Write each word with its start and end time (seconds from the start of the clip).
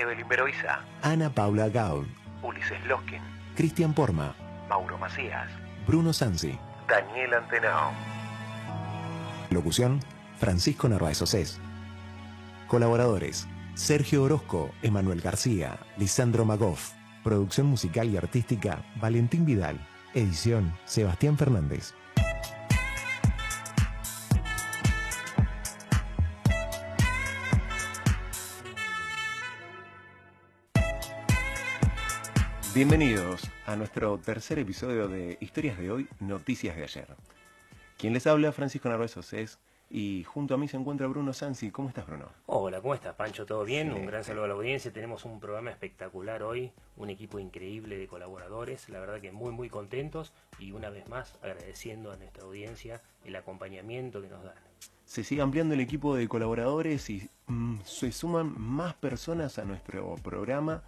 Evelyn 0.00 0.26
Beroiza, 0.28 0.80
Ana 1.02 1.28
Paula 1.28 1.68
Gaul, 1.68 2.06
Ulises 2.42 2.84
Loskin, 2.86 3.20
Cristian 3.54 3.92
Porma, 3.92 4.34
Mauro 4.68 4.96
Macías, 4.96 5.50
Bruno 5.86 6.12
Sansi. 6.12 6.58
Daniel 6.88 7.34
Antenao. 7.34 7.92
Locución, 9.50 10.00
Francisco 10.38 10.88
Narváez 10.88 11.20
Océs. 11.20 11.60
Colaboradores, 12.66 13.46
Sergio 13.74 14.22
Orozco, 14.22 14.70
Emanuel 14.82 15.20
García, 15.20 15.78
Lisandro 15.98 16.44
Magoff. 16.44 16.92
Producción 17.22 17.66
musical 17.66 18.08
y 18.08 18.16
artística, 18.16 18.82
Valentín 18.96 19.44
Vidal. 19.44 19.86
Edición, 20.14 20.72
Sebastián 20.86 21.36
Fernández. 21.36 21.94
Bienvenidos 32.80 33.42
a 33.66 33.76
nuestro 33.76 34.16
tercer 34.16 34.58
episodio 34.58 35.06
de 35.06 35.36
Historias 35.42 35.76
de 35.76 35.90
hoy, 35.90 36.08
Noticias 36.18 36.74
de 36.76 36.84
ayer. 36.84 37.08
Quien 37.98 38.14
les 38.14 38.26
habla, 38.26 38.52
Francisco 38.52 38.88
Narváez 38.88 39.18
Océs, 39.18 39.58
y 39.90 40.24
junto 40.24 40.54
a 40.54 40.56
mí 40.56 40.66
se 40.66 40.78
encuentra 40.78 41.06
Bruno 41.06 41.34
Sansi. 41.34 41.70
¿Cómo 41.70 41.90
estás, 41.90 42.06
Bruno? 42.06 42.30
Hola, 42.46 42.80
¿cómo 42.80 42.94
estás, 42.94 43.14
Pancho? 43.16 43.44
¿Todo 43.44 43.66
bien? 43.66 43.92
Sí, 43.92 44.00
un 44.00 44.06
gran 44.06 44.24
saludo 44.24 44.44
a 44.44 44.48
la 44.48 44.54
audiencia. 44.54 44.90
Tenemos 44.94 45.26
un 45.26 45.40
programa 45.40 45.68
espectacular 45.68 46.42
hoy, 46.42 46.72
un 46.96 47.10
equipo 47.10 47.38
increíble 47.38 47.98
de 47.98 48.08
colaboradores. 48.08 48.88
La 48.88 48.98
verdad 48.98 49.20
que 49.20 49.30
muy, 49.30 49.52
muy 49.52 49.68
contentos 49.68 50.32
y 50.58 50.72
una 50.72 50.88
vez 50.88 51.06
más 51.06 51.36
agradeciendo 51.42 52.10
a 52.10 52.16
nuestra 52.16 52.44
audiencia 52.44 53.02
el 53.26 53.36
acompañamiento 53.36 54.22
que 54.22 54.28
nos 54.28 54.42
dan. 54.42 54.54
Se 55.04 55.22
sigue 55.22 55.42
ampliando 55.42 55.74
el 55.74 55.80
equipo 55.80 56.16
de 56.16 56.26
colaboradores 56.28 57.10
y 57.10 57.28
mm, 57.46 57.80
se 57.84 58.10
suman 58.10 58.58
más 58.58 58.94
personas 58.94 59.58
a 59.58 59.66
nuestro 59.66 60.14
programa. 60.22 60.82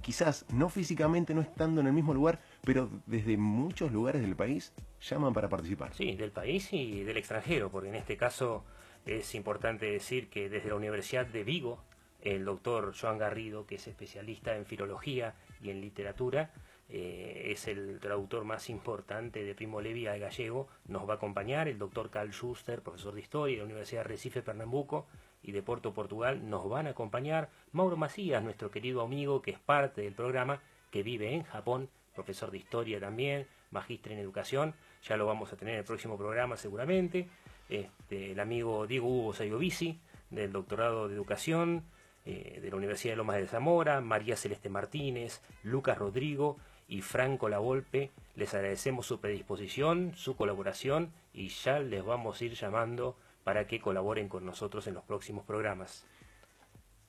Quizás 0.00 0.46
no 0.52 0.68
físicamente, 0.68 1.34
no 1.34 1.40
estando 1.40 1.80
en 1.80 1.86
el 1.88 1.92
mismo 1.92 2.14
lugar, 2.14 2.40
pero 2.64 2.88
desde 3.06 3.36
muchos 3.36 3.92
lugares 3.92 4.22
del 4.22 4.36
país 4.36 4.72
llaman 5.00 5.32
para 5.32 5.48
participar. 5.48 5.92
Sí, 5.94 6.14
del 6.14 6.30
país 6.30 6.72
y 6.72 7.02
del 7.02 7.16
extranjero, 7.16 7.70
porque 7.70 7.88
en 7.88 7.96
este 7.96 8.16
caso 8.16 8.64
es 9.04 9.34
importante 9.34 9.86
decir 9.86 10.28
que 10.30 10.48
desde 10.48 10.68
la 10.68 10.76
Universidad 10.76 11.26
de 11.26 11.44
Vigo, 11.44 11.82
el 12.20 12.44
doctor 12.44 12.94
Joan 12.98 13.18
Garrido, 13.18 13.66
que 13.66 13.76
es 13.76 13.86
especialista 13.86 14.56
en 14.56 14.66
filología 14.66 15.34
y 15.62 15.70
en 15.70 15.80
literatura, 15.80 16.52
eh, 16.90 17.48
es 17.50 17.68
el 17.68 18.00
traductor 18.00 18.44
más 18.44 18.70
importante 18.70 19.44
de 19.44 19.54
Primo 19.54 19.80
Levi 19.80 20.06
al 20.06 20.20
gallego, 20.20 20.68
nos 20.86 21.08
va 21.08 21.14
a 21.14 21.16
acompañar. 21.16 21.68
El 21.68 21.78
doctor 21.78 22.10
Carl 22.10 22.30
Schuster, 22.30 22.80
profesor 22.82 23.14
de 23.14 23.20
historia 23.20 23.56
de 23.56 23.58
la 23.58 23.66
Universidad 23.66 24.02
de 24.02 24.08
Recife, 24.08 24.42
Pernambuco 24.42 25.06
y 25.48 25.52
de 25.52 25.62
Porto, 25.62 25.94
Portugal, 25.94 26.50
nos 26.50 26.68
van 26.68 26.88
a 26.88 26.90
acompañar. 26.90 27.48
Mauro 27.72 27.96
Macías, 27.96 28.42
nuestro 28.42 28.70
querido 28.70 29.00
amigo 29.00 29.40
que 29.40 29.52
es 29.52 29.58
parte 29.58 30.02
del 30.02 30.12
programa, 30.12 30.60
que 30.90 31.02
vive 31.02 31.32
en 31.32 31.42
Japón, 31.42 31.88
profesor 32.14 32.50
de 32.50 32.58
historia 32.58 33.00
también, 33.00 33.46
magíster 33.70 34.12
en 34.12 34.18
educación, 34.18 34.74
ya 35.02 35.16
lo 35.16 35.24
vamos 35.24 35.50
a 35.50 35.56
tener 35.56 35.72
en 35.72 35.80
el 35.80 35.86
próximo 35.86 36.18
programa 36.18 36.58
seguramente. 36.58 37.28
Este, 37.70 38.32
el 38.32 38.40
amigo 38.40 38.86
Diego 38.86 39.08
Hugo 39.08 39.32
Sayovici, 39.32 39.98
del 40.28 40.52
doctorado 40.52 41.08
de 41.08 41.14
educación 41.14 41.84
eh, 42.26 42.60
de 42.60 42.68
la 42.68 42.76
Universidad 42.76 43.14
de 43.14 43.16
Lomas 43.16 43.36
de 43.36 43.46
Zamora, 43.46 44.02
María 44.02 44.36
Celeste 44.36 44.68
Martínez, 44.68 45.40
Lucas 45.62 45.96
Rodrigo 45.96 46.58
y 46.88 47.00
Franco 47.00 47.48
Lavolpe. 47.48 48.10
Les 48.36 48.52
agradecemos 48.52 49.06
su 49.06 49.18
predisposición, 49.18 50.12
su 50.14 50.36
colaboración 50.36 51.10
y 51.32 51.48
ya 51.48 51.80
les 51.80 52.04
vamos 52.04 52.38
a 52.38 52.44
ir 52.44 52.52
llamando 52.52 53.16
para 53.48 53.66
que 53.66 53.80
colaboren 53.80 54.28
con 54.28 54.44
nosotros 54.44 54.86
en 54.88 54.92
los 54.92 55.04
próximos 55.04 55.42
programas. 55.42 56.04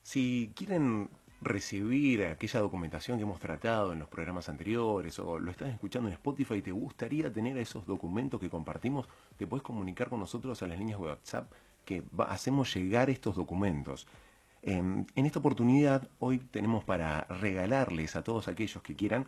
Si 0.02 0.50
quieren 0.56 1.10
recibir 1.42 2.24
aquella 2.24 2.60
documentación 2.60 3.18
que 3.18 3.24
hemos 3.24 3.38
tratado 3.40 3.92
en 3.92 3.98
los 3.98 4.08
programas 4.08 4.48
anteriores 4.48 5.18
o 5.18 5.38
lo 5.38 5.50
estás 5.50 5.68
escuchando 5.68 6.08
en 6.08 6.14
Spotify 6.14 6.54
y 6.54 6.62
te 6.62 6.72
gustaría 6.72 7.30
tener 7.30 7.58
esos 7.58 7.84
documentos 7.84 8.40
que 8.40 8.48
compartimos, 8.48 9.06
te 9.36 9.46
puedes 9.46 9.62
comunicar 9.62 10.08
con 10.08 10.18
nosotros 10.20 10.62
a 10.62 10.66
las 10.66 10.78
líneas 10.78 10.98
WhatsApp 10.98 11.52
que 11.84 12.02
va- 12.18 12.32
hacemos 12.32 12.74
llegar 12.74 13.10
estos 13.10 13.36
documentos. 13.36 14.06
En, 14.62 15.06
en 15.14 15.26
esta 15.26 15.40
oportunidad, 15.40 16.08
hoy 16.20 16.38
tenemos 16.38 16.84
para 16.84 17.24
regalarles 17.24 18.16
a 18.16 18.22
todos 18.24 18.48
aquellos 18.48 18.82
que 18.82 18.96
quieran 18.96 19.26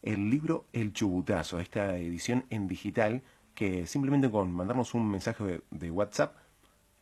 el 0.00 0.30
libro 0.30 0.64
El 0.72 0.94
Chubutazo, 0.94 1.60
esta 1.60 1.98
edición 1.98 2.46
en 2.48 2.68
digital 2.68 3.20
que 3.54 3.86
simplemente 3.86 4.30
con 4.30 4.50
mandarnos 4.50 4.94
un 4.94 5.10
mensaje 5.10 5.60
de 5.70 5.90
WhatsApp 5.90 6.34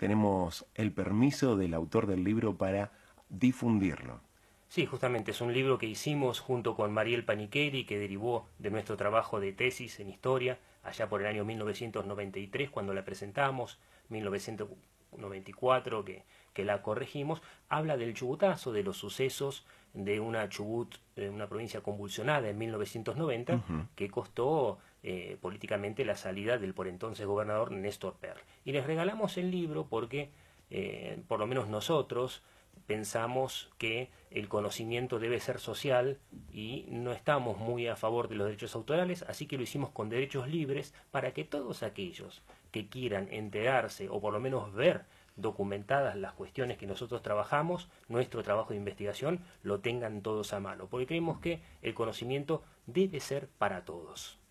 tenemos 0.02 0.66
el 0.74 0.90
permiso 0.90 1.56
del 1.56 1.74
autor 1.74 2.08
del 2.08 2.24
libro 2.24 2.56
para 2.56 2.90
difundirlo. 3.28 4.18
Sí, 4.66 4.84
justamente 4.84 5.30
es 5.30 5.40
un 5.40 5.52
libro 5.52 5.78
que 5.78 5.86
hicimos 5.86 6.40
junto 6.40 6.74
con 6.74 6.92
Mariel 6.92 7.24
Panicheri, 7.24 7.84
que 7.84 8.00
derivó 8.00 8.48
de 8.58 8.72
nuestro 8.72 8.96
trabajo 8.96 9.38
de 9.38 9.52
tesis 9.52 10.00
en 10.00 10.08
historia, 10.08 10.58
allá 10.82 11.08
por 11.08 11.20
el 11.20 11.28
año 11.28 11.44
1993, 11.44 12.68
cuando 12.68 12.94
la 12.94 13.04
presentamos, 13.04 13.78
1994, 14.08 16.04
que, 16.04 16.24
que 16.52 16.64
la 16.64 16.82
corregimos, 16.82 17.40
habla 17.68 17.96
del 17.96 18.14
chubutazo, 18.14 18.72
de 18.72 18.82
los 18.82 18.96
sucesos 18.96 19.64
de 19.94 20.18
una 20.18 20.48
Chubut, 20.48 20.96
una 21.16 21.46
provincia 21.46 21.80
convulsionada 21.80 22.48
en 22.48 22.58
1990, 22.58 23.62
que 23.94 24.10
costó 24.10 24.80
eh, 25.02 25.36
políticamente 25.40 26.04
la 26.04 26.16
salida 26.16 26.58
del 26.58 26.74
por 26.74 26.88
entonces 26.88 27.26
gobernador 27.26 27.72
Néstor 27.72 28.14
Perl. 28.20 28.40
Y 28.64 28.72
les 28.72 28.86
regalamos 28.86 29.36
el 29.36 29.50
libro 29.50 29.86
porque, 29.88 30.30
eh, 30.70 31.20
por 31.28 31.40
lo 31.40 31.46
menos 31.46 31.68
nosotros, 31.68 32.42
pensamos 32.86 33.70
que 33.78 34.10
el 34.30 34.48
conocimiento 34.48 35.18
debe 35.18 35.40
ser 35.40 35.58
social 35.58 36.18
y 36.52 36.86
no 36.88 37.12
estamos 37.12 37.58
muy 37.58 37.86
a 37.86 37.96
favor 37.96 38.28
de 38.28 38.34
los 38.34 38.46
derechos 38.46 38.74
autorales, 38.74 39.22
así 39.24 39.46
que 39.46 39.56
lo 39.56 39.62
hicimos 39.62 39.90
con 39.90 40.08
derechos 40.08 40.48
libres 40.48 40.94
para 41.10 41.32
que 41.32 41.44
todos 41.44 41.82
aquellos 41.82 42.42
que 42.70 42.88
quieran 42.88 43.28
enterarse 43.30 44.08
o 44.08 44.20
por 44.20 44.32
lo 44.32 44.40
menos 44.40 44.72
ver 44.72 45.04
documentadas 45.36 46.16
las 46.16 46.32
cuestiones 46.32 46.78
que 46.78 46.86
nosotros 46.86 47.22
trabajamos, 47.22 47.88
nuestro 48.08 48.42
trabajo 48.42 48.70
de 48.70 48.76
investigación, 48.76 49.40
lo 49.62 49.80
tengan 49.80 50.22
todos 50.22 50.52
a 50.52 50.60
mano, 50.60 50.88
porque 50.88 51.06
creemos 51.06 51.40
que 51.40 51.60
el 51.80 51.94
conocimiento 51.94 52.62
debe 52.86 53.20
ser 53.20 53.48
para 53.58 53.84
todos. 53.84 54.41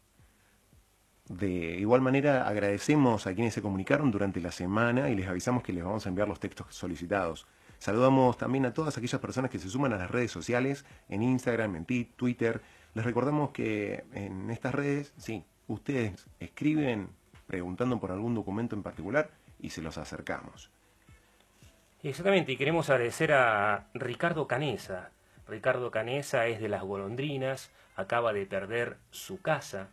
De 1.31 1.77
igual 1.79 2.01
manera, 2.01 2.45
agradecemos 2.45 3.25
a 3.25 3.33
quienes 3.33 3.53
se 3.53 3.61
comunicaron 3.61 4.11
durante 4.11 4.41
la 4.41 4.51
semana 4.51 5.09
y 5.09 5.15
les 5.15 5.27
avisamos 5.29 5.63
que 5.63 5.71
les 5.71 5.81
vamos 5.81 6.05
a 6.05 6.09
enviar 6.09 6.27
los 6.27 6.41
textos 6.41 6.75
solicitados. 6.75 7.47
Saludamos 7.79 8.37
también 8.37 8.65
a 8.65 8.73
todas 8.73 8.97
aquellas 8.97 9.21
personas 9.21 9.49
que 9.49 9.57
se 9.57 9.69
suman 9.69 9.93
a 9.93 9.97
las 9.97 10.11
redes 10.11 10.29
sociales, 10.29 10.85
en 11.07 11.23
Instagram, 11.23 11.77
en 11.77 11.85
Twitter. 11.85 12.61
Les 12.93 13.05
recordamos 13.05 13.51
que 13.51 14.03
en 14.13 14.51
estas 14.51 14.75
redes, 14.75 15.13
sí, 15.15 15.45
ustedes 15.67 16.27
escriben 16.41 17.07
preguntando 17.47 17.97
por 17.97 18.11
algún 18.11 18.35
documento 18.35 18.75
en 18.75 18.83
particular 18.83 19.31
y 19.57 19.69
se 19.69 19.81
los 19.81 19.97
acercamos. 19.97 20.69
Exactamente, 22.03 22.51
y 22.51 22.57
queremos 22.57 22.89
agradecer 22.89 23.31
a 23.31 23.87
Ricardo 23.93 24.47
Canesa. 24.47 25.11
Ricardo 25.47 25.91
Canesa 25.91 26.47
es 26.47 26.59
de 26.59 26.67
las 26.67 26.83
golondrinas, 26.83 27.71
acaba 27.95 28.33
de 28.33 28.45
perder 28.45 28.97
su 29.11 29.41
casa 29.41 29.87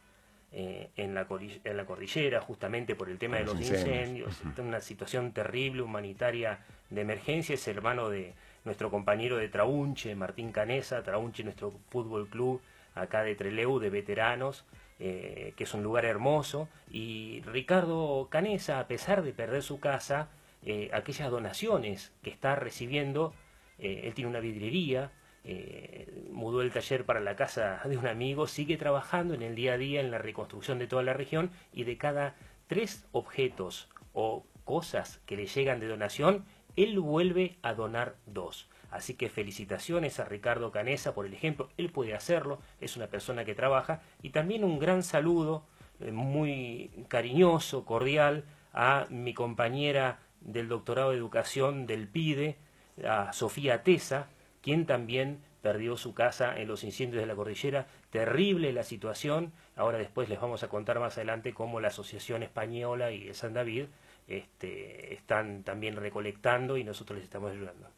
eh, 0.53 0.89
en, 0.97 1.15
la 1.15 1.29
corri- 1.29 1.61
en 1.65 1.77
la 1.77 1.85
cordillera 1.85 2.41
justamente 2.41 2.95
por 2.95 3.09
el 3.11 3.19
tema 3.19 3.37
de 3.37 3.45
los 3.45 3.59
incendios. 3.61 3.87
incendios. 3.87 4.41
Está 4.47 4.62
en 4.62 4.69
una 4.69 4.81
situación 4.81 5.33
terrible, 5.33 5.83
humanitaria, 5.83 6.61
de 6.91 7.00
emergencia. 7.03 7.55
Es 7.55 7.69
hermano 7.69 8.09
de 8.09 8.33
nuestro 8.65 8.91
compañero 8.91 9.37
de 9.37 9.49
Traunche, 9.49 10.15
Martín 10.15 10.53
Canesa. 10.53 11.03
Traunche, 11.03 11.45
nuestro 11.45 11.73
fútbol 11.91 12.29
club 12.29 12.61
acá 12.95 13.23
de 13.23 13.35
Treleu, 13.35 13.79
de 13.79 13.91
veteranos, 13.91 14.65
eh, 14.99 15.53
que 15.56 15.65
es 15.65 15.75
un 15.75 15.83
lugar 15.83 16.05
hermoso. 16.05 16.69
Y 16.91 17.43
Ricardo 17.47 18.29
Canesa, 18.31 18.81
a 18.81 18.89
pesar 18.89 19.23
de 19.23 19.33
perder 19.33 19.62
su 19.62 19.79
casa, 19.81 20.29
eh, 20.65 20.91
aquellas 20.93 21.31
donaciones 21.31 22.11
que 22.23 22.31
está 22.31 22.56
recibiendo, 22.56 23.33
eh, 23.79 24.03
él 24.05 24.15
tiene 24.15 24.31
una 24.31 24.41
vidriería, 24.41 25.12
eh, 25.44 26.29
mudó 26.31 26.62
el 26.62 26.73
taller 26.73 27.05
para 27.05 27.20
la 27.20 27.37
casa 27.37 27.81
de 27.85 27.96
un 27.96 28.06
amigo, 28.06 28.46
sigue 28.46 28.76
trabajando 28.76 29.35
en 29.35 29.43
el 29.43 29.55
día 29.55 29.75
a 29.75 29.79
día 29.79 30.00
en 30.00 30.11
la 30.11 30.19
reconstrucción 30.19 30.79
de 30.79 30.87
toda 30.87 31.02
la 31.02 31.14
región 31.14 31.50
y 31.73 31.85
de 31.85 31.96
cada 31.96 32.35
tres 32.67 33.06
objetos 33.12 33.88
o 34.12 34.44
cosas 34.64 35.20
que 35.26 35.37
le 35.37 35.46
llegan 35.46 35.81
de 35.81 35.88
donación, 35.88 36.44
él 36.76 37.00
vuelve 37.00 37.56
a 37.62 37.75
donar 37.75 38.17
dos. 38.26 38.69
Así 38.90 39.14
que 39.14 39.29
felicitaciones 39.29 40.19
a 40.20 40.25
Ricardo 40.25 40.70
Canesa 40.70 41.14
por 41.14 41.26
el 41.26 41.35
ejemplo, 41.35 41.69
él 41.76 41.90
puede 41.90 42.14
hacerlo, 42.14 42.61
es 42.81 42.96
una 42.96 43.08
persona 43.08 43.44
que 43.44 43.55
trabaja 43.55 44.00
y 44.23 44.31
también 44.31 44.64
un 44.64 44.79
gran 44.79 45.02
saludo 45.02 45.64
eh, 46.00 46.12
muy 46.12 46.90
cariñoso, 47.08 47.85
cordial 47.85 48.44
a 48.73 49.06
mi 49.11 49.35
compañera 49.35 50.20
del 50.40 50.69
doctorado 50.69 51.11
de 51.11 51.17
educación 51.17 51.87
del 51.87 52.08
PIDE, 52.08 52.56
a 53.05 53.32
Sofía 53.32 53.82
Tesa, 53.82 54.29
quien 54.69 54.85
también 54.85 55.41
perdió 55.62 55.97
su 55.97 56.12
casa 56.12 56.55
en 56.61 56.69
los 56.69 56.85
incendios 56.85 57.23
de 57.23 57.26
la 57.26 57.35
cordillera. 57.35 57.87
Terrible 58.11 58.70
la 58.75 58.82
situación. 58.82 59.55
Ahora 59.76 59.97
después 59.97 60.29
les 60.29 60.38
vamos 60.38 60.62
a 60.62 60.69
contar 60.69 61.00
más 61.00 61.17
adelante 61.17 61.55
cómo 61.55 61.81
la 61.81 61.88
Asociación 61.88 62.43
Española 62.43 63.11
y 63.11 63.25
de 63.25 63.32
San 63.32 63.55
David 63.55 63.87
este, 64.26 65.15
están 65.15 65.62
también 65.62 65.97
recolectando 65.97 66.76
y 66.76 66.85
nosotros 66.85 67.17
les 67.17 67.25
estamos 67.25 67.53
ayudando. 67.53 67.88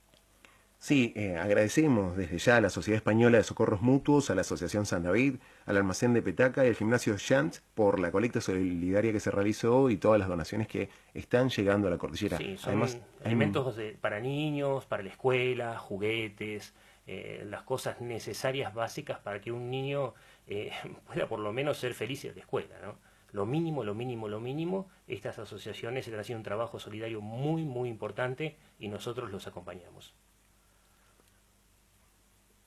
Sí, 0.81 1.13
eh, 1.15 1.37
agradecemos 1.37 2.17
desde 2.17 2.39
ya 2.39 2.57
a 2.57 2.61
la 2.63 2.71
Sociedad 2.71 2.97
Española 2.97 3.37
de 3.37 3.45
Socorros 3.45 3.83
Mutuos, 3.83 4.31
a 4.31 4.35
la 4.35 4.41
Asociación 4.41 4.87
San 4.87 5.03
David, 5.03 5.35
al 5.67 5.77
Almacén 5.77 6.15
de 6.15 6.23
Petaca 6.23 6.65
y 6.65 6.69
al 6.69 6.75
Gimnasio 6.75 7.19
Shant 7.19 7.59
por 7.75 8.01
la 8.01 8.11
colecta 8.11 8.41
solidaria 8.41 9.13
que 9.13 9.21
se 9.21 9.31
realizó 9.31 9.91
y 9.91 9.99
todas 9.99 10.19
las 10.19 10.27
donaciones 10.27 10.69
que 10.69 10.89
están 11.13 11.51
llegando 11.51 11.87
a 11.87 11.91
la 11.91 11.99
cordillera. 11.99 12.39
Sí, 12.39 12.57
son 12.57 12.71
Además, 12.71 12.99
alimentos 13.23 13.77
para 14.01 14.21
niños, 14.21 14.87
para 14.87 15.03
la 15.03 15.11
escuela, 15.11 15.79
juguetes, 15.79 16.73
eh, 17.07 17.45
las 17.47 17.63
cosas 17.65 18.01
necesarias 18.01 18.73
básicas 18.73 19.19
para 19.19 19.39
que 19.43 19.53
un 19.53 19.71
niño 19.71 20.15
eh, 20.47 20.73
pueda 21.07 21.29
por 21.29 21.41
lo 21.41 21.53
menos 21.53 21.77
ser 21.77 21.93
feliz 21.93 22.25
en 22.25 22.37
la 22.37 22.41
escuela, 22.41 22.77
¿no? 22.83 22.97
Lo 23.33 23.45
mínimo, 23.45 23.85
lo 23.85 23.95
mínimo, 23.95 24.29
lo 24.29 24.41
mínimo, 24.41 24.89
estas 25.07 25.39
asociaciones 25.39 26.07
están 26.07 26.21
haciendo 26.21 26.39
un 26.39 26.45
trabajo 26.45 26.79
solidario 26.79 27.21
muy, 27.21 27.65
muy 27.65 27.91
importante 27.91 28.57
y 28.79 28.89
nosotros 28.89 29.31
los 29.31 29.47
acompañamos. 29.47 30.15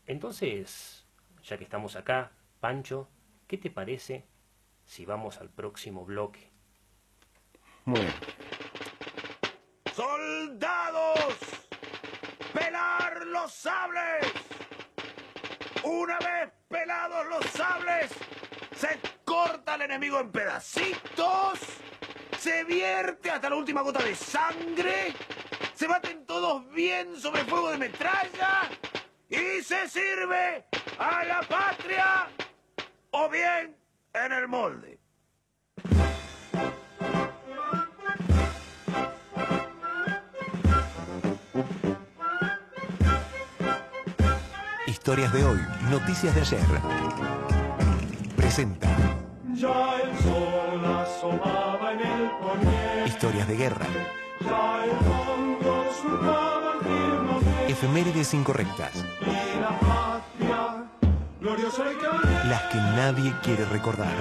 Entonces, 0.06 1.06
ya 1.44 1.58
que 1.58 1.64
estamos 1.64 1.96
acá, 1.96 2.32
Pancho, 2.60 3.10
¿qué 3.48 3.58
te 3.58 3.70
parece 3.70 4.26
si 4.86 5.06
vamos 5.06 5.38
al 5.38 5.50
próximo 5.50 6.06
bloque? 6.06 6.52
Muy 7.86 8.02
bien. 8.02 8.14
¡Soldados! 9.94 11.38
¡Pelar 12.54 13.26
los 13.28 13.54
sables! 13.54 14.26
Una 15.84 16.18
vez 16.20 16.52
pelados 16.68 17.26
los 17.28 17.46
sables, 17.52 18.12
se 18.76 19.00
corta 19.26 19.74
al 19.74 19.82
enemigo 19.84 20.20
en 20.20 20.32
pedacitos, 20.32 21.60
se 22.40 22.64
vierte 22.64 23.30
hasta 23.30 23.50
la 23.50 23.58
última 23.58 23.82
gota 23.82 24.02
de 24.02 24.16
sangre, 24.16 25.14
se 25.74 25.88
baten 25.88 26.26
todos 26.26 26.70
bien 26.72 27.20
sobre 27.20 27.44
fuego 27.44 27.72
de 27.72 27.78
metralla 27.78 28.70
y 29.30 29.62
se 29.64 29.88
sirve 29.90 30.66
a 31.00 31.24
la 31.24 31.42
patria 31.42 32.28
o 33.12 33.30
bien 33.30 33.76
en 34.14 34.32
el 34.32 34.48
molde. 34.48 35.00
Historias 44.88 45.34
de 45.34 45.44
hoy, 45.44 45.60
noticias 45.90 46.34
de 46.34 46.42
ayer. 46.42 46.66
Presenta. 48.38 48.88
Ya 49.54 49.96
el 50.02 50.18
sol 50.20 50.86
asomaba 50.86 51.92
en 51.92 52.00
el 52.00 52.30
poniente. 52.40 53.04
Historias 53.08 53.48
de 53.48 53.58
guerra. 53.58 53.86
Ya 54.40 54.86
el 54.86 54.92
fondo 55.06 55.94
surcaba 56.02 56.74
el 56.74 56.86
firmamento. 56.86 57.53
Efemérides 57.68 58.34
incorrectas. 58.34 59.06
Las 62.50 62.64
que 62.72 62.78
nadie 62.78 63.34
quiere 63.42 63.66
recordar. 63.66 64.14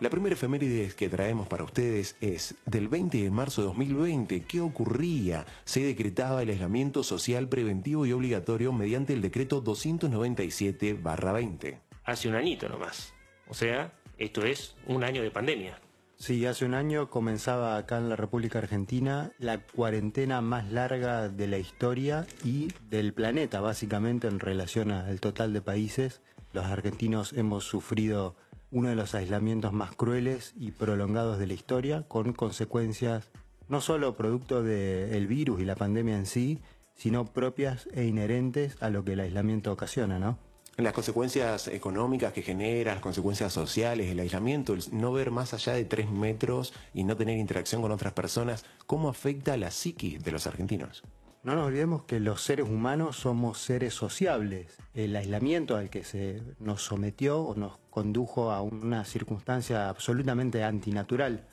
La 0.00 0.10
primera 0.10 0.34
efeméride 0.34 0.92
que 0.94 1.08
traemos 1.08 1.48
para 1.48 1.64
ustedes 1.64 2.14
es 2.20 2.54
del 2.64 2.86
20 2.88 3.24
de 3.24 3.30
marzo 3.30 3.62
de 3.62 3.66
2020. 3.66 4.44
¿Qué 4.44 4.60
ocurría? 4.60 5.44
Se 5.64 5.80
decretaba 5.80 6.42
el 6.42 6.50
aislamiento 6.50 7.02
social 7.02 7.48
preventivo 7.48 8.06
y 8.06 8.12
obligatorio 8.12 8.72
mediante 8.72 9.14
el 9.14 9.20
decreto 9.20 9.64
297-20. 9.64 11.80
Hace 12.04 12.28
un 12.28 12.36
añito 12.36 12.68
nomás. 12.68 13.12
O 13.48 13.54
sea, 13.54 13.97
esto 14.18 14.44
es 14.44 14.76
un 14.86 15.04
año 15.04 15.22
de 15.22 15.30
pandemia. 15.30 15.80
Sí, 16.16 16.44
hace 16.46 16.64
un 16.64 16.74
año 16.74 17.10
comenzaba 17.10 17.76
acá 17.76 17.98
en 17.98 18.08
la 18.08 18.16
República 18.16 18.58
Argentina 18.58 19.30
la 19.38 19.58
cuarentena 19.58 20.40
más 20.40 20.70
larga 20.72 21.28
de 21.28 21.46
la 21.46 21.58
historia 21.58 22.26
y 22.44 22.72
del 22.90 23.14
planeta, 23.14 23.60
básicamente 23.60 24.26
en 24.26 24.40
relación 24.40 24.90
al 24.90 25.20
total 25.20 25.52
de 25.52 25.62
países. 25.62 26.20
Los 26.52 26.66
argentinos 26.66 27.32
hemos 27.34 27.64
sufrido 27.64 28.34
uno 28.72 28.88
de 28.88 28.96
los 28.96 29.14
aislamientos 29.14 29.72
más 29.72 29.94
crueles 29.94 30.54
y 30.56 30.72
prolongados 30.72 31.38
de 31.38 31.46
la 31.46 31.54
historia, 31.54 32.02
con 32.08 32.32
consecuencias 32.32 33.30
no 33.68 33.80
solo 33.80 34.16
producto 34.16 34.62
del 34.62 35.26
virus 35.28 35.60
y 35.60 35.64
la 35.64 35.76
pandemia 35.76 36.16
en 36.16 36.26
sí, 36.26 36.58
sino 36.94 37.26
propias 37.26 37.88
e 37.94 38.06
inherentes 38.06 38.76
a 38.82 38.90
lo 38.90 39.04
que 39.04 39.12
el 39.12 39.20
aislamiento 39.20 39.72
ocasiona, 39.72 40.18
¿no? 40.18 40.36
Las 40.78 40.92
consecuencias 40.92 41.66
económicas 41.66 42.32
que 42.32 42.40
genera, 42.40 42.92
las 42.92 43.02
consecuencias 43.02 43.52
sociales, 43.52 44.12
el 44.12 44.20
aislamiento, 44.20 44.74
el 44.74 44.84
no 44.92 45.12
ver 45.12 45.32
más 45.32 45.52
allá 45.52 45.72
de 45.72 45.84
tres 45.84 46.08
metros 46.08 46.72
y 46.94 47.02
no 47.02 47.16
tener 47.16 47.36
interacción 47.36 47.82
con 47.82 47.90
otras 47.90 48.12
personas, 48.12 48.64
¿cómo 48.86 49.08
afecta 49.08 49.54
a 49.54 49.56
la 49.56 49.72
psiquis 49.72 50.22
de 50.22 50.30
los 50.30 50.46
argentinos? 50.46 51.02
No 51.42 51.56
nos 51.56 51.66
olvidemos 51.66 52.04
que 52.04 52.20
los 52.20 52.42
seres 52.42 52.68
humanos 52.68 53.16
somos 53.16 53.58
seres 53.58 53.92
sociables. 53.92 54.78
El 54.94 55.16
aislamiento 55.16 55.74
al 55.74 55.90
que 55.90 56.04
se 56.04 56.42
nos 56.60 56.82
sometió 56.82 57.40
o 57.40 57.56
nos 57.56 57.78
condujo 57.90 58.52
a 58.52 58.62
una 58.62 59.04
circunstancia 59.04 59.88
absolutamente 59.88 60.62
antinatural. 60.62 61.48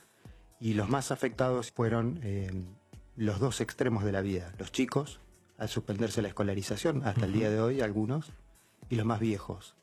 Y 0.60 0.74
los 0.74 0.88
más 0.88 1.10
afectados 1.10 1.72
fueron 1.72 2.20
eh, 2.22 2.52
los 3.16 3.40
dos 3.40 3.60
extremos 3.60 4.04
de 4.04 4.12
la 4.12 4.20
vida. 4.20 4.52
Los 4.56 4.70
chicos, 4.70 5.18
al 5.58 5.68
suspenderse 5.68 6.22
la 6.22 6.28
escolarización, 6.28 7.02
hasta 7.04 7.24
el 7.24 7.32
día 7.32 7.50
de 7.50 7.60
hoy 7.60 7.80
algunos, 7.80 8.32
y 8.88 8.96
los 8.96 9.06
más 9.06 9.20
viejos, 9.20 9.76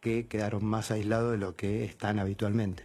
que 0.00 0.26
quedaron 0.26 0.64
más 0.64 0.90
aislados 0.90 1.32
de 1.32 1.38
lo 1.38 1.56
que 1.56 1.84
están 1.84 2.18
habitualmente. 2.18 2.84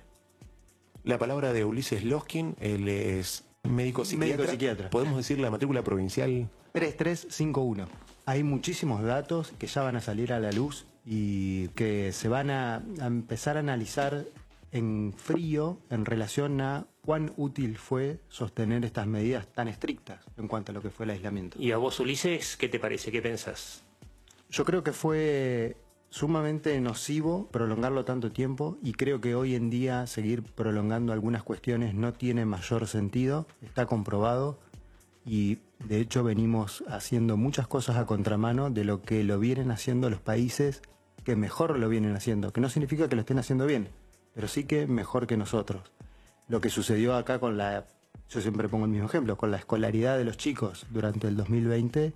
La 1.04 1.18
palabra 1.18 1.54
de 1.54 1.66
Ulises 1.66 2.04
Loskin, 2.04 2.56
él 2.60 2.88
es 2.88 3.44
médico 3.64 4.06
psiquiatra. 4.06 4.36
Médico 4.38 4.52
psiquiatra. 4.52 4.90
Podemos 4.90 5.18
decir 5.18 5.40
la 5.40 5.52
matrícula 5.52 5.84
provincial 5.84 6.50
3351. 6.74 7.88
Hay 8.26 8.44
muchísimos 8.44 9.04
datos 9.04 9.54
que 9.58 9.68
ya 9.68 9.84
van 9.84 9.98
a 9.98 10.02
salir 10.02 10.32
a 10.32 10.40
la 10.40 10.52
luz 10.52 10.86
y 11.06 11.68
que 11.70 12.14
se 12.14 12.30
van 12.30 12.50
a, 12.50 12.76
a 13.02 13.06
empezar 13.08 13.58
a 13.58 13.60
analizar 13.60 14.26
en 14.72 15.14
frío 15.16 15.78
en 15.90 16.06
relación 16.06 16.60
a 16.62 16.88
cuán 17.06 17.32
útil 17.38 17.78
fue 17.78 18.20
sostener 18.30 18.84
estas 18.86 19.06
medidas 19.08 19.48
tan 19.48 19.68
estrictas 19.68 20.24
en 20.38 20.48
cuanto 20.48 20.72
a 20.72 20.74
lo 20.74 20.82
que 20.82 20.90
fue 20.90 21.06
el 21.06 21.12
aislamiento. 21.12 21.62
¿Y 21.62 21.72
a 21.72 21.78
vos, 21.78 22.00
Ulises, 22.00 22.58
qué 22.58 22.70
te 22.70 22.80
parece? 22.80 23.12
¿Qué 23.12 23.22
pensás? 23.22 23.83
Yo 24.54 24.66
creo 24.66 24.84
que 24.84 24.94
fue 24.94 25.78
sumamente 26.12 26.80
nocivo 26.80 27.48
prolongarlo 27.50 28.06
tanto 28.06 28.32
tiempo 28.32 28.78
y 28.84 28.94
creo 28.94 29.20
que 29.20 29.34
hoy 29.34 29.56
en 29.56 29.72
día 29.72 30.06
seguir 30.06 30.44
prolongando 30.44 31.12
algunas 31.12 31.42
cuestiones 31.42 31.96
no 31.96 32.14
tiene 32.14 32.46
mayor 32.46 32.86
sentido, 32.86 33.48
está 33.64 33.88
comprobado 33.88 34.60
y 35.26 35.58
de 35.80 36.00
hecho 36.00 36.24
venimos 36.24 36.84
haciendo 36.88 37.36
muchas 37.36 37.68
cosas 37.68 37.98
a 37.98 38.06
contramano 38.06 38.70
de 38.70 38.84
lo 38.84 39.02
que 39.02 39.24
lo 39.24 39.40
vienen 39.40 39.72
haciendo 39.72 40.12
los 40.12 40.22
países 40.22 40.84
que 41.24 41.36
mejor 41.36 41.80
lo 41.80 41.90
vienen 41.90 42.16
haciendo, 42.16 42.54
que 42.54 42.62
no 42.62 42.70
significa 42.70 43.10
que 43.10 43.16
lo 43.16 43.22
estén 43.22 43.40
haciendo 43.40 43.66
bien, 43.66 43.90
pero 44.36 44.48
sí 44.48 44.66
que 44.66 44.86
mejor 44.86 45.26
que 45.26 45.36
nosotros. 45.36 45.92
Lo 46.48 46.62
que 46.62 46.70
sucedió 46.70 47.16
acá 47.16 47.40
con 47.40 47.58
la, 47.58 47.88
yo 48.30 48.40
siempre 48.40 48.70
pongo 48.70 48.86
el 48.86 48.92
mismo 48.92 49.08
ejemplo, 49.08 49.36
con 49.36 49.50
la 49.50 49.58
escolaridad 49.58 50.16
de 50.16 50.26
los 50.26 50.38
chicos 50.38 50.86
durante 50.92 51.28
el 51.28 51.38
2020 51.38 52.14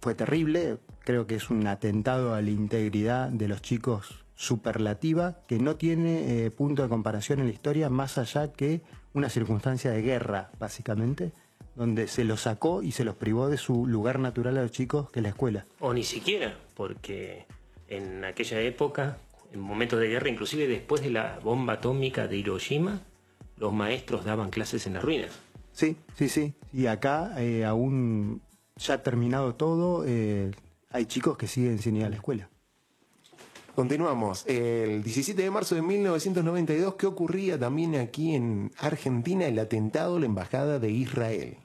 fue 0.00 0.14
terrible, 0.14 0.78
creo 1.00 1.26
que 1.26 1.36
es 1.36 1.50
un 1.50 1.66
atentado 1.66 2.34
a 2.34 2.42
la 2.42 2.50
integridad 2.50 3.28
de 3.28 3.48
los 3.48 3.62
chicos 3.62 4.24
superlativa 4.34 5.42
que 5.46 5.58
no 5.58 5.76
tiene 5.76 6.46
eh, 6.46 6.50
punto 6.50 6.82
de 6.82 6.88
comparación 6.88 7.40
en 7.40 7.46
la 7.46 7.52
historia 7.52 7.90
más 7.90 8.16
allá 8.16 8.52
que 8.52 8.80
una 9.12 9.28
circunstancia 9.28 9.90
de 9.90 10.00
guerra, 10.00 10.50
básicamente, 10.58 11.32
donde 11.74 12.08
se 12.08 12.24
los 12.24 12.42
sacó 12.42 12.82
y 12.82 12.92
se 12.92 13.04
los 13.04 13.16
privó 13.16 13.50
de 13.50 13.58
su 13.58 13.86
lugar 13.86 14.18
natural 14.18 14.56
a 14.56 14.62
los 14.62 14.70
chicos, 14.70 15.10
que 15.10 15.18
es 15.18 15.22
la 15.22 15.28
escuela. 15.28 15.66
O 15.78 15.92
ni 15.92 16.04
siquiera, 16.04 16.56
porque 16.74 17.44
en 17.88 18.24
aquella 18.24 18.60
época, 18.60 19.18
en 19.52 19.60
momentos 19.60 20.00
de 20.00 20.08
guerra, 20.08 20.30
inclusive 20.30 20.66
después 20.66 21.02
de 21.02 21.10
la 21.10 21.38
bomba 21.42 21.74
atómica 21.74 22.26
de 22.26 22.38
Hiroshima, 22.38 23.02
los 23.58 23.74
maestros 23.74 24.24
daban 24.24 24.48
clases 24.48 24.86
en 24.86 24.94
las 24.94 25.04
ruinas. 25.04 25.38
Sí, 25.72 25.96
sí, 26.14 26.30
sí. 26.30 26.54
Y 26.72 26.86
acá, 26.86 27.34
eh, 27.36 27.64
aún 27.66 28.40
ya 28.80 29.02
terminado 29.02 29.54
todo, 29.54 30.04
eh, 30.06 30.50
hay 30.90 31.06
chicos 31.06 31.36
que 31.36 31.46
siguen 31.46 31.78
sin 31.78 31.96
ir 31.96 32.04
a 32.04 32.08
la 32.08 32.16
escuela. 32.16 32.48
Continuamos. 33.74 34.44
El 34.46 35.02
17 35.02 35.40
de 35.40 35.50
marzo 35.50 35.74
de 35.74 35.82
1992, 35.82 36.94
¿qué 36.96 37.06
ocurría 37.06 37.58
también 37.58 37.94
aquí 37.94 38.34
en 38.34 38.72
Argentina? 38.78 39.46
El 39.46 39.58
atentado 39.58 40.16
a 40.16 40.20
la 40.20 40.26
Embajada 40.26 40.78
de 40.78 40.90
Israel. 40.90 41.56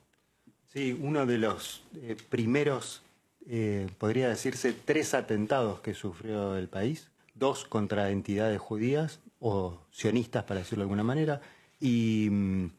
Sí, 0.72 0.98
uno 1.02 1.26
de 1.26 1.38
los 1.38 1.84
eh, 1.96 2.16
primeros, 2.30 3.02
eh, 3.48 3.88
podría 3.98 4.30
decirse, 4.30 4.74
tres 4.74 5.14
atentados 5.14 5.80
que 5.80 5.94
sufrió 5.94 6.56
el 6.58 6.68
país. 6.68 7.10
Dos 7.34 7.66
contra 7.66 8.12
entidades 8.12 8.62
judías 8.62 9.20
o 9.40 9.80
sionistas, 9.92 10.44
para 10.44 10.60
decirlo 10.60 10.84
de 10.84 10.86
alguna 10.86 11.04
manera, 11.04 11.42
y 11.80 12.30
mm, 12.30 12.70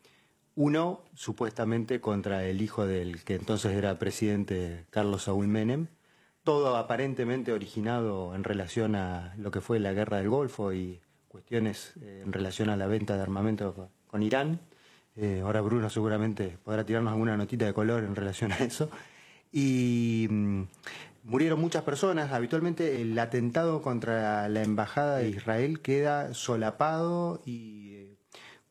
uno 0.57 1.03
supuestamente 1.15 2.01
contra 2.01 2.45
el 2.45 2.61
hijo 2.63 2.87
del 2.87 3.23
que 3.25 3.35
entonces 3.37 3.73
era 3.73 3.99
presidente 3.99 4.87
Carlos 4.91 5.25
Saúl 5.25 5.47
Menem. 5.49 5.87
Todo 6.45 6.77
aparentemente 6.77 7.53
originado 7.53 8.35
en 8.35 8.43
relación 8.45 8.95
a 8.97 9.35
lo 9.37 9.51
que 9.51 9.61
fue 9.61 9.79
la 9.81 9.93
guerra 9.93 10.17
del 10.19 10.29
Golfo 10.31 10.73
y 10.73 11.01
cuestiones 11.29 11.93
eh, 12.01 12.23
en 12.25 12.33
relación 12.33 12.71
a 12.71 12.77
la 12.77 12.87
venta 12.87 13.17
de 13.17 13.23
armamento 13.23 13.91
con- 14.09 14.23
Irán. 14.23 14.61
Eh, 15.17 15.43
ahora 15.45 15.61
Bruno 15.61 15.91
seguramente 15.91 16.57
podrá 16.65 16.85
tirarnos 16.85 17.13
alguna 17.13 17.37
notita 17.37 17.67
de 17.67 17.75
color 17.75 18.03
en 18.05 18.17
relación 18.17 18.53
a 18.53 18.57
eso. 18.59 18.89
Y 19.53 20.27
mm, 20.31 20.63
murieron 21.25 21.61
muchas 21.61 21.83
personas. 21.83 22.33
Habitualmente 22.33 23.03
el 23.03 23.19
atentado 23.19 23.83
contra 23.83 24.49
la 24.49 24.63
embajada 24.63 25.19
de 25.19 25.29
Israel 25.31 25.81
queda 25.81 26.33
solapado 26.33 27.43
y 27.45 27.91
eh, 27.95 28.06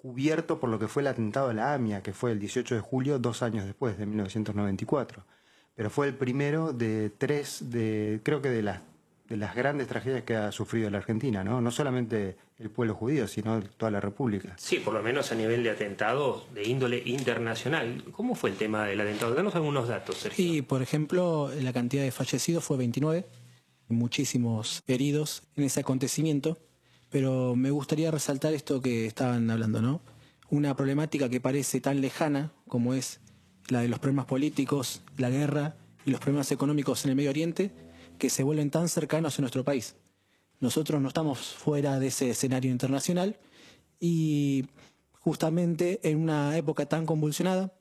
cubierto 0.06 0.60
por 0.60 0.70
lo 0.70 0.78
que 0.78 0.88
fue 0.88 1.02
el 1.02 1.08
atentado 1.08 1.50
a 1.50 1.54
la 1.56 1.74
AMIA, 1.74 2.04
que 2.04 2.14
fue 2.14 2.32
el 2.32 2.40
18 2.40 2.76
de 2.76 2.82
julio, 2.82 3.18
dos 3.18 3.42
años 3.42 3.66
después, 3.66 3.98
de 3.98 4.06
1994. 4.06 5.26
Pero 5.74 5.90
fue 5.90 6.06
el 6.06 6.14
primero 6.14 6.74
de 6.74 7.10
tres, 7.10 7.72
de, 7.72 8.20
creo 8.22 8.40
que 8.40 8.50
de 8.50 8.62
las, 8.62 8.82
de 9.28 9.38
las 9.38 9.56
grandes 9.56 9.88
tragedias 9.88 10.22
que 10.22 10.36
ha 10.36 10.52
sufrido 10.52 10.92
la 10.92 11.00
Argentina, 11.00 11.44
¿no? 11.44 11.60
No 11.60 11.72
solamente 11.72 12.38
el 12.60 12.70
pueblo 12.70 12.94
judío, 12.94 13.28
sino 13.28 13.60
toda 13.64 13.90
la 13.90 14.00
República. 14.00 14.54
Sí, 14.60 14.78
por 14.78 14.94
lo 14.94 15.02
menos 15.02 15.32
a 15.32 15.36
nivel 15.36 15.64
de 15.64 15.72
atentados 15.72 16.54
de 16.54 16.70
índole 16.70 17.02
internacional. 17.04 18.04
¿Cómo 18.12 18.36
fue 18.36 18.52
el 18.52 18.58
tema 18.58 18.86
del 18.86 19.02
atentado? 19.02 19.34
Danos 19.34 19.56
algunos 19.56 19.88
datos, 19.88 20.18
Sergio. 20.18 20.46
Y, 20.46 20.62
por 20.62 20.84
ejemplo, 20.84 21.50
la 21.60 21.74
cantidad 21.74 22.04
de 22.04 22.12
fallecidos 22.12 22.64
fue 22.64 22.78
29, 22.78 23.26
muchísimos 23.88 24.84
heridos 24.86 25.42
en 25.56 25.64
ese 25.64 25.80
acontecimiento, 25.80 26.60
pero 27.10 27.56
me 27.56 27.72
gustaría 27.72 28.12
resaltar 28.12 28.54
esto 28.54 28.82
que 28.82 29.06
estaban 29.06 29.50
hablando, 29.50 29.82
¿no? 29.82 30.02
Una 30.50 30.76
problemática 30.76 31.30
que 31.30 31.42
parece 31.42 31.82
tan 31.82 32.02
lejana 32.02 32.52
como 32.68 32.94
es 32.94 33.20
la 33.68 33.82
de 33.82 33.88
los 33.88 34.00
problemas 34.00 34.26
políticos, 34.26 35.02
la 35.18 35.30
guerra 35.30 35.76
y 36.06 36.12
los 36.12 36.20
problemas 36.20 36.52
económicos 36.52 37.04
en 37.06 37.12
el 37.12 37.16
Medio 37.16 37.32
Oriente, 37.32 37.72
que 38.18 38.30
se 38.30 38.44
vuelven 38.44 38.70
tan 38.70 38.90
cercanos 38.90 39.38
en 39.38 39.44
nuestro 39.44 39.64
país. 39.64 39.96
Nosotros 40.60 41.02
no 41.02 41.08
estamos 41.08 41.40
fuera 41.40 42.00
de 42.00 42.08
ese 42.08 42.30
escenario 42.30 42.72
internacional 42.72 43.38
y 44.00 44.66
justamente 45.14 46.00
en 46.04 46.20
una 46.20 46.56
época 46.58 46.86
tan 46.86 47.06
convulsionada, 47.06 47.74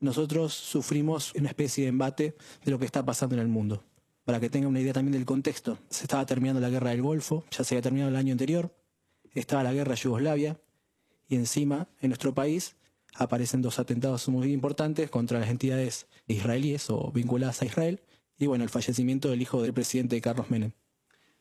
nosotros 0.00 0.54
sufrimos 0.54 1.34
una 1.34 1.48
especie 1.48 1.84
de 1.84 1.88
embate 1.88 2.36
de 2.64 2.70
lo 2.70 2.78
que 2.78 2.86
está 2.86 3.04
pasando 3.04 3.34
en 3.34 3.40
el 3.42 3.48
mundo. 3.48 3.82
Para 4.28 4.40
que 4.40 4.50
tengan 4.50 4.68
una 4.68 4.80
idea 4.80 4.92
también 4.92 5.14
del 5.14 5.24
contexto, 5.24 5.78
se 5.88 6.04
estaba 6.04 6.26
terminando 6.26 6.60
la 6.60 6.68
guerra 6.68 6.90
del 6.90 7.00
Golfo, 7.00 7.46
ya 7.50 7.64
se 7.64 7.74
había 7.74 7.80
terminado 7.80 8.10
el 8.10 8.16
año 8.16 8.32
anterior, 8.32 8.76
estaba 9.32 9.62
la 9.62 9.72
guerra 9.72 9.92
de 9.92 10.00
Yugoslavia, 10.02 10.60
y 11.28 11.36
encima, 11.36 11.88
en 12.02 12.10
nuestro 12.10 12.34
país, 12.34 12.76
aparecen 13.14 13.62
dos 13.62 13.78
atentados 13.78 14.28
muy 14.28 14.52
importantes 14.52 15.08
contra 15.08 15.40
las 15.40 15.48
entidades 15.48 16.08
israelíes 16.26 16.90
o 16.90 17.10
vinculadas 17.10 17.62
a 17.62 17.64
Israel, 17.64 18.02
y 18.38 18.44
bueno, 18.44 18.64
el 18.64 18.68
fallecimiento 18.68 19.30
del 19.30 19.40
hijo 19.40 19.62
del 19.62 19.72
presidente 19.72 20.20
Carlos 20.20 20.50
Menem. 20.50 20.72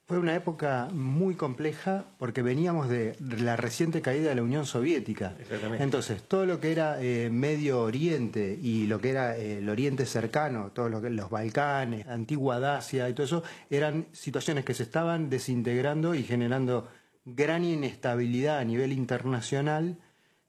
Fue 0.07 0.19
una 0.19 0.35
época 0.35 0.87
muy 0.93 1.35
compleja 1.35 2.05
porque 2.17 2.41
veníamos 2.41 2.87
de 2.87 3.17
la 3.19 3.57
reciente 3.57 4.01
caída 4.01 4.29
de 4.29 4.35
la 4.35 4.41
Unión 4.41 4.65
Soviética. 4.65 5.35
Exactamente. 5.37 5.83
Entonces, 5.83 6.23
todo 6.23 6.45
lo 6.45 6.61
que 6.61 6.71
era 6.71 7.01
eh, 7.01 7.29
Medio 7.29 7.81
Oriente 7.81 8.57
y 8.61 8.87
lo 8.87 9.01
que 9.01 9.09
era 9.09 9.35
eh, 9.35 9.57
el 9.57 9.67
Oriente 9.67 10.05
cercano, 10.05 10.71
todo 10.73 10.87
lo 10.87 11.01
que 11.01 11.09
los 11.09 11.29
Balcanes, 11.29 12.07
antigua 12.07 12.57
Dacia 12.61 13.09
y 13.09 13.13
todo 13.13 13.25
eso, 13.25 13.43
eran 13.69 14.07
situaciones 14.13 14.63
que 14.63 14.73
se 14.73 14.83
estaban 14.83 15.29
desintegrando 15.29 16.15
y 16.15 16.23
generando 16.23 16.87
gran 17.25 17.65
inestabilidad 17.65 18.59
a 18.59 18.63
nivel 18.63 18.93
internacional 18.93 19.97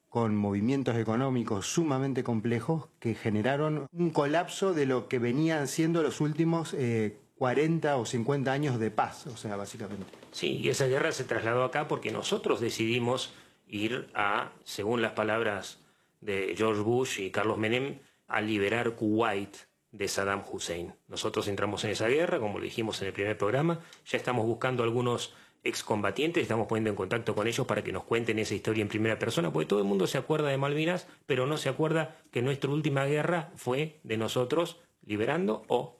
con 0.07 0.37
movimientos 0.37 0.95
económicos 0.95 1.67
sumamente 1.67 2.23
complejos 2.23 2.87
que 2.99 3.13
generaron 3.13 3.87
un 3.91 4.09
colapso 4.11 4.73
de 4.73 4.85
lo 4.85 5.09
que 5.09 5.19
venían 5.19 5.67
siendo 5.67 6.01
los 6.01 6.21
últimos 6.21 6.73
eh, 6.73 7.17
40 7.39 7.95
o 7.95 8.05
50 8.05 8.51
años 8.51 8.79
de 8.79 8.91
paz, 8.91 9.25
o 9.27 9.37
sea, 9.37 9.55
básicamente. 9.55 10.05
Sí, 10.31 10.57
y 10.57 10.67
esa 10.67 10.87
guerra 10.87 11.13
se 11.13 11.23
trasladó 11.23 11.63
acá 11.63 11.87
porque 11.87 12.11
nosotros 12.11 12.59
decidimos 12.59 13.33
ir 13.65 14.09
a, 14.13 14.51
según 14.65 15.01
las 15.01 15.13
palabras 15.13 15.79
de 16.19 16.53
George 16.57 16.81
Bush 16.81 17.21
y 17.21 17.31
Carlos 17.31 17.57
Menem, 17.57 17.99
a 18.27 18.41
liberar 18.41 18.91
Kuwait 18.95 19.55
de 19.93 20.07
Saddam 20.09 20.43
Hussein. 20.51 20.93
Nosotros 21.07 21.47
entramos 21.47 21.85
en 21.85 21.91
esa 21.91 22.09
guerra, 22.09 22.39
como 22.39 22.59
lo 22.59 22.65
dijimos 22.65 23.01
en 23.01 23.07
el 23.07 23.13
primer 23.13 23.37
programa, 23.37 23.79
ya 24.05 24.17
estamos 24.17 24.45
buscando 24.45 24.83
algunos 24.83 25.33
excombatientes, 25.63 26.41
estamos 26.41 26.67
poniendo 26.67 26.89
en 26.89 26.97
contacto 26.97 27.35
con 27.35 27.47
ellos 27.47 27.65
para 27.65 27.85
que 27.85 27.93
nos 27.93 28.03
cuenten 28.03 28.37
esa 28.39 28.53
historia 28.53 28.81
en 28.81 28.89
primera 28.89 29.17
persona, 29.17 29.53
porque 29.53 29.65
todo 29.65 29.79
el 29.79 29.85
mundo 29.85 30.07
se 30.07 30.17
acuerda 30.17 30.49
de 30.49 30.57
Malvinas, 30.57 31.07
pero 31.25 31.45
no 31.45 31.55
se 31.55 31.69
acuerda 31.69 32.17
que 32.31 32.41
nuestra 32.41 32.69
última 32.69 33.05
guerra 33.05 33.51
fue 33.55 33.99
de 34.03 34.17
nosotros 34.17 34.81
liberando 35.05 35.63
o, 35.69 35.98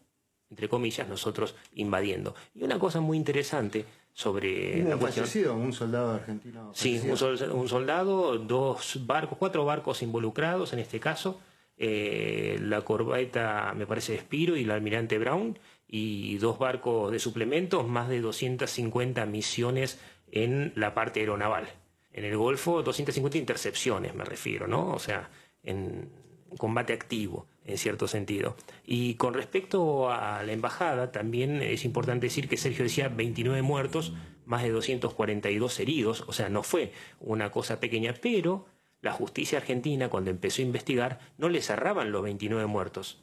entre 0.50 0.68
comillas, 0.70 1.08
nosotros 1.08 1.56
invadiendo. 1.76 2.36
Y 2.56 2.64
una 2.64 2.80
cosa 2.80 3.00
muy 3.02 3.18
interesante 3.18 3.86
sobre 4.14 4.84
la 4.84 4.96
un 4.96 5.00
cuestión... 5.02 5.26
fallecido, 5.26 5.56
un 5.56 5.72
soldado 5.74 6.12
argentino. 6.14 6.72
Sí, 6.74 7.00
un, 7.08 7.16
sol- 7.18 7.52
un 7.54 7.68
soldado, 7.70 8.38
dos 8.38 9.00
barcos, 9.06 9.38
cuatro 9.38 9.64
barcos 9.66 10.02
involucrados 10.02 10.74
en 10.74 10.80
este 10.80 11.00
caso. 11.00 11.40
eh, 11.82 12.60
la 12.62 12.82
corbeta, 12.82 13.74
me 13.76 13.86
parece, 13.88 14.12
de 14.14 14.20
Spiro 14.20 14.58
y 14.58 14.64
el 14.64 14.72
almirante 14.72 15.18
Brown, 15.18 15.58
y 15.88 16.38
dos 16.38 16.60
barcos 16.60 17.10
de 17.12 17.20
suplementos, 17.20 17.88
más 17.88 18.10
de 18.10 18.20
250 18.20 19.26
misiones 19.26 19.98
en 20.32 20.74
la 20.76 20.94
parte 20.94 21.22
aeronaval. 21.22 21.70
En 22.12 22.26
el 22.26 22.36
Golfo, 22.36 22.84
250 22.84 23.38
intercepciones, 23.38 24.14
me 24.14 24.26
refiero, 24.26 24.68
¿no? 24.68 24.92
O 24.92 25.00
sea, 25.00 25.30
en 25.64 26.10
combate 26.58 26.92
activo, 26.94 27.48
en 27.70 27.78
cierto 27.78 28.08
sentido. 28.08 28.56
Y 28.86 29.14
con 29.16 29.34
respecto 29.34 30.12
a 30.12 30.42
la 30.44 30.52
embajada, 30.52 31.12
también 31.12 31.62
es 31.62 31.86
importante 31.86 32.26
decir 32.26 32.50
que 32.50 32.58
Sergio 32.58 32.84
decía 32.84 33.10
29 33.10 33.62
muertos, 33.62 34.14
más 34.46 34.64
de 34.64 34.72
242 34.72 35.80
heridos, 35.80 36.24
o 36.28 36.34
sea, 36.34 36.50
no 36.50 36.64
fue 36.64 36.92
una 37.20 37.52
cosa 37.52 37.80
pequeña, 37.80 38.16
pero 38.20 38.66
la 39.02 39.12
justicia 39.12 39.60
argentina, 39.60 40.10
cuando 40.10 40.32
empezó 40.32 40.62
a 40.62 40.66
investigar, 40.66 41.20
no 41.38 41.48
le 41.48 41.62
cerraban 41.62 42.12
los 42.12 42.24
29 42.24 42.66
muertos. 42.66 43.22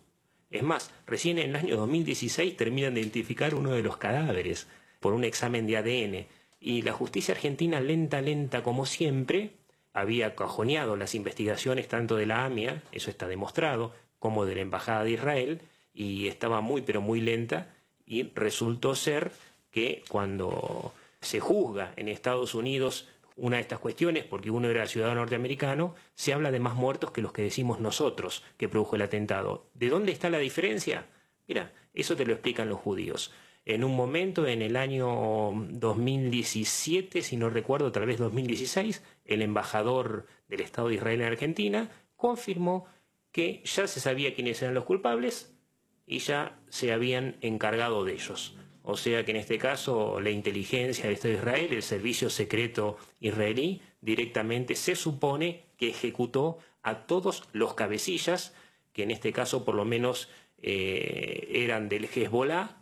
Es 0.50 0.62
más, 0.62 0.92
recién 1.06 1.38
en 1.38 1.50
el 1.50 1.56
año 1.56 1.76
2016 1.76 2.56
terminan 2.56 2.94
de 2.94 3.00
identificar 3.00 3.56
uno 3.56 3.72
de 3.72 3.82
los 3.82 3.96
cadáveres 3.96 4.68
por 5.00 5.12
un 5.12 5.24
examen 5.24 5.66
de 5.66 5.76
ADN. 5.76 6.26
Y 6.60 6.82
la 6.82 6.92
justicia 6.92 7.34
argentina, 7.34 7.80
lenta, 7.80 8.20
lenta 8.22 8.62
como 8.62 8.86
siempre, 8.86 9.50
había 9.92 10.36
cajoneado 10.36 10.94
las 10.94 11.14
investigaciones 11.14 11.88
tanto 11.88 12.16
de 12.16 12.26
la 12.26 12.44
AMIA, 12.44 12.82
eso 12.92 13.10
está 13.10 13.26
demostrado, 13.26 13.92
como 14.26 14.44
de 14.44 14.56
la 14.56 14.62
Embajada 14.62 15.04
de 15.04 15.12
Israel, 15.12 15.60
y 15.94 16.26
estaba 16.26 16.60
muy, 16.60 16.82
pero 16.82 17.00
muy 17.00 17.20
lenta, 17.20 17.72
y 18.04 18.24
resultó 18.34 18.96
ser 18.96 19.30
que 19.70 20.02
cuando 20.08 20.92
se 21.20 21.38
juzga 21.38 21.92
en 21.94 22.08
Estados 22.08 22.56
Unidos 22.56 23.08
una 23.36 23.58
de 23.58 23.62
estas 23.62 23.78
cuestiones, 23.78 24.24
porque 24.24 24.50
uno 24.50 24.68
era 24.68 24.88
ciudadano 24.88 25.20
norteamericano, 25.20 25.94
se 26.16 26.32
habla 26.32 26.50
de 26.50 26.58
más 26.58 26.74
muertos 26.74 27.12
que 27.12 27.22
los 27.22 27.32
que 27.32 27.42
decimos 27.42 27.78
nosotros 27.78 28.42
que 28.56 28.68
produjo 28.68 28.96
el 28.96 29.02
atentado. 29.02 29.68
¿De 29.74 29.88
dónde 29.88 30.10
está 30.10 30.28
la 30.28 30.38
diferencia? 30.38 31.06
Mira, 31.46 31.72
eso 31.94 32.16
te 32.16 32.26
lo 32.26 32.32
explican 32.32 32.68
los 32.68 32.80
judíos. 32.80 33.32
En 33.64 33.84
un 33.84 33.94
momento, 33.94 34.44
en 34.48 34.60
el 34.60 34.74
año 34.76 35.52
2017, 35.70 37.22
si 37.22 37.36
no 37.36 37.48
recuerdo, 37.48 37.92
tal 37.92 38.06
vez 38.06 38.18
2016, 38.18 39.04
el 39.24 39.42
embajador 39.42 40.26
del 40.48 40.62
Estado 40.62 40.88
de 40.88 40.96
Israel 40.96 41.20
en 41.20 41.28
Argentina 41.28 41.90
confirmó 42.16 42.86
que 43.36 43.60
ya 43.64 43.86
se 43.86 44.00
sabía 44.00 44.34
quiénes 44.34 44.62
eran 44.62 44.72
los 44.72 44.84
culpables 44.84 45.54
y 46.06 46.20
ya 46.20 46.58
se 46.70 46.90
habían 46.90 47.36
encargado 47.42 48.02
de 48.02 48.14
ellos. 48.14 48.56
O 48.82 48.96
sea 48.96 49.24
que 49.26 49.32
en 49.32 49.36
este 49.36 49.58
caso 49.58 50.20
la 50.20 50.30
inteligencia 50.30 51.10
Estado 51.10 51.34
de 51.34 51.40
Israel, 51.40 51.68
el 51.72 51.82
servicio 51.82 52.30
secreto 52.30 52.96
israelí, 53.20 53.82
directamente 54.00 54.74
se 54.74 54.96
supone 54.96 55.64
que 55.76 55.90
ejecutó 55.90 56.58
a 56.82 57.06
todos 57.06 57.44
los 57.52 57.74
cabecillas, 57.74 58.54
que 58.94 59.02
en 59.02 59.10
este 59.10 59.32
caso 59.34 59.66
por 59.66 59.74
lo 59.74 59.84
menos 59.84 60.30
eh, 60.62 61.48
eran 61.50 61.90
del 61.90 62.06
Hezbollah, 62.06 62.78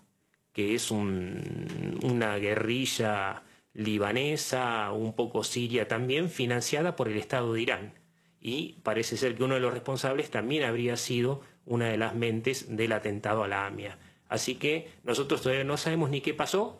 que 0.52 0.76
es 0.76 0.92
un- 0.92 1.99
una 2.04 2.37
guerrilla 2.37 3.42
libanesa, 3.73 4.92
un 4.92 5.16
poco 5.16 5.42
siria 5.42 5.88
también, 5.88 6.30
financiada 6.30 6.94
por 6.94 7.08
el 7.08 7.16
Estado 7.16 7.52
de 7.54 7.62
Irán. 7.62 8.03
Y 8.46 8.74
parece 8.82 9.16
ser 9.16 9.34
que 9.34 9.42
uno 9.42 9.54
de 9.54 9.60
los 9.60 9.72
responsables 9.72 10.30
también 10.30 10.64
habría 10.64 10.98
sido 10.98 11.40
una 11.64 11.86
de 11.86 11.96
las 11.96 12.14
mentes 12.14 12.76
del 12.76 12.92
atentado 12.92 13.42
a 13.42 13.48
la 13.48 13.64
AMIA. 13.66 13.96
Así 14.28 14.56
que 14.56 14.92
nosotros 15.02 15.40
todavía 15.40 15.64
no 15.64 15.78
sabemos 15.78 16.10
ni 16.10 16.20
qué 16.20 16.34
pasó, 16.34 16.78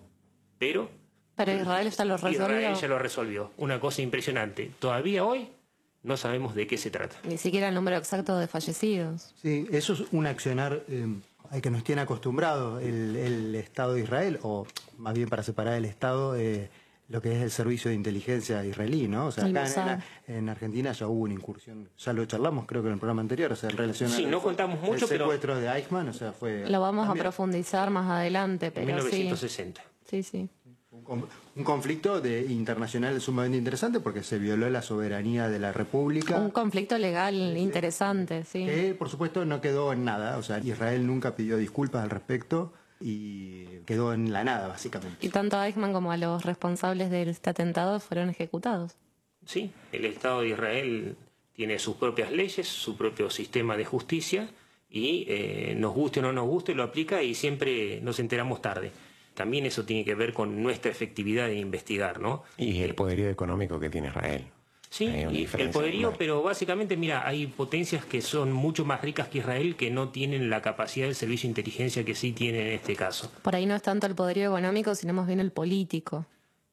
pero 0.59 0.91
Pero 1.37 1.53
Israel 1.53 1.91
ya 1.91 2.05
lo 2.05 2.19
resolvió. 2.19 2.43
Israel 2.43 2.75
ya 2.79 2.87
lo 2.87 2.99
resolvió. 2.99 3.51
Una 3.57 3.81
cosa 3.81 4.03
impresionante. 4.03 4.73
Todavía 4.79 5.25
hoy 5.25 5.49
no 6.03 6.19
sabemos 6.19 6.55
de 6.55 6.67
qué 6.67 6.77
se 6.77 6.91
trata. 6.91 7.17
Ni 7.27 7.39
siquiera 7.39 7.69
el 7.69 7.75
número 7.75 7.97
exacto 7.97 8.37
de 8.37 8.47
fallecidos. 8.47 9.33
Sí, 9.41 9.67
eso 9.73 9.95
es 9.95 10.03
un 10.13 10.27
accionar 10.27 10.83
eh, 10.89 11.07
al 11.49 11.63
que 11.63 11.71
nos 11.71 11.83
tiene 11.83 12.03
acostumbrado 12.03 12.79
el, 12.79 13.17
el 13.17 13.55
Estado 13.55 13.95
de 13.95 14.03
Israel, 14.03 14.39
o 14.43 14.67
más 14.99 15.15
bien 15.15 15.31
para 15.31 15.43
separar 15.43 15.75
el 15.79 15.87
Estado, 15.87 16.37
eh, 16.37 16.69
lo 17.15 17.23
que 17.23 17.37
es 17.37 17.43
el 17.43 17.51
servicio 17.53 17.91
de 17.91 17.95
inteligencia 17.95 18.65
israelí, 18.65 19.07
¿no? 19.07 19.27
O 19.27 19.31
sea, 19.31 19.47
El 19.47 19.57
acá 19.57 20.03
en, 20.27 20.35
en 20.35 20.49
Argentina 20.49 20.91
ya 20.91 21.07
hubo 21.07 21.21
una 21.23 21.35
incursión, 21.35 21.89
ya 21.97 22.13
lo 22.13 22.25
charlamos 22.27 22.67
creo 22.67 22.83
que 22.83 22.89
en 22.89 22.95
el 22.95 22.99
programa 22.99 23.23
anterior, 23.23 23.53
o 23.53 23.57
sea, 23.57 23.71
en 23.71 23.77
relación 23.77 24.11
Sí, 24.11 24.25
al 24.25 24.33
no 24.33 24.43
contamos 24.43 24.81
mucho, 24.81 25.05
el 25.05 25.09
pero- 25.09 25.25
secuestro 25.27 25.57
de 25.61 25.69
Eichmann, 25.69 26.09
o 26.09 26.13
sea, 26.13 26.33
fue 26.33 26.69
Lo 26.69 26.81
vamos 26.81 27.09
a 27.09 27.15
profundizar 27.15 27.89
más 27.91 28.11
adelante, 28.11 28.67
En 28.67 28.73
pero 28.73 28.87
1960. 28.87 29.81
sí. 30.05 30.23
Sí, 30.23 30.23
sí. 30.25 30.49
un, 30.91 31.03
con- 31.05 31.27
un 31.55 31.63
conflicto 31.65 32.21
de, 32.21 32.47
internacional 32.51 33.21
sumamente 33.21 33.59
interesante 33.59 34.01
porque 34.01 34.25
se 34.25 34.39
violó 34.39 34.69
la 34.69 34.83
soberanía 34.83 35.49
de 35.49 35.61
la 35.61 35.73
República. 35.73 36.37
Un 36.39 36.51
conflicto 36.51 36.99
legal 36.99 37.57
interesante, 37.57 38.45
sí. 38.45 38.65
que 38.67 38.95
por 38.99 39.09
supuesto 39.09 39.45
no 39.45 39.61
quedó 39.61 39.93
en 39.93 40.05
nada, 40.05 40.37
o 40.37 40.43
sea, 40.43 40.59
Israel 40.59 41.07
nunca 41.07 41.37
pidió 41.37 41.57
disculpas 41.59 42.03
al 42.03 42.11
respecto 42.11 42.73
y 43.01 43.65
quedó 43.87 44.13
en 44.13 44.33
la 44.33 44.45
nada, 44.45 44.69
básicamente. 44.69 45.27
Y 45.27 45.31
tanto 45.31 45.57
a 45.57 45.67
Eichmann 45.67 45.93
como 45.93 46.13
a 46.13 46.17
los 46.17 46.45
responsables 46.45 47.11
de 47.11 47.23
este 47.23 47.51
atentado 47.51 48.01
fueron 48.01 48.31
ejecutados. 48.31 48.97
Sí, 49.47 49.73
el 49.93 50.05
Estado 50.05 50.41
de 50.41 50.49
Israel 50.49 51.17
tiene 51.53 51.79
sus 51.79 51.97
propias 51.97 52.33
leyes, 52.33 52.67
su 52.67 52.97
propio 52.97 53.31
sistema 53.31 53.77
de 53.77 53.85
justicia 53.85 54.49
y 54.91 55.27
eh, 55.29 55.75
nos 55.77 55.95
guste 55.95 56.21
o 56.21 56.23
no 56.23 56.33
nos 56.33 56.47
guste, 56.47 56.75
lo 56.75 56.83
aplica 56.83 57.23
y 57.23 57.35
siempre 57.35 58.01
nos 58.01 58.19
enteramos 58.19 58.63
tarde. 58.63 58.93
También 59.35 59.67
eso 59.67 59.85
tiene 59.85 60.05
que 60.05 60.15
ver 60.15 60.33
con 60.33 60.63
nuestra 60.63 60.91
efectividad 60.91 61.49
de 61.49 61.57
investigar, 61.57 62.21
¿no? 62.21 62.45
Y 62.57 62.83
el 62.83 62.95
poderío 62.95 63.29
económico 63.29 63.81
que 63.81 63.91
tiene 63.91 64.09
Israel. 64.09 64.45
Sí, 64.95 65.07
y 65.07 65.49
el 65.59 65.71
poderío, 65.71 65.99
enorme. 66.03 66.19
pero 66.19 66.41
básicamente, 66.41 66.97
mira, 66.97 67.27
hay 67.27 67.49
potencias 67.49 68.05
que 68.05 68.21
son 68.23 68.53
mucho 68.53 68.85
más 68.85 69.03
ricas 69.03 69.27
que 69.27 69.39
Israel 69.39 69.75
que 69.75 69.91
no 69.91 70.11
tienen 70.11 70.49
la 70.51 70.63
capacidad 70.63 71.07
del 71.07 71.17
servicio 71.17 71.49
de 71.49 71.51
inteligencia 71.51 72.05
que 72.05 72.15
sí 72.15 72.31
tiene 72.31 72.61
en 72.69 72.73
este 72.75 72.95
caso. 72.95 73.29
Por 73.43 73.57
ahí 73.57 73.67
no 73.67 73.75
es 73.75 73.83
tanto 73.83 74.07
el 74.07 74.15
poderío 74.15 74.51
económico, 74.51 74.95
sino 74.95 75.13
más 75.13 75.27
bien 75.27 75.41
el 75.41 75.51
político. 75.51 76.27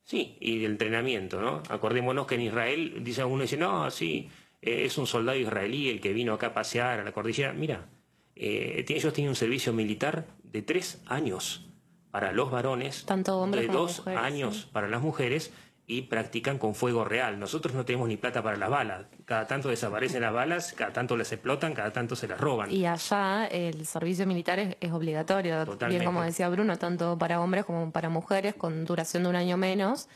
Sí, 0.03 0.37
y 0.39 0.59
del 0.59 0.73
entrenamiento, 0.73 1.41
¿no? 1.41 1.63
Acordémonos 1.67 2.27
que 2.27 2.35
en 2.35 2.41
Israel, 2.41 2.99
dice 3.03 3.23
uno, 3.23 3.41
dice, 3.41 3.57
no, 3.57 3.89
sí, 3.89 4.29
eh, 4.61 4.83
es 4.85 4.99
un 4.99 5.07
soldado 5.07 5.39
israelí 5.39 5.89
el 5.89 5.99
que 5.99 6.13
vino 6.13 6.33
acá 6.33 6.47
a 6.47 6.53
pasear 6.53 6.99
a 6.99 7.03
la 7.03 7.11
cordillera. 7.13 7.53
Mira, 7.53 7.87
eh, 8.35 8.83
tiene- 8.85 8.99
ellos 8.99 9.13
tienen 9.13 9.29
un 9.29 9.35
servicio 9.35 9.73
militar 9.73 10.27
de 10.43 10.61
tres 10.61 11.01
años 11.07 11.65
para 12.11 12.33
los 12.33 12.51
varones, 12.51 13.03
Tanto 13.03 13.39
hombres 13.39 13.63
de 13.63 13.67
como 13.69 13.79
dos 13.79 13.97
mujeres, 13.99 14.21
años 14.21 14.55
sí. 14.57 14.69
para 14.71 14.87
las 14.89 15.01
mujeres 15.01 15.51
y 15.91 16.03
practican 16.03 16.57
con 16.57 16.73
fuego 16.73 17.03
real. 17.03 17.37
Nosotros 17.37 17.75
no 17.75 17.83
tenemos 17.83 18.07
ni 18.07 18.15
plata 18.15 18.41
para 18.41 18.55
las 18.55 18.69
balas. 18.69 19.07
Cada 19.25 19.45
tanto 19.45 19.67
desaparecen 19.67 20.21
las 20.21 20.31
balas, 20.31 20.71
cada 20.71 20.93
tanto 20.93 21.17
las 21.17 21.29
explotan, 21.33 21.73
cada 21.73 21.91
tanto 21.91 22.15
se 22.15 22.29
las 22.29 22.39
roban. 22.39 22.71
Y 22.71 22.85
allá 22.85 23.45
el 23.47 23.85
servicio 23.85 24.25
militar 24.25 24.57
es, 24.59 24.77
es 24.79 24.91
obligatorio, 24.93 25.65
Totalmente. 25.65 25.99
bien 25.99 26.05
como 26.05 26.23
decía 26.23 26.47
Bruno, 26.47 26.77
tanto 26.77 27.17
para 27.17 27.41
hombres 27.41 27.65
como 27.65 27.91
para 27.91 28.07
mujeres, 28.07 28.53
con 28.53 28.85
duración 28.85 29.23
de 29.23 29.29
un 29.29 29.35
año 29.35 29.57
menos, 29.57 30.07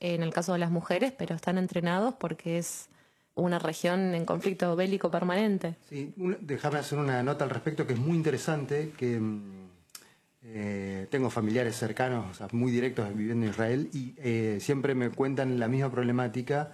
en 0.00 0.24
el 0.24 0.32
caso 0.32 0.52
de 0.54 0.58
las 0.58 0.72
mujeres, 0.72 1.12
pero 1.16 1.36
están 1.36 1.58
entrenados 1.58 2.14
porque 2.18 2.58
es 2.58 2.88
una 3.36 3.60
región 3.60 4.14
en 4.16 4.24
conflicto 4.24 4.74
bélico 4.74 5.12
permanente. 5.12 5.76
Sí, 5.88 6.12
déjame 6.40 6.80
hacer 6.80 6.98
una 6.98 7.22
nota 7.22 7.44
al 7.44 7.50
respecto 7.50 7.86
que 7.86 7.92
es 7.92 8.00
muy 8.00 8.16
interesante, 8.16 8.92
que 8.98 9.20
mm, 9.20 9.69
eh, 10.52 11.06
tengo 11.10 11.30
familiares 11.30 11.76
cercanos, 11.76 12.30
o 12.30 12.34
sea, 12.34 12.48
muy 12.52 12.70
directos 12.72 13.08
viviendo 13.14 13.46
en 13.46 13.50
Israel, 13.52 13.90
y 13.92 14.14
eh, 14.18 14.58
siempre 14.60 14.94
me 14.94 15.10
cuentan 15.10 15.58
la 15.58 15.68
misma 15.68 15.90
problemática 15.90 16.72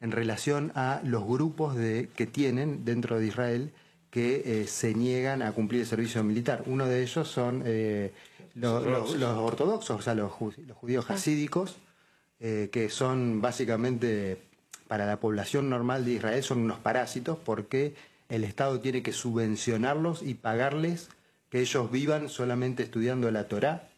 en 0.00 0.12
relación 0.12 0.72
a 0.74 1.00
los 1.04 1.24
grupos 1.26 1.74
de, 1.76 2.08
que 2.14 2.26
tienen 2.26 2.84
dentro 2.84 3.18
de 3.18 3.26
Israel 3.26 3.72
que 4.10 4.62
eh, 4.62 4.66
se 4.66 4.94
niegan 4.94 5.42
a 5.42 5.52
cumplir 5.52 5.80
el 5.82 5.86
servicio 5.86 6.22
militar. 6.24 6.62
Uno 6.66 6.86
de 6.86 7.02
ellos 7.02 7.28
son 7.28 7.62
eh, 7.66 8.12
lo- 8.54 8.80
lo- 8.80 9.14
los 9.16 9.36
ortodoxos, 9.38 10.00
o 10.00 10.02
sea, 10.02 10.14
los, 10.14 10.32
los 10.40 10.76
judíos 10.76 11.10
hasídicos, 11.10 11.76
eh, 12.40 12.68
que 12.72 12.88
son 12.90 13.40
básicamente 13.42 14.38
para 14.88 15.04
la 15.06 15.18
población 15.18 15.68
normal 15.68 16.04
de 16.04 16.12
Israel 16.12 16.42
son 16.42 16.58
unos 16.60 16.78
parásitos 16.78 17.38
porque 17.44 17.94
el 18.28 18.44
Estado 18.44 18.78
tiene 18.80 19.02
que 19.02 19.12
subvencionarlos 19.12 20.22
y 20.22 20.34
pagarles 20.34 21.08
que 21.50 21.60
ellos 21.60 21.90
vivan 21.90 22.28
solamente 22.28 22.82
estudiando 22.82 23.30
la 23.30 23.48
Torá. 23.48 23.88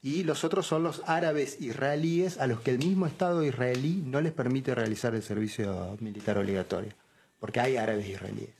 Y 0.00 0.22
los 0.22 0.44
otros 0.44 0.66
son 0.66 0.84
los 0.84 1.02
árabes 1.06 1.60
israelíes 1.60 2.38
a 2.38 2.46
los 2.46 2.60
que 2.60 2.70
el 2.70 2.78
mismo 2.78 3.06
Estado 3.06 3.42
israelí 3.42 4.02
no 4.06 4.20
les 4.20 4.32
permite 4.32 4.74
realizar 4.74 5.14
el 5.14 5.22
servicio 5.22 5.96
militar 6.00 6.38
obligatorio, 6.38 6.92
porque 7.40 7.60
hay 7.60 7.76
árabes 7.76 8.08
israelíes. 8.08 8.50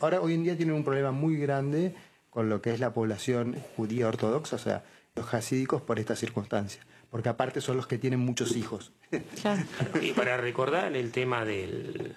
Ahora, 0.00 0.20
hoy 0.20 0.34
en 0.34 0.44
día 0.44 0.56
tienen 0.56 0.74
un 0.74 0.84
problema 0.84 1.10
muy 1.10 1.36
grande 1.36 1.94
con 2.30 2.48
lo 2.48 2.62
que 2.62 2.72
es 2.72 2.80
la 2.80 2.92
población 2.92 3.56
judía 3.76 4.08
ortodoxa, 4.08 4.56
o 4.56 4.58
sea, 4.58 4.84
los 5.14 5.32
hasídicos 5.32 5.82
por 5.82 5.98
esta 5.98 6.16
circunstancia, 6.16 6.82
porque 7.10 7.28
aparte 7.28 7.60
son 7.60 7.76
los 7.76 7.86
que 7.86 7.98
tienen 7.98 8.20
muchos 8.20 8.56
hijos. 8.56 8.92
Claro. 9.40 9.62
Y 10.02 10.12
para 10.12 10.36
recordar 10.36 10.96
el 10.96 11.12
tema 11.12 11.44
del, 11.44 12.16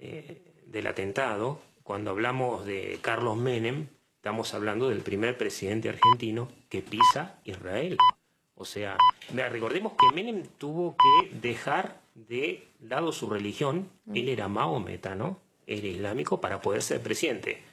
eh, 0.00 0.42
del 0.66 0.86
atentado, 0.86 1.60
cuando 1.82 2.10
hablamos 2.10 2.64
de 2.64 2.98
Carlos 3.02 3.36
Menem, 3.36 3.88
estamos 4.22 4.54
hablando 4.54 4.88
del 4.88 5.00
primer 5.00 5.36
presidente 5.36 5.88
argentino 5.88 6.48
que 6.68 6.80
pisa 6.80 7.40
Israel. 7.42 7.96
O 8.54 8.64
sea, 8.64 8.96
recordemos 9.34 9.94
que 9.94 10.14
Menem 10.14 10.46
tuvo 10.58 10.94
que 10.96 11.36
dejar 11.38 12.00
de 12.14 12.68
lado 12.78 13.10
su 13.10 13.28
religión, 13.28 13.90
él 14.14 14.28
era 14.28 14.46
maometa, 14.46 15.16
¿no? 15.16 15.40
Era 15.66 15.88
islámico 15.88 16.40
para 16.40 16.60
poder 16.60 16.82
ser 16.82 17.02
presidente. 17.02 17.64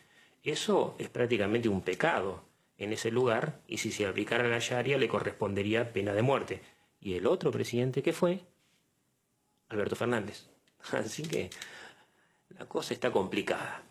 Eso 0.41 0.95
es 0.97 1.07
prácticamente 1.07 1.69
un 1.69 1.81
pecado 1.81 2.43
en 2.79 2.93
ese 2.93 3.11
lugar 3.11 3.59
y 3.67 3.77
si 3.77 3.91
se 3.91 4.07
aplicara 4.07 4.47
la 4.47 4.57
Sharia 4.57 4.97
le 4.97 5.07
correspondería 5.07 5.93
pena 5.93 6.13
de 6.13 6.23
muerte. 6.23 6.61
Y 6.99 7.13
el 7.13 7.27
otro 7.27 7.51
presidente 7.51 8.01
que 8.01 8.11
fue, 8.11 8.39
Alberto 9.67 9.95
Fernández. 9.95 10.47
Así 10.93 11.21
que 11.21 11.51
la 12.57 12.65
cosa 12.65 12.95
está 12.95 13.11
complicada. 13.11 13.83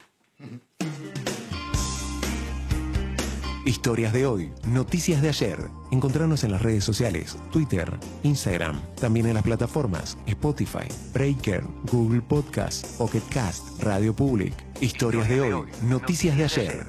Historias 3.68 4.14
de 4.14 4.24
hoy, 4.24 4.50
noticias 4.66 5.20
de 5.20 5.28
ayer. 5.28 5.59
Encontrarnos 5.90 6.42
en 6.42 6.52
las 6.52 6.62
redes 6.62 6.83
sociales, 6.83 7.37
Twitter, 7.52 8.00
Instagram, 8.22 8.81
también 8.98 9.26
en 9.26 9.35
las 9.35 9.42
plataformas 9.42 10.16
Spotify, 10.24 10.88
Breaker, 11.12 11.62
Google 11.92 12.22
Podcast, 12.22 12.96
Pocket 12.96 13.20
Cast, 13.28 13.83
Radio 13.83 14.16
Public. 14.16 14.54
Historias 14.81 15.28
de 15.28 15.42
hoy, 15.42 15.68
noticias 15.83 16.38
de 16.38 16.44
ayer. 16.44 16.87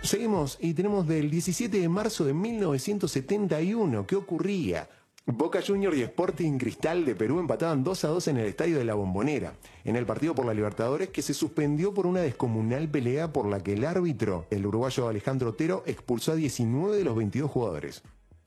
Seguimos 0.00 0.56
y 0.62 0.72
tenemos 0.72 1.06
del 1.06 1.30
17 1.30 1.78
de 1.78 1.88
marzo 1.90 2.24
de 2.24 2.32
1971. 2.32 4.06
¿Qué 4.06 4.16
ocurría? 4.16 4.88
Boca 5.30 5.60
Junior 5.60 5.94
y 5.94 6.00
Sporting 6.00 6.56
Cristal 6.56 7.04
de 7.04 7.14
Perú 7.14 7.38
empataban 7.38 7.84
2 7.84 8.04
a 8.04 8.08
2 8.08 8.28
en 8.28 8.38
el 8.38 8.46
estadio 8.46 8.78
de 8.78 8.84
la 8.86 8.94
Bombonera, 8.94 9.52
en 9.84 9.94
el 9.94 10.06
partido 10.06 10.34
por 10.34 10.46
la 10.46 10.54
Libertadores 10.54 11.10
que 11.10 11.20
se 11.20 11.34
suspendió 11.34 11.92
por 11.92 12.06
una 12.06 12.22
descomunal 12.22 12.88
pelea 12.88 13.30
por 13.30 13.46
la 13.46 13.62
que 13.62 13.74
el 13.74 13.84
árbitro, 13.84 14.46
el 14.48 14.64
uruguayo 14.64 15.06
Alejandro 15.06 15.50
Otero, 15.50 15.82
expulsó 15.84 16.32
a 16.32 16.36
19 16.36 16.96
de 16.96 17.04
los 17.04 17.14
22 17.14 17.50
jugadores. 17.50 18.02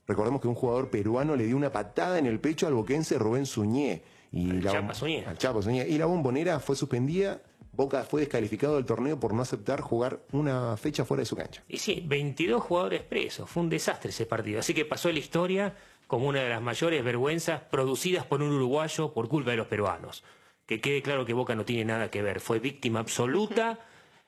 Recordemos 0.07 0.41
que 0.41 0.47
un 0.47 0.55
jugador 0.55 0.89
peruano 0.89 1.35
le 1.35 1.45
dio 1.45 1.55
una 1.55 1.71
patada 1.71 2.17
en 2.17 2.25
el 2.25 2.39
pecho 2.39 2.65
al 2.65 2.73
boquense 2.73 3.19
Rubén 3.19 3.45
Suñé. 3.45 4.01
Y 4.31 4.49
Al 4.49 4.63
la, 4.63 4.71
Chapa 4.71 4.93
Suñé. 4.95 5.23
al 5.23 5.63
Suñé. 5.63 5.87
Y 5.87 5.99
la 5.99 6.07
Bombonera 6.07 6.59
fue 6.59 6.75
suspendida. 6.75 7.43
Boca 7.73 8.03
fue 8.03 8.21
descalificado 8.21 8.75
del 8.75 8.85
torneo 8.85 9.19
por 9.19 9.33
no 9.35 9.43
aceptar 9.43 9.81
jugar 9.81 10.21
una 10.31 10.75
fecha 10.77 11.05
fuera 11.05 11.21
de 11.21 11.25
su 11.25 11.35
cancha. 11.35 11.63
Y 11.69 11.77
sí, 11.77 12.03
22 12.05 12.61
jugadores 12.61 13.03
presos. 13.03 13.47
Fue 13.49 13.61
un 13.61 13.69
desastre 13.69 14.09
ese 14.09 14.25
partido. 14.25 14.59
Así 14.59 14.73
que 14.73 14.83
pasó 14.83 15.11
la 15.11 15.19
historia 15.19 15.75
como 16.11 16.27
una 16.27 16.41
de 16.41 16.49
las 16.49 16.61
mayores 16.61 17.05
vergüenzas 17.05 17.61
producidas 17.61 18.25
por 18.25 18.41
un 18.41 18.51
uruguayo 18.51 19.13
por 19.13 19.29
culpa 19.29 19.51
de 19.51 19.55
los 19.55 19.67
peruanos. 19.67 20.25
Que 20.65 20.81
quede 20.81 21.01
claro 21.01 21.25
que 21.25 21.31
Boca 21.31 21.55
no 21.55 21.63
tiene 21.63 21.85
nada 21.85 22.11
que 22.11 22.21
ver. 22.21 22.41
Fue 22.41 22.59
víctima 22.59 22.99
absoluta 22.99 23.79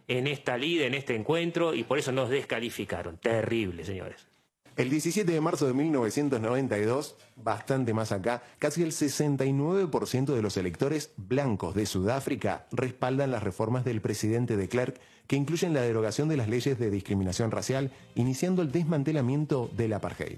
en 0.07 0.27
esta 0.27 0.57
lida, 0.57 0.85
en 0.85 0.93
este 0.93 1.13
encuentro, 1.13 1.73
y 1.73 1.83
por 1.83 1.99
eso 1.99 2.13
nos 2.13 2.29
descalificaron. 2.29 3.17
Terrible, 3.17 3.83
señores. 3.83 4.25
El 4.77 4.89
17 4.89 5.29
de 5.29 5.41
marzo 5.41 5.67
de 5.67 5.73
1992, 5.73 7.17
bastante 7.35 7.93
más 7.93 8.13
acá, 8.13 8.43
casi 8.59 8.81
el 8.81 8.93
69% 8.93 10.33
de 10.33 10.41
los 10.41 10.55
electores 10.55 11.11
blancos 11.17 11.75
de 11.75 11.85
Sudáfrica 11.85 12.65
respaldan 12.71 13.31
las 13.31 13.43
reformas 13.43 13.83
del 13.83 13.99
presidente 13.99 14.55
de 14.55 14.69
Klerk 14.69 15.01
que 15.27 15.35
incluyen 15.35 15.73
la 15.73 15.81
derogación 15.81 16.29
de 16.29 16.37
las 16.37 16.47
leyes 16.47 16.79
de 16.79 16.89
discriminación 16.89 17.51
racial, 17.51 17.91
iniciando 18.15 18.61
el 18.61 18.71
desmantelamiento 18.71 19.69
del 19.75 19.91
apartheid. 19.91 20.37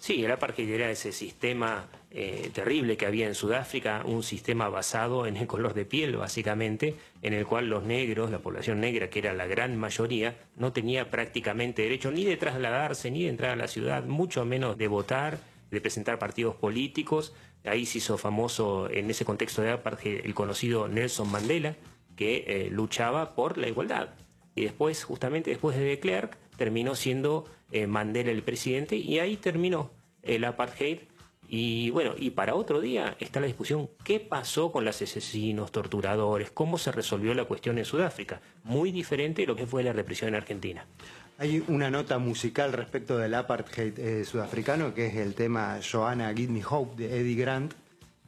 Sí, 0.00 0.24
el 0.24 0.32
apartheid 0.32 0.70
era 0.70 0.90
ese 0.90 1.12
sistema 1.12 1.86
eh, 2.10 2.50
terrible 2.54 2.96
que 2.96 3.04
había 3.04 3.26
en 3.26 3.34
Sudáfrica, 3.34 4.02
un 4.06 4.22
sistema 4.22 4.70
basado 4.70 5.26
en 5.26 5.36
el 5.36 5.46
color 5.46 5.74
de 5.74 5.84
piel, 5.84 6.16
básicamente, 6.16 6.94
en 7.20 7.34
el 7.34 7.44
cual 7.44 7.68
los 7.68 7.84
negros, 7.84 8.30
la 8.30 8.38
población 8.38 8.80
negra, 8.80 9.10
que 9.10 9.18
era 9.18 9.34
la 9.34 9.46
gran 9.46 9.76
mayoría, 9.76 10.38
no 10.56 10.72
tenía 10.72 11.10
prácticamente 11.10 11.82
derecho 11.82 12.10
ni 12.10 12.24
de 12.24 12.38
trasladarse, 12.38 13.10
ni 13.10 13.24
de 13.24 13.28
entrar 13.28 13.50
a 13.50 13.56
la 13.56 13.68
ciudad, 13.68 14.04
mucho 14.04 14.46
menos 14.46 14.78
de 14.78 14.88
votar, 14.88 15.38
de 15.70 15.82
presentar 15.82 16.18
partidos 16.18 16.54
políticos. 16.54 17.34
Ahí 17.66 17.84
se 17.84 17.98
hizo 17.98 18.16
famoso 18.16 18.88
en 18.88 19.10
ese 19.10 19.26
contexto 19.26 19.60
de 19.60 19.72
apartheid 19.72 20.24
el 20.24 20.32
conocido 20.32 20.88
Nelson 20.88 21.30
Mandela, 21.30 21.76
que 22.16 22.44
eh, 22.46 22.70
luchaba 22.70 23.34
por 23.34 23.58
la 23.58 23.68
igualdad. 23.68 24.14
Y 24.54 24.62
después, 24.62 25.04
justamente 25.04 25.50
después 25.50 25.76
de 25.76 25.84
De 25.84 26.30
terminó 26.56 26.94
siendo 26.94 27.44
eh, 27.72 27.86
Mandela 27.86 28.30
el 28.30 28.42
presidente 28.42 28.96
y 28.96 29.18
ahí 29.18 29.36
terminó 29.36 29.90
el 30.22 30.44
apartheid. 30.44 30.98
Y 31.52 31.90
bueno, 31.90 32.14
y 32.16 32.30
para 32.30 32.54
otro 32.54 32.80
día 32.80 33.16
está 33.18 33.40
la 33.40 33.48
discusión, 33.48 33.90
¿qué 34.04 34.20
pasó 34.20 34.70
con 34.70 34.84
los 34.84 35.02
asesinos, 35.02 35.72
torturadores? 35.72 36.52
¿Cómo 36.52 36.78
se 36.78 36.92
resolvió 36.92 37.34
la 37.34 37.44
cuestión 37.44 37.76
en 37.78 37.84
Sudáfrica? 37.84 38.40
Muy 38.62 38.92
diferente 38.92 39.42
de 39.42 39.48
lo 39.48 39.56
que 39.56 39.66
fue 39.66 39.82
la 39.82 39.92
represión 39.92 40.28
en 40.28 40.36
Argentina. 40.36 40.86
Hay 41.38 41.64
una 41.66 41.90
nota 41.90 42.18
musical 42.18 42.72
respecto 42.72 43.18
del 43.18 43.34
apartheid 43.34 43.98
eh, 43.98 44.24
sudafricano, 44.24 44.94
que 44.94 45.06
es 45.06 45.16
el 45.16 45.34
tema 45.34 45.80
Joanna 45.80 46.32
Give 46.34 46.52
Me 46.52 46.62
Hope 46.68 47.02
de 47.02 47.18
Eddie 47.18 47.34
Grant, 47.34 47.72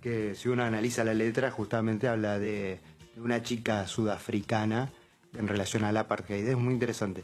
que 0.00 0.34
si 0.34 0.48
uno 0.48 0.64
analiza 0.64 1.04
la 1.04 1.14
letra 1.14 1.52
justamente 1.52 2.08
habla 2.08 2.40
de, 2.40 2.80
de 3.14 3.20
una 3.20 3.42
chica 3.42 3.86
sudafricana 3.86 4.90
en 5.38 5.46
relación 5.46 5.84
al 5.84 5.96
apartheid. 5.96 6.48
Es 6.48 6.56
muy 6.56 6.74
interesante. 6.74 7.22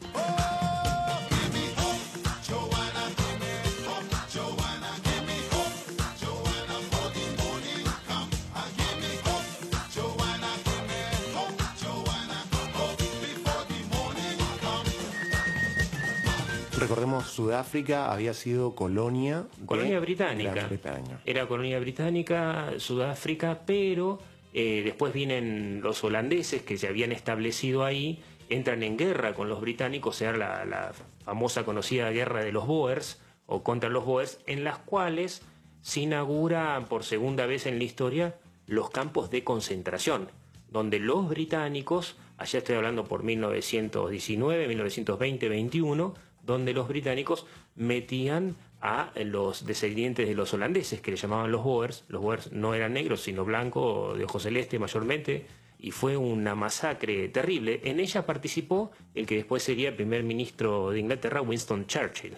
Recordemos, 16.89 17.27
Sudáfrica 17.27 18.11
había 18.11 18.33
sido 18.33 18.73
colonia 18.73 19.45
de 19.57 19.65
Colonia 19.67 19.99
británica. 19.99 20.53
Gran 20.55 20.69
Bretaña. 20.69 21.21
Era 21.23 21.47
colonia 21.47 21.79
británica, 21.79 22.71
Sudáfrica, 22.77 23.61
pero 23.63 24.17
eh, 24.55 24.81
después 24.83 25.13
vienen 25.13 25.81
los 25.83 26.03
holandeses 26.03 26.63
que 26.63 26.79
se 26.79 26.87
habían 26.87 27.11
establecido 27.11 27.85
ahí, 27.85 28.23
entran 28.49 28.81
en 28.81 28.97
guerra 28.97 29.35
con 29.35 29.49
los 29.49 29.61
británicos, 29.61 30.15
o 30.15 30.17
sea, 30.17 30.31
la, 30.31 30.65
la 30.65 30.93
famosa 31.23 31.63
conocida 31.63 32.09
guerra 32.09 32.43
de 32.43 32.51
los 32.51 32.65
Boers 32.65 33.21
o 33.45 33.61
contra 33.61 33.91
los 33.91 34.03
Boers, 34.03 34.39
en 34.47 34.63
las 34.63 34.79
cuales 34.79 35.43
se 35.81 35.99
inaugura 35.99 36.83
por 36.89 37.03
segunda 37.03 37.45
vez 37.45 37.67
en 37.67 37.77
la 37.77 37.83
historia 37.83 38.35
los 38.65 38.89
campos 38.89 39.29
de 39.29 39.43
concentración, 39.43 40.31
donde 40.71 40.97
los 40.97 41.29
británicos, 41.29 42.17
allá 42.37 42.57
estoy 42.57 42.77
hablando 42.77 43.03
por 43.03 43.21
1919, 43.21 44.67
1920, 44.67 45.49
21, 45.49 46.28
donde 46.49 46.73
los 46.73 46.87
británicos 46.87 47.45
metían 47.75 48.55
a 48.81 49.11
los 49.23 49.65
descendientes 49.65 50.27
de 50.27 50.35
los 50.35 50.53
holandeses, 50.53 51.01
que 51.01 51.11
le 51.11 51.17
llamaban 51.17 51.51
los 51.51 51.63
Boers. 51.63 52.05
Los 52.07 52.21
Boers 52.21 52.51
no 52.51 52.73
eran 52.73 52.93
negros, 52.93 53.21
sino 53.21 53.45
blancos, 53.45 54.17
de 54.17 54.23
ojos 54.23 54.43
celeste 54.43 54.79
mayormente, 54.79 55.45
y 55.77 55.91
fue 55.91 56.17
una 56.17 56.55
masacre 56.55 57.29
terrible. 57.29 57.81
En 57.83 57.99
ella 57.99 58.25
participó 58.25 58.91
el 59.15 59.25
que 59.25 59.35
después 59.35 59.63
sería 59.63 59.95
primer 59.95 60.23
ministro 60.23 60.91
de 60.91 60.99
Inglaterra, 60.99 61.41
Winston 61.41 61.87
Churchill. 61.87 62.37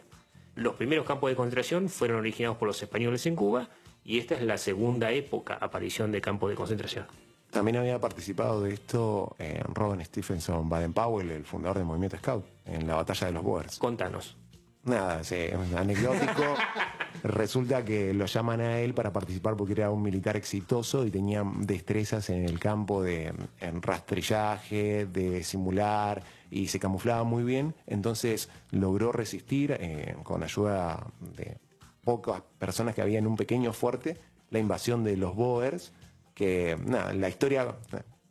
Los 0.56 0.76
primeros 0.76 1.06
campos 1.06 1.30
de 1.30 1.36
concentración 1.36 1.90
fueron 1.90 2.18
originados 2.18 2.58
por 2.58 2.68
los 2.68 2.82
españoles 2.82 3.26
en 3.26 3.36
Cuba, 3.36 3.70
y 4.04 4.20
esta 4.20 4.36
es 4.36 4.42
la 4.42 4.58
segunda 4.58 5.12
época 5.12 5.58
aparición 5.62 6.12
de 6.12 6.22
campos 6.22 6.50
de 6.50 6.56
concentración. 6.56 7.06
También 7.52 7.78
había 7.78 8.00
participado 8.00 8.62
de 8.62 8.74
esto 8.74 9.36
eh, 9.38 9.62
Robin 9.74 10.04
Stephenson 10.04 10.70
Baden-Powell, 10.70 11.32
el 11.32 11.46
fundador 11.46 11.78
del 11.78 11.86
movimiento 11.86 12.18
Scout, 12.18 12.46
en 12.66 12.88
la 12.88 12.96
batalla 12.96 13.28
de 13.28 13.34
los 13.34 13.44
Boers. 13.44 13.78
Contanos. 13.78 14.38
Nada, 14.84 15.24
sí, 15.24 15.36
anecdótico. 15.76 16.56
Resulta 17.24 17.86
que 17.86 18.14
lo 18.14 18.26
llaman 18.26 18.62
a 18.62 18.80
él 18.80 18.96
para 18.96 19.14
participar 19.14 19.56
porque 19.56 19.74
era 19.74 19.92
un 19.92 20.02
militar 20.02 20.36
exitoso 20.36 21.06
y 21.06 21.12
tenía 21.12 21.44
destrezas 21.58 22.32
en 22.32 22.46
el 22.46 22.58
campo 22.58 23.04
de 23.04 23.32
en 23.60 23.82
rastrillaje, 23.82 25.06
de 25.06 25.44
simular 25.44 26.24
y 26.50 26.68
se 26.68 26.80
camuflaba 26.80 27.24
muy 27.24 27.44
bien. 27.44 27.76
Entonces 27.86 28.50
logró 28.72 29.12
resistir 29.12 29.78
eh, 29.80 30.16
con 30.24 30.42
ayuda 30.42 31.06
de 31.20 31.60
pocas 32.04 32.42
personas 32.58 32.96
que 32.96 33.04
había 33.04 33.20
en 33.20 33.28
un 33.28 33.36
pequeño 33.36 33.74
fuerte 33.74 34.18
la 34.50 34.58
invasión 34.58 35.04
de 35.04 35.16
los 35.16 35.36
Boers. 35.36 35.94
Que 36.34 36.76
nada, 36.84 37.14
la 37.14 37.30
historia, 37.30 37.76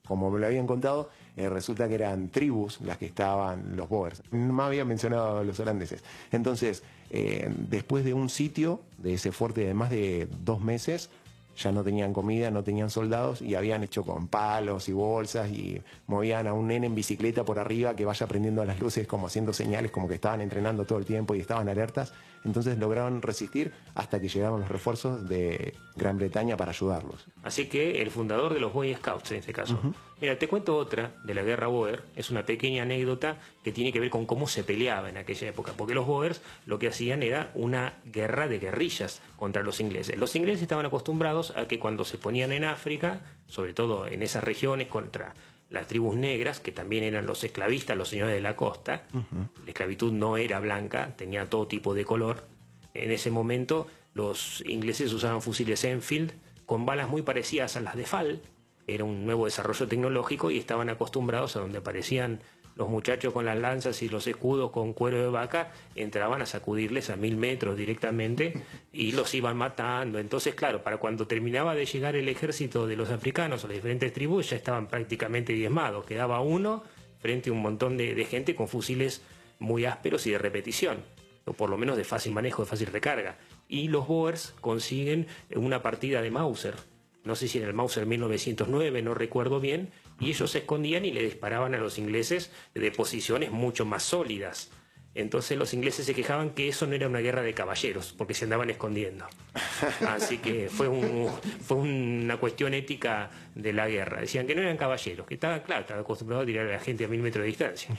como 0.05 0.31
me 0.31 0.41
lo 0.41 0.47
habían 0.47 0.67
contado, 0.67 1.11
eh, 1.41 1.49
resulta 1.49 1.89
que 1.89 1.95
eran 1.95 2.29
tribus 2.29 2.81
las 2.83 2.99
que 2.99 3.07
estaban 3.07 3.77
los 3.77 3.89
Boers. 3.89 4.23
No 4.31 4.53
me 4.53 4.63
había 4.63 4.85
mencionado 4.85 5.39
a 5.39 5.45
los 5.45 5.59
holandeses. 5.59 6.03
Entonces, 6.31 6.83
eh, 7.11 7.51
después 7.69 8.05
de 8.05 8.15
un 8.15 8.29
sitio 8.29 8.81
de 8.99 9.15
ese 9.15 9.33
fuerte 9.33 9.63
de 9.63 9.75
más 9.75 9.91
de 9.91 10.29
dos 10.45 10.61
meses, 10.61 11.11
ya 11.57 11.73
no 11.73 11.83
tenían 11.83 12.13
comida, 12.13 12.51
no 12.51 12.63
tenían 12.63 12.91
soldados 12.91 13.43
y 13.43 13.55
habían 13.55 13.83
hecho 13.83 14.05
con 14.05 14.29
palos 14.29 14.89
y 14.89 14.93
bolsas 14.93 15.51
y 15.51 15.81
movían 16.07 16.47
a 16.47 16.53
un 16.53 16.69
nene 16.69 16.87
en 16.87 16.95
bicicleta 16.95 17.45
por 17.45 17.59
arriba 17.59 17.95
que 17.95 18.05
vaya 18.05 18.27
prendiendo 18.27 18.65
las 18.65 18.81
luces 18.81 19.07
como 19.07 19.27
haciendo 19.27 19.53
señales 19.53 19.91
como 19.91 20.09
que 20.09 20.15
estaban 20.15 20.41
entrenando 20.41 20.85
todo 20.85 20.99
el 20.99 21.05
tiempo 21.05 21.35
y 21.35 21.41
estaban 21.41 21.69
alertas. 21.69 22.13
Entonces 22.45 22.79
lograron 22.79 23.23
resistir 23.23 23.73
hasta 23.95 24.21
que 24.21 24.29
llegaron 24.29 24.61
los 24.61 24.69
refuerzos 24.69 25.29
de 25.29 25.75
Gran 25.97 26.17
Bretaña 26.17 26.57
para 26.57 26.71
ayudarlos. 26.71 27.27
Así 27.43 27.69
que 27.69 28.01
el 28.01 28.11
fundador 28.11 28.55
de 28.55 28.61
los 28.61 28.73
Boy 28.73 28.95
Scouts 28.95 29.33
en 29.33 29.39
este 29.39 29.53
caso. 29.53 29.79
Mira, 30.21 30.39
te 30.39 30.49
cuento 30.49 30.77
otra 30.77 31.15
de 31.25 31.35
la 31.35 31.43
guerra 31.43 31.67
Boer. 31.67 32.03
Es 32.15 32.31
una 32.31 32.45
pequeña 32.45 32.83
anécdota 32.83 33.39
que 33.63 33.73
tiene 33.73 33.93
que 33.93 34.01
ver 34.01 34.11
con 34.11 34.27
cómo 34.27 34.47
se 34.47 34.65
peleaba 34.65 35.09
en 35.09 35.17
aquella 35.17 35.49
época. 35.49 35.73
Porque 35.77 35.95
los 35.95 36.07
Boers 36.07 36.43
lo 36.67 36.79
que 36.79 36.89
hacían 36.89 37.23
era 37.23 37.51
una 37.55 37.95
guerra 38.05 38.49
de 38.49 38.59
guerrillas 38.59 39.21
contra 39.37 39.63
los 39.63 39.81
ingleses. 39.81 40.19
Los 40.19 40.37
ingleses 40.37 40.63
estaban 40.63 40.87
acostumbrados 40.87 41.55
a 41.57 41.67
que 41.69 41.79
cuando 41.79 42.05
se 42.05 42.19
ponían 42.19 42.53
en 42.53 42.65
África, 42.65 43.21
sobre 43.47 43.73
todo 43.75 44.07
en 44.07 44.23
esas 44.23 44.45
regiones 44.45 44.89
contra 44.89 45.35
las 45.71 45.87
tribus 45.87 46.17
negras, 46.17 46.61
que 46.61 46.73
también 46.73 47.05
eran 47.05 47.27
los 47.27 47.43
esclavistas, 47.45 47.97
los 47.97 48.09
señores 48.09 48.35
de 48.35 48.41
la 48.41 48.57
costa, 48.57 49.07
la 49.13 49.69
esclavitud 49.69 50.13
no 50.13 50.37
era 50.37 50.61
blanca, 50.61 51.15
tenía 51.17 51.49
todo 51.49 51.67
tipo 51.69 51.95
de 51.95 52.05
color. 52.05 52.49
En 52.93 53.13
ese 53.13 53.31
momento 53.31 53.87
los 54.13 54.63
ingleses 54.67 55.13
usaban 55.13 55.41
fusiles 55.41 55.85
Enfield 55.85 56.33
con 56.67 56.85
balas 56.87 57.09
muy 57.09 57.23
parecidas 57.23 57.77
a 57.77 57.81
las 57.81 57.97
de 57.97 58.05
FAL, 58.05 58.43
era 58.87 59.05
un 59.05 59.25
nuevo 59.25 59.45
desarrollo 59.45 59.87
tecnológico 59.87 60.51
y 60.51 60.59
estaban 60.59 60.89
acostumbrados 60.89 61.55
a 61.55 61.61
donde 61.61 61.79
aparecían 61.79 62.41
los 62.81 62.89
muchachos 62.89 63.35
con 63.35 63.45
las 63.45 63.59
lanzas 63.59 64.01
y 64.01 64.09
los 64.09 64.27
escudos 64.27 64.71
con 64.71 64.95
cuero 64.95 65.21
de 65.21 65.29
vaca, 65.29 65.71
entraban 65.95 66.41
a 66.41 66.47
sacudirles 66.47 67.11
a 67.11 67.17
mil 67.17 67.37
metros 67.37 67.77
directamente 67.77 68.55
y 68.91 69.13
los 69.13 69.35
iban 69.35 69.59
matando. 69.59 70.19
Entonces, 70.19 70.55
claro, 70.55 70.83
para 70.83 70.97
cuando 70.97 71.27
terminaba 71.27 71.75
de 71.75 71.85
llegar 71.85 72.17
el 72.17 72.27
ejército 72.31 72.87
de 72.87 72.97
los 72.97 73.11
africanos 73.11 73.63
o 73.63 73.69
las 73.69 73.77
diferentes 73.77 74.15
tribus, 74.15 74.49
ya 74.49 74.57
estaban 74.57 74.87
prácticamente 74.87 75.53
diezmados. 75.53 76.07
Quedaba 76.07 76.41
uno 76.41 76.83
frente 77.19 77.51
a 77.51 77.53
un 77.53 77.61
montón 77.61 77.99
de, 77.99 78.25
gente 78.25 78.55
con 78.55 78.67
fusiles 78.67 79.21
muy 79.59 79.85
ásperos 79.85 80.27
y 80.27 80.31
de 80.31 80.39
repetición, 80.39 81.05
o 81.45 81.53
por 81.53 81.69
lo 81.69 81.77
menos 81.77 81.99
de 81.99 82.05
fácil 82.05 82.33
manejo, 82.33 82.63
de 82.63 82.69
fácil 82.71 82.87
recarga. 82.87 83.37
Y 83.69 83.89
los 83.89 84.09
Boers 84.09 84.55
consiguen 84.63 85.27
una 85.55 85.83
partida 85.83 86.23
de 86.23 86.31
Mauser, 86.31 86.77
no 87.25 87.37
sé 87.37 87.49
si 87.49 87.59
en 87.59 87.65
el 87.65 87.75
Mauser 87.75 88.07
1909, 88.07 89.03
no 89.03 89.13
recuerdo 89.13 89.61
bien, 89.61 89.91
y 90.21 90.29
ellos 90.31 90.51
se 90.51 90.59
escondían 90.59 91.05
y 91.05 91.13
le 91.13 91.23
disparaban 91.23 91.75
a 91.75 91.79
los 91.79 91.99
ingleses 91.99 92.53
de 92.75 92.91
posiciones 92.93 93.51
mucho 93.51 93.85
más 93.85 94.03
sólidas. 94.03 94.71
Entonces 95.13 95.59
los 95.59 95.75
ingleses 95.75 96.07
se 96.07 96.15
quejaban 96.15 96.51
que 96.51 96.69
eso 96.69 96.87
no 96.87 96.95
era 96.95 97.09
una 97.09 97.19
guerra 97.19 97.43
de 97.43 97.53
caballeros, 97.53 98.15
porque 98.17 98.33
se 98.33 98.45
andaban 98.45 98.71
escondiendo. 98.71 99.25
Así 100.07 100.39
que 100.39 100.69
fue, 100.69 100.87
un- 100.87 101.29
fue 101.67 101.79
una 101.79 102.37
cuestión 102.37 102.75
ética 102.75 103.29
de 103.57 103.73
la 103.73 103.89
guerra. 103.89 104.21
Decían 104.21 104.47
que 104.47 104.55
no 104.55 104.63
eran 104.63 104.77
caballeros, 104.77 105.27
que 105.27 105.35
estaban, 105.35 105.61
claro, 105.63 105.81
estaban 105.81 106.05
acostumbrados 106.05 106.45
a 106.45 106.47
tirar 106.47 106.69
a 106.69 106.73
la 106.73 106.79
gente 106.79 107.05
a 107.05 107.09
mil 107.09 107.23
metros 107.23 107.43
de 107.43 107.49
distancia. 107.49 107.99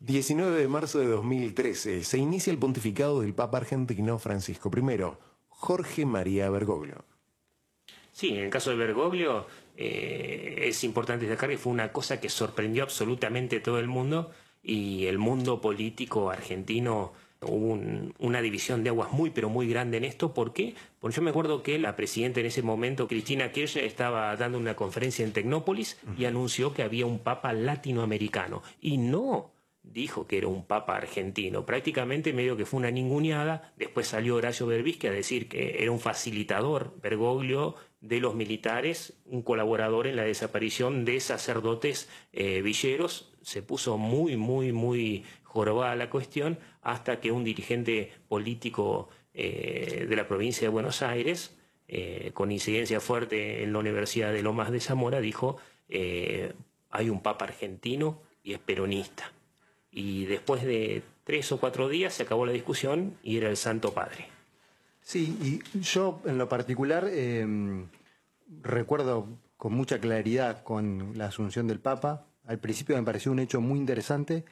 19 0.00 0.58
de 0.58 0.68
marzo 0.68 0.98
de 0.98 1.06
2013 1.06 2.04
se 2.04 2.18
inicia 2.18 2.50
el 2.50 2.58
pontificado 2.58 3.22
del 3.22 3.32
Papa 3.32 3.56
argentino 3.58 4.18
Francisco 4.18 4.70
I, 4.76 5.00
Jorge 5.48 6.04
María 6.04 6.50
Bergoglio. 6.50 7.04
Sí, 8.12 8.28
en 8.28 8.44
el 8.44 8.50
caso 8.50 8.70
de 8.70 8.76
Bergoglio 8.76 9.46
eh, 9.76 10.64
es 10.68 10.84
importante 10.84 11.26
destacar 11.26 11.50
que 11.50 11.58
fue 11.58 11.72
una 11.72 11.92
cosa 11.92 12.20
que 12.20 12.28
sorprendió 12.28 12.82
absolutamente 12.82 13.60
todo 13.60 13.78
el 13.78 13.86
mundo 13.88 14.30
y 14.62 15.06
el 15.06 15.18
mundo 15.18 15.60
político 15.60 16.30
argentino 16.30 17.12
hubo 17.42 17.66
un- 17.74 18.14
una 18.20 18.40
división 18.40 18.82
de 18.82 18.88
aguas 18.88 19.12
muy 19.12 19.28
pero 19.30 19.50
muy 19.50 19.68
grande 19.68 19.98
en 19.98 20.04
esto. 20.04 20.32
¿Por 20.32 20.54
qué? 20.54 20.74
Porque 21.00 21.16
yo 21.16 21.22
me 21.22 21.30
acuerdo 21.30 21.62
que 21.62 21.78
la 21.78 21.94
presidenta 21.96 22.40
en 22.40 22.46
ese 22.46 22.62
momento, 22.62 23.06
Cristina 23.06 23.52
Kirchner, 23.52 23.84
estaba 23.84 24.34
dando 24.36 24.56
una 24.56 24.74
conferencia 24.76 25.24
en 25.26 25.32
Tecnópolis 25.32 25.98
y 26.16 26.24
anunció 26.24 26.72
que 26.72 26.82
había 26.82 27.04
un 27.04 27.18
papa 27.18 27.52
latinoamericano. 27.52 28.62
Y 28.80 28.96
no 28.96 29.50
dijo 29.84 30.26
que 30.26 30.38
era 30.38 30.48
un 30.48 30.64
papa 30.64 30.96
argentino. 30.96 31.64
Prácticamente 31.64 32.32
medio 32.32 32.56
que 32.56 32.66
fue 32.66 32.78
una 32.78 32.90
ninguneada. 32.90 33.72
Después 33.76 34.08
salió 34.08 34.36
Horacio 34.36 34.66
Berbisque 34.66 35.08
a 35.08 35.12
decir 35.12 35.48
que 35.48 35.82
era 35.82 35.92
un 35.92 36.00
facilitador, 36.00 36.94
Bergoglio, 37.00 37.76
de 38.00 38.20
los 38.20 38.34
militares, 38.34 39.14
un 39.24 39.42
colaborador 39.42 40.06
en 40.06 40.16
la 40.16 40.24
desaparición 40.24 41.04
de 41.04 41.20
sacerdotes 41.20 42.08
eh, 42.32 42.60
villeros. 42.60 43.32
Se 43.42 43.62
puso 43.62 43.96
muy, 43.96 44.36
muy, 44.36 44.72
muy 44.72 45.24
jorobada 45.42 45.94
la 45.94 46.10
cuestión 46.10 46.58
hasta 46.82 47.20
que 47.20 47.30
un 47.30 47.44
dirigente 47.44 48.12
político 48.28 49.08
eh, 49.32 50.06
de 50.08 50.16
la 50.16 50.26
provincia 50.26 50.62
de 50.62 50.72
Buenos 50.72 51.02
Aires, 51.02 51.56
eh, 51.88 52.30
con 52.34 52.50
incidencia 52.50 53.00
fuerte 53.00 53.62
en 53.62 53.72
la 53.72 53.78
Universidad 53.78 54.32
de 54.32 54.42
Lomas 54.42 54.70
de 54.70 54.80
Zamora, 54.80 55.20
dijo, 55.20 55.58
hay 56.90 57.08
un 57.08 57.22
papa 57.22 57.44
argentino 57.44 58.22
y 58.42 58.52
es 58.52 58.58
peronista. 58.58 59.32
Y 59.96 60.24
después 60.26 60.64
de 60.64 61.04
tres 61.22 61.52
o 61.52 61.58
cuatro 61.58 61.88
días 61.88 62.14
se 62.14 62.24
acabó 62.24 62.44
la 62.44 62.52
discusión 62.52 63.16
y 63.22 63.36
era 63.36 63.48
el 63.48 63.56
Santo 63.56 63.94
Padre. 63.94 64.26
Sí, 65.00 65.62
y 65.74 65.80
yo 65.80 66.20
en 66.24 66.36
lo 66.36 66.48
particular 66.48 67.08
em, 67.08 67.86
recuerdo 68.62 69.28
con 69.56 69.72
mucha 69.72 70.00
claridad 70.00 70.64
con 70.64 71.12
la 71.16 71.26
asunción 71.26 71.68
del 71.68 71.78
Papa. 71.78 72.26
Al 72.44 72.58
principio 72.58 72.96
me 72.96 73.02
pareció 73.04 73.30
un 73.30 73.38
hecho 73.38 73.60
muy 73.60 73.78
interesante, 73.78 74.44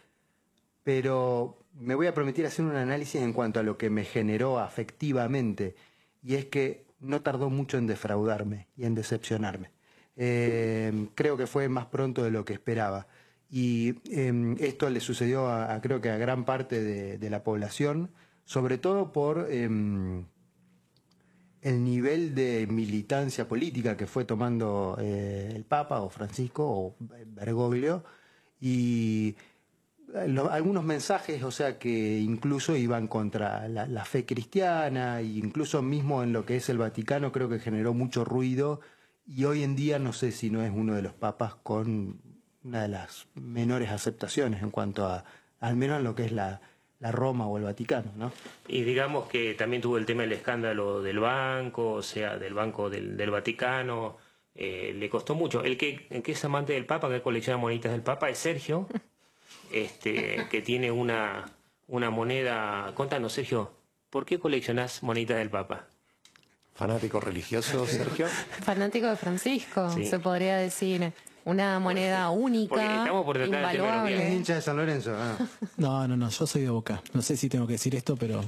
pero 0.84 1.58
me 1.74 1.94
voy 1.94 2.06
a 2.06 2.14
permitir 2.14 2.46
hacer 2.46 2.64
un 2.64 2.76
análisis 2.76 3.20
en 3.20 3.32
cuanto 3.32 3.60
a 3.60 3.62
lo 3.62 3.76
que 3.76 3.90
me 3.90 4.04
generó 4.04 4.60
afectivamente, 4.60 5.74
y 6.22 6.36
es 6.36 6.46
que 6.46 6.84
no 7.00 7.20
tardó 7.22 7.50
mucho 7.50 7.78
en 7.78 7.86
defraudarme 7.86 8.68
y 8.76 8.84
en 8.84 8.94
decepcionarme. 8.94 9.70
Em, 10.16 11.08
creo 11.14 11.36
que 11.36 11.46
fue 11.46 11.68
más 11.68 11.86
pronto 11.86 12.22
de 12.22 12.30
lo 12.30 12.44
que 12.44 12.52
esperaba. 12.52 13.06
Y 13.54 13.96
em, 14.10 14.56
esto 14.60 14.88
le 14.88 15.00
sucedió 15.00 15.46
a, 15.46 15.78
creo 15.82 16.00
que 16.00 16.08
a 16.08 16.16
gran 16.16 16.46
parte 16.46 16.82
de, 16.82 17.30
la 17.30 17.44
población, 17.44 18.10
sobre 18.46 18.78
todo 18.78 19.12
por 19.12 19.46
el 19.50 20.24
nivel 21.62 22.34
de 22.34 22.66
militancia 22.66 23.46
política 23.46 23.94
que 23.94 24.06
fue 24.06 24.24
tomando 24.24 24.96
eh, 24.98 25.52
el 25.54 25.64
Papa 25.64 26.00
o 26.00 26.08
Francisco 26.08 26.64
o 26.64 26.96
Bergoglio 26.98 28.04
y 28.58 29.36
eh, 30.14 30.34
algunos 30.50 30.82
mensajes, 30.82 31.42
o 31.42 31.50
sea, 31.50 31.78
que 31.78 32.20
incluso 32.20 32.74
iban 32.74 33.06
contra 33.06 33.68
la, 33.68 34.04
fe 34.06 34.24
cristiana 34.24 35.20
e 35.20 35.24
incluso 35.24 35.82
mismo 35.82 36.22
en 36.22 36.32
lo 36.32 36.46
que 36.46 36.56
es 36.56 36.70
el 36.70 36.78
Vaticano 36.78 37.32
creo 37.32 37.50
que 37.50 37.58
generó 37.58 37.92
mucho 37.92 38.24
ruido 38.24 38.80
y 39.26 39.44
hoy 39.44 39.62
en 39.62 39.76
día 39.76 39.98
no 39.98 40.14
sé 40.14 40.32
si 40.32 40.48
no 40.48 40.62
es 40.62 40.72
uno 40.74 40.94
de 40.94 41.02
los 41.02 41.12
papas 41.12 41.54
con 41.56 42.31
una 42.64 42.82
de 42.82 42.88
las 42.88 43.26
menores 43.34 43.90
aceptaciones 43.90 44.62
en 44.62 44.70
cuanto 44.70 45.06
a, 45.06 45.24
al 45.60 45.76
menos 45.76 45.98
en 45.98 46.04
lo 46.04 46.14
que 46.14 46.24
es 46.24 46.32
la, 46.32 46.60
la 47.02 47.10
Roma 47.10 47.48
o 47.48 47.58
el 47.58 47.64
Vaticano, 47.64 48.12
¿no? 48.16 48.32
Y 48.68 48.82
digamos 48.82 49.28
que 49.28 49.54
también 49.54 49.82
tuvo 49.82 49.98
el 49.98 50.06
tema 50.06 50.22
del 50.22 50.32
escándalo 50.32 51.02
del 51.02 51.18
banco, 51.18 51.94
o 51.94 52.02
sea, 52.02 52.38
del 52.38 52.54
banco 52.54 52.88
del, 52.88 53.30
Vaticano, 53.30 54.18
eh, 54.54 54.94
le 54.96 55.10
costó 55.10 55.34
mucho. 55.34 55.64
El 55.64 55.76
que, 55.76 56.06
que 56.06 56.32
es 56.32 56.44
amante 56.44 56.74
del 56.74 56.86
Papa, 56.86 57.08
que 57.08 57.20
colecciona 57.20 57.56
monitas 57.56 57.90
del 57.90 58.02
Papa, 58.02 58.30
es 58.30 58.38
Sergio, 58.38 58.86
este, 59.72 60.46
que 60.48 60.62
tiene 60.62 60.92
una, 60.92 61.44
una 61.88 62.10
moneda... 62.10 62.92
Contanos, 62.94 63.32
Sergio, 63.32 63.72
¿por 64.08 64.24
qué 64.24 64.38
coleccionás 64.38 65.02
monitas 65.02 65.38
del 65.38 65.50
Papa? 65.50 65.88
¿Fanático 66.74 67.18
religioso, 67.18 67.84
Sergio? 67.88 68.28
Fanático 68.28 69.08
de 69.08 69.16
Francisco, 69.16 69.90
se 69.90 70.18
podría 70.20 70.56
decir 70.56 71.12
una 71.44 71.78
moneda 71.78 72.30
única, 72.30 73.06
invaluable. 73.46 74.28
Es 74.28 74.32
hincha 74.32 74.54
de 74.54 74.62
San 74.62 74.76
Lorenzo. 74.76 75.14
Ah. 75.16 75.36
No, 75.76 76.06
no, 76.06 76.16
no, 76.16 76.28
yo 76.28 76.46
soy 76.46 76.62
de 76.62 76.70
Boca. 76.70 77.02
No 77.12 77.22
sé 77.22 77.36
si 77.36 77.48
tengo 77.48 77.66
que 77.66 77.74
decir 77.74 77.94
esto, 77.94 78.16
pero 78.16 78.44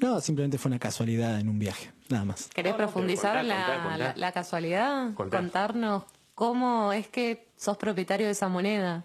no, 0.00 0.20
simplemente 0.20 0.58
fue 0.58 0.70
una 0.70 0.78
casualidad 0.78 1.38
en 1.38 1.48
un 1.48 1.58
viaje, 1.58 1.92
nada 2.08 2.24
más. 2.24 2.48
¿Querés 2.54 2.74
profundizar 2.74 3.44
la, 3.44 4.14
La, 4.16 4.32
casualidad? 4.32 5.14
Contarnos 5.14 6.04
cómo 6.34 6.92
es 6.92 7.08
que 7.08 7.48
sos 7.56 7.76
propietario 7.76 8.26
de 8.26 8.32
esa 8.32 8.48
moneda. 8.48 9.04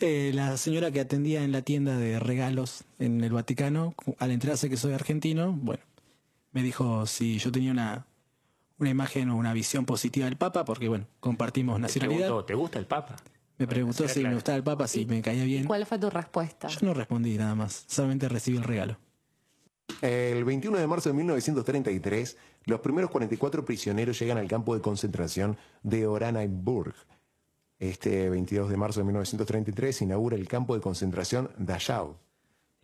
Eh, 0.00 0.32
la 0.34 0.56
señora 0.56 0.90
que 0.90 1.00
atendía 1.00 1.44
en 1.44 1.52
la 1.52 1.62
tienda 1.62 1.96
de 1.96 2.18
regalos 2.18 2.84
en 2.98 3.22
el 3.22 3.32
Vaticano, 3.32 3.94
al 4.18 4.32
enterarse 4.32 4.68
que 4.68 4.76
soy 4.76 4.92
argentino, 4.92 5.52
bueno, 5.52 5.82
me 6.52 6.62
dijo 6.62 7.06
si 7.06 7.38
yo 7.38 7.52
tenía 7.52 7.70
una, 7.70 8.06
una 8.78 8.90
imagen 8.90 9.30
o 9.30 9.36
una 9.36 9.52
visión 9.52 9.84
positiva 9.84 10.26
del 10.26 10.36
Papa, 10.36 10.64
porque 10.64 10.88
bueno, 10.88 11.06
compartimos 11.20 11.78
nacionalidad. 11.80 12.44
¿Te 12.44 12.54
gusta 12.54 12.78
el 12.78 12.86
Papa? 12.86 13.16
Me 13.58 13.66
preguntó 13.66 14.08
si 14.08 14.22
me 14.22 14.34
gustaba 14.34 14.56
el 14.56 14.64
Papa, 14.64 14.88
si 14.88 15.06
me 15.06 15.22
caía 15.22 15.44
bien. 15.44 15.64
¿Cuál 15.64 15.86
fue 15.86 15.98
tu 15.98 16.10
respuesta? 16.10 16.68
Yo 16.68 16.80
no 16.82 16.94
respondí 16.94 17.36
nada 17.38 17.54
más, 17.54 17.84
solamente 17.86 18.28
recibí 18.28 18.56
el 18.56 18.64
regalo. 18.64 18.98
El 20.00 20.44
21 20.44 20.78
de 20.78 20.86
marzo 20.86 21.08
de 21.10 21.14
1933, 21.14 22.36
los 22.64 22.80
primeros 22.80 23.10
44 23.10 23.64
prisioneros 23.64 24.18
llegan 24.18 24.38
al 24.38 24.48
campo 24.48 24.74
de 24.74 24.80
concentración 24.80 25.56
de 25.82 26.06
Oranienburg. 26.06 26.94
Este 27.78 28.28
22 28.30 28.70
de 28.70 28.76
marzo 28.76 29.00
de 29.00 29.04
1933 29.04 29.96
se 29.96 30.04
inaugura 30.04 30.36
el 30.36 30.48
campo 30.48 30.74
de 30.74 30.80
concentración 30.80 31.50
Dachau. 31.58 32.16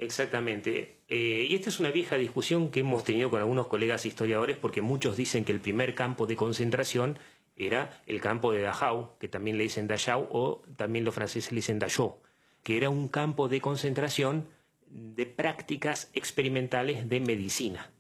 Exactamente. 0.01 1.03
Eh, 1.09 1.47
y 1.51 1.55
esta 1.55 1.69
es 1.69 1.79
una 1.79 1.91
vieja 1.91 2.17
discusión 2.17 2.71
que 2.71 2.81
hemos 2.81 3.05
tenido 3.05 3.29
con 3.29 3.41
algunos 3.41 3.67
colegas 3.67 4.07
historiadores 4.07 4.57
porque 4.57 4.81
muchos 4.81 5.15
dicen 5.15 5.45
que 5.45 5.53
el 5.53 5.61
primer 5.61 5.95
campo 5.95 6.27
de 6.27 6.37
concentración 6.37 7.19
era 7.55 8.03
el 8.07 8.19
campo 8.23 8.51
de 8.51 8.63
Dachau, 8.63 9.19
que 9.19 9.29
también 9.29 9.59
le 9.59 9.65
dicen 9.65 9.87
Dachau 9.87 10.27
o 10.31 10.63
también 10.77 11.05
los 11.05 11.15
franceses 11.15 11.53
le 11.53 11.57
dicen 11.57 11.79
Dachau, 11.79 12.23
que 12.63 12.79
era 12.79 12.89
un 12.89 13.09
campo 13.09 13.49
de 13.49 13.61
concentración 13.61 14.49
de 14.87 15.27
prácticas 15.27 16.11
experimentales 16.15 17.07
de 17.11 17.21
medicina, 17.21 17.91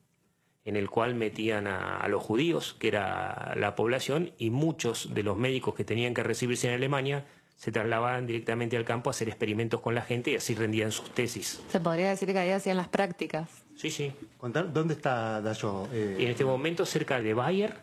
en 0.64 0.76
el 0.76 0.88
cual 0.88 1.14
metían 1.14 1.66
a 1.66 2.08
los 2.08 2.22
judíos, 2.22 2.74
que 2.80 2.88
era 2.88 3.54
la 3.56 3.74
población, 3.74 4.32
y 4.38 4.48
muchos 4.48 5.12
de 5.14 5.22
los 5.22 5.36
médicos 5.36 5.74
que 5.74 5.84
tenían 5.84 6.14
que 6.14 6.22
recibirse 6.22 6.68
en 6.68 6.74
Alemania 6.74 7.26
se 7.61 7.70
trasladaban 7.70 8.27
directamente 8.27 8.79
al 8.79 8.87
campo 8.87 9.11
a 9.11 9.12
hacer 9.12 9.29
experimentos 9.29 9.81
con 9.83 9.94
la 9.94 10.01
gente 10.01 10.31
y 10.31 10.37
así 10.37 10.55
rendían 10.55 10.92
sus 10.92 11.11
tesis. 11.11 11.61
Se 11.68 11.79
podría 11.79 12.09
decir 12.09 12.33
que 12.33 12.38
ahí 12.38 12.49
hacían 12.49 12.79
las 12.79 12.88
prácticas. 12.88 13.51
Sí, 13.77 13.90
sí. 13.90 14.12
¿Dónde 14.40 14.94
está 14.94 15.42
Dayo? 15.42 15.87
Eh, 15.92 16.16
en 16.20 16.31
este 16.31 16.46
momento 16.46 16.87
cerca 16.87 17.20
de 17.20 17.35
Bayer, 17.35 17.77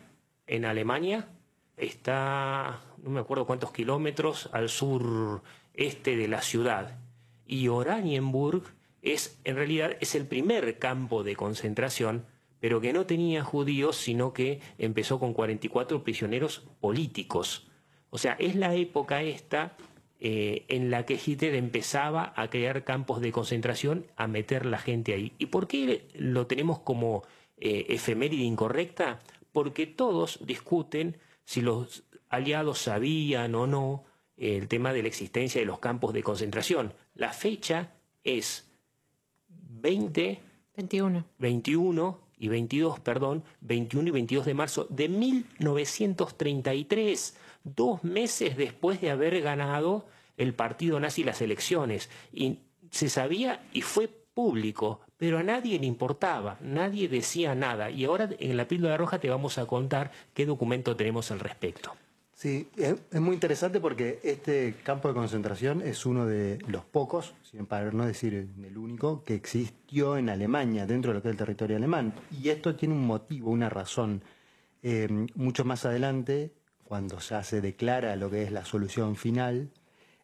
en 0.48 0.64
Alemania. 0.64 1.28
Está, 1.76 2.80
no 3.04 3.10
me 3.10 3.20
acuerdo 3.20 3.46
cuántos 3.46 3.70
kilómetros 3.70 4.50
al 4.52 4.68
sur 4.68 5.42
este 5.74 6.16
de 6.16 6.26
la 6.26 6.42
ciudad. 6.42 6.98
Y 7.46 7.68
Oranienburg 7.68 8.64
es, 9.00 9.38
en 9.44 9.54
realidad, 9.54 9.92
es 10.00 10.16
el 10.16 10.26
primer 10.26 10.80
campo 10.80 11.22
de 11.22 11.36
concentración, 11.36 12.26
pero 12.58 12.80
que 12.80 12.92
no 12.92 13.06
tenía 13.06 13.44
judíos, 13.44 13.94
sino 13.94 14.32
que 14.32 14.60
empezó 14.76 15.20
con 15.20 15.34
44 15.34 16.02
prisioneros 16.02 16.66
políticos 16.80 17.67
o 18.10 18.18
sea, 18.18 18.36
es 18.38 18.54
la 18.54 18.74
época 18.74 19.22
esta 19.22 19.76
eh, 20.20 20.64
en 20.68 20.90
la 20.90 21.06
que 21.06 21.18
Hitler 21.24 21.54
empezaba 21.54 22.32
a 22.34 22.50
crear 22.50 22.82
campos 22.84 23.20
de 23.20 23.30
concentración, 23.30 24.06
a 24.16 24.26
meter 24.26 24.66
la 24.66 24.78
gente 24.78 25.14
ahí. 25.14 25.32
¿Y 25.38 25.46
por 25.46 25.68
qué 25.68 26.08
lo 26.14 26.48
tenemos 26.48 26.80
como 26.80 27.22
eh, 27.56 27.86
efeméride 27.88 28.42
incorrecta? 28.42 29.20
Porque 29.52 29.86
todos 29.86 30.40
discuten 30.44 31.18
si 31.44 31.60
los 31.60 32.02
aliados 32.28 32.80
sabían 32.80 33.54
o 33.54 33.68
no 33.68 34.04
el 34.36 34.66
tema 34.68 34.92
de 34.92 35.02
la 35.02 35.08
existencia 35.08 35.60
de 35.60 35.66
los 35.66 35.78
campos 35.78 36.12
de 36.12 36.22
concentración. 36.22 36.92
La 37.14 37.32
fecha 37.32 37.92
es 38.24 38.68
20... 39.48 40.40
21. 40.76 41.24
21 41.38 42.20
y 42.38 42.48
22, 42.48 43.00
perdón, 43.00 43.42
21 43.62 44.08
y 44.08 44.10
22 44.12 44.46
de 44.46 44.54
marzo 44.54 44.86
de 44.90 45.08
1933 45.08 47.36
dos 47.64 48.04
meses 48.04 48.56
después 48.56 49.00
de 49.00 49.10
haber 49.10 49.40
ganado 49.40 50.06
el 50.36 50.54
partido 50.54 51.00
nazi 51.00 51.24
las 51.24 51.42
elecciones. 51.42 52.08
Y 52.32 52.60
se 52.90 53.08
sabía 53.08 53.66
y 53.72 53.82
fue 53.82 54.08
público, 54.08 55.00
pero 55.16 55.38
a 55.38 55.42
nadie 55.42 55.78
le 55.78 55.86
importaba, 55.86 56.58
nadie 56.60 57.08
decía 57.08 57.54
nada. 57.54 57.90
Y 57.90 58.04
ahora 58.04 58.30
en 58.38 58.56
la 58.56 58.68
píldora 58.68 58.96
roja 58.96 59.18
te 59.18 59.28
vamos 59.28 59.58
a 59.58 59.66
contar 59.66 60.12
qué 60.32 60.46
documento 60.46 60.94
tenemos 60.94 61.30
al 61.30 61.40
respecto. 61.40 61.92
Sí, 62.38 62.68
es 62.76 63.20
muy 63.20 63.34
interesante 63.34 63.80
porque 63.80 64.20
este 64.22 64.76
campo 64.84 65.08
de 65.08 65.14
concentración 65.14 65.82
es 65.82 66.06
uno 66.06 66.24
de 66.24 66.60
los 66.68 66.84
pocos, 66.84 67.34
para 67.66 67.90
no 67.90 68.06
decir 68.06 68.32
el 68.32 68.78
único, 68.78 69.24
que 69.24 69.34
existió 69.34 70.16
en 70.16 70.28
Alemania, 70.28 70.86
dentro 70.86 71.10
de 71.10 71.16
lo 71.16 71.22
que 71.22 71.30
es 71.30 71.32
el 71.32 71.38
territorio 71.38 71.76
alemán. 71.76 72.14
Y 72.40 72.50
esto 72.50 72.76
tiene 72.76 72.94
un 72.94 73.04
motivo, 73.04 73.50
una 73.50 73.68
razón. 73.68 74.22
Eh, 74.84 75.08
mucho 75.34 75.64
más 75.64 75.84
adelante, 75.84 76.52
cuando 76.88 77.18
ya 77.18 77.44
se 77.44 77.60
declara 77.60 78.16
lo 78.16 78.30
que 78.30 78.42
es 78.44 78.50
la 78.50 78.64
solución 78.64 79.14
final, 79.14 79.68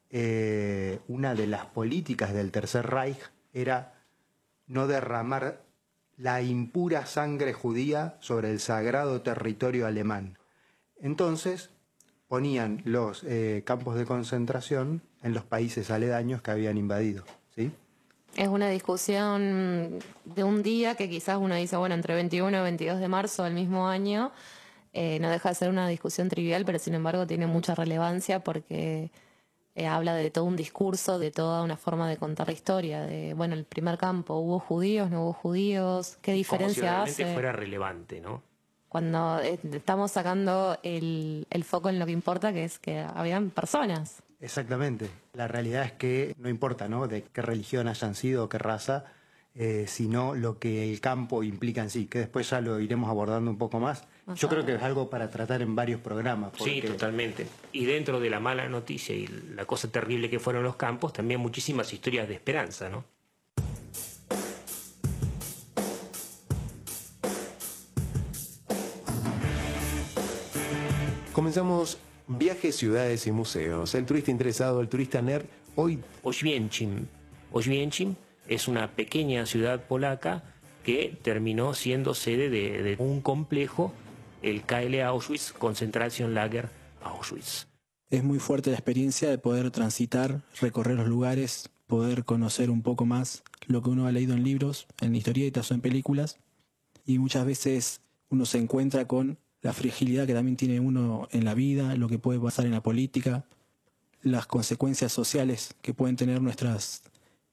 eh, 0.09 0.99
una 1.09 1.35
de 1.35 1.47
las 1.47 1.67
políticas 1.67 2.33
del 2.33 2.51
Tercer 2.53 2.87
Reich 2.87 3.19
era 3.53 3.93
no 4.67 4.87
derramar 4.87 5.61
la 6.17 6.41
impura 6.41 7.05
sangre 7.05 7.53
judía 7.53 8.17
sobre 8.21 8.51
el 8.51 8.61
sagrado 8.61 9.21
territorio 9.21 9.87
alemán. 9.87 10.39
Entonces 10.97 11.69
ponían 12.29 12.81
los 12.87 13.25
eh, 13.25 13.63
campos 13.67 13.97
de 13.97 14.07
concentración 14.07 15.03
en 15.23 15.35
los 15.35 15.45
países 15.45 15.91
aledaños 15.91 16.41
que 16.41 16.51
habían 16.51 16.79
invadido. 16.79 17.25
Es 17.57 18.49
una 18.49 18.71
discusión 18.71 19.99
de 20.25 20.45
un 20.45 20.63
día 20.63 20.95
que 20.95 21.11
quizás 21.11 21.37
uno 21.39 21.57
dice, 21.57 21.77
bueno, 21.77 21.95
entre 21.95 22.15
21 22.15 22.57
y 22.57 22.63
22 22.63 23.01
de 23.01 23.09
marzo 23.09 23.45
del 23.45 23.53
mismo 23.53 23.87
año, 23.87 24.33
eh, 24.95 25.19
no 25.21 25.29
deja 25.29 25.51
de 25.51 25.55
ser 25.57 25.69
una 25.69 25.87
discusión 25.89 26.29
trivial, 26.29 26.65
pero 26.65 26.79
sin 26.79 26.95
embargo 26.95 27.27
tiene 27.27 27.47
mucha 27.47 27.75
relevancia 27.75 28.41
porque 28.41 29.11
eh, 29.75 29.87
habla 29.87 30.15
de 30.15 30.31
todo 30.31 30.45
un 30.45 30.57
discurso, 30.57 31.19
de 31.19 31.31
toda 31.33 31.63
una 31.63 31.77
forma 31.77 32.09
de 32.09 32.17
contar 32.17 32.47
la 32.47 32.53
historia, 32.53 33.03
de, 33.03 33.35
bueno, 33.35 33.55
el 33.55 33.65
primer 33.65 33.99
campo, 33.99 34.35
¿hubo 34.37 34.61
judíos, 34.61 35.11
no 35.11 35.25
hubo 35.25 35.33
judíos? 35.33 36.17
¿Qué 36.23 36.31
Como 36.31 36.35
si 36.35 36.39
diferencia 36.39 36.91
realmente 36.93 37.25
hace? 37.25 37.33
fuera 37.35 37.53
relevante, 37.53 38.21
¿no? 38.21 38.43
Cuando 38.89 39.41
eh, 39.41 39.59
estamos 39.73 40.13
sacando 40.13 40.79
el, 40.85 41.47
el 41.51 41.65
foco 41.65 41.89
en 41.89 41.99
lo 41.99 42.07
que 42.07 42.13
importa, 42.13 42.53
que 42.53 42.63
es 42.63 42.79
que 42.79 43.01
habían 43.01 43.51
personas. 43.51 44.23
Exactamente. 44.41 45.11
La 45.33 45.49
realidad 45.49 45.85
es 45.85 45.93
que 45.93 46.35
no 46.39 46.49
importa, 46.49 46.89
¿no? 46.89 47.09
De 47.09 47.23
qué 47.25 47.43
religión 47.43 47.89
hayan 47.89 48.15
sido 48.15 48.45
o 48.45 48.49
qué 48.49 48.59
raza, 48.59 49.07
eh, 49.57 49.87
sino 49.89 50.37
lo 50.37 50.61
que 50.61 50.89
el 50.93 51.01
campo 51.01 51.43
implica 51.43 51.81
en 51.83 51.91
sí, 51.91 52.07
que 52.07 52.21
después 52.21 52.49
ya 52.51 52.61
lo 52.61 52.79
iremos 52.79 53.11
abordando 53.11 53.51
un 53.51 53.59
poco 53.59 53.81
más. 53.81 54.07
Yo 54.37 54.49
creo 54.49 54.65
que 54.65 54.75
es 54.75 54.83
algo 54.83 55.11
para 55.11 55.29
tratar 55.29 55.61
en 55.61 55.77
varios 55.77 56.01
programas. 56.01 56.53
Sí, 56.59 56.81
totalmente. 56.81 57.47
Y 57.73 57.85
dentro 57.85 58.21
de 58.21 58.31
la 58.31 58.41
mala 58.41 58.69
noticia 58.69 59.15
y 59.15 59.27
la 59.27 59.67
cosa 59.67 59.91
terrible 59.91 60.31
que 60.31 60.39
fueron 60.39 60.63
los 60.63 60.77
campos, 60.77 61.13
también 61.13 61.41
muchísimas 61.41 61.93
historias 61.93 62.27
de 62.27 62.35
esperanza, 62.35 62.89
¿no? 62.89 63.05
Comenzamos 71.35 71.99
viajes, 72.29 72.77
ciudades 72.77 73.27
y 73.27 73.33
museos. 73.33 73.95
El 73.95 74.07
turista 74.07 74.31
interesado, 74.31 74.81
el 74.81 74.89
turista 74.89 75.21
nerd, 75.21 75.45
hoy 75.77 75.99
Oświęcim. 76.23 77.07
Oświęcim 77.53 78.15
es 78.49 78.69
una 78.69 78.89
pequeña 78.93 79.45
ciudad 79.45 79.85
polaca 79.87 80.45
que 80.85 81.19
terminó 81.23 81.75
siendo 81.75 82.15
sede 82.15 82.51
de, 82.51 82.83
de 82.83 82.97
un 82.99 83.21
complejo, 83.21 83.93
el 84.45 84.63
KL 84.63 85.01
Auschwitz 85.01 85.53
Concentration 85.53 86.35
Lager 86.35 86.69
Auschwitz. 87.03 87.67
Es 88.11 88.23
muy 88.23 88.39
fuerte 88.39 88.71
la 88.71 88.77
experiencia 88.77 89.31
de 89.31 89.39
poder 89.39 89.71
transitar, 89.71 90.43
recorrer 90.61 90.97
los 90.97 91.09
lugares, 91.09 91.71
poder 91.87 92.25
conocer 92.25 92.71
un 92.71 92.83
poco 92.83 93.07
más 93.07 93.43
lo 93.67 93.83
que 93.83 93.91
uno 93.91 94.07
ha 94.07 94.13
leído 94.13 94.35
en 94.35 94.45
libros, 94.45 94.87
en 95.01 95.17
historietas 95.17 95.71
o 95.71 95.75
en 95.75 95.81
películas. 95.81 96.39
Y 97.07 97.19
muchas 97.19 97.47
veces 97.47 98.03
uno 98.29 98.45
se 98.45 98.59
encuentra 98.59 99.07
con 99.07 99.39
la 99.63 99.73
fragilidad 99.73 100.27
que 100.27 100.35
también 100.35 100.57
tiene 100.57 100.79
uno 100.79 101.27
en 101.31 101.47
la 101.47 101.55
vida, 101.55 101.97
lo 101.97 102.09
que 102.09 102.19
puede 102.19 102.39
pasar 102.39 102.67
en 102.67 102.73
la 102.73 102.83
política, 102.83 103.47
las 104.21 104.47
consecuencias 104.47 105.11
sociales 105.11 105.75
que 105.81 105.95
pueden 105.95 106.17
tener 106.17 106.43
nuestras 106.43 107.03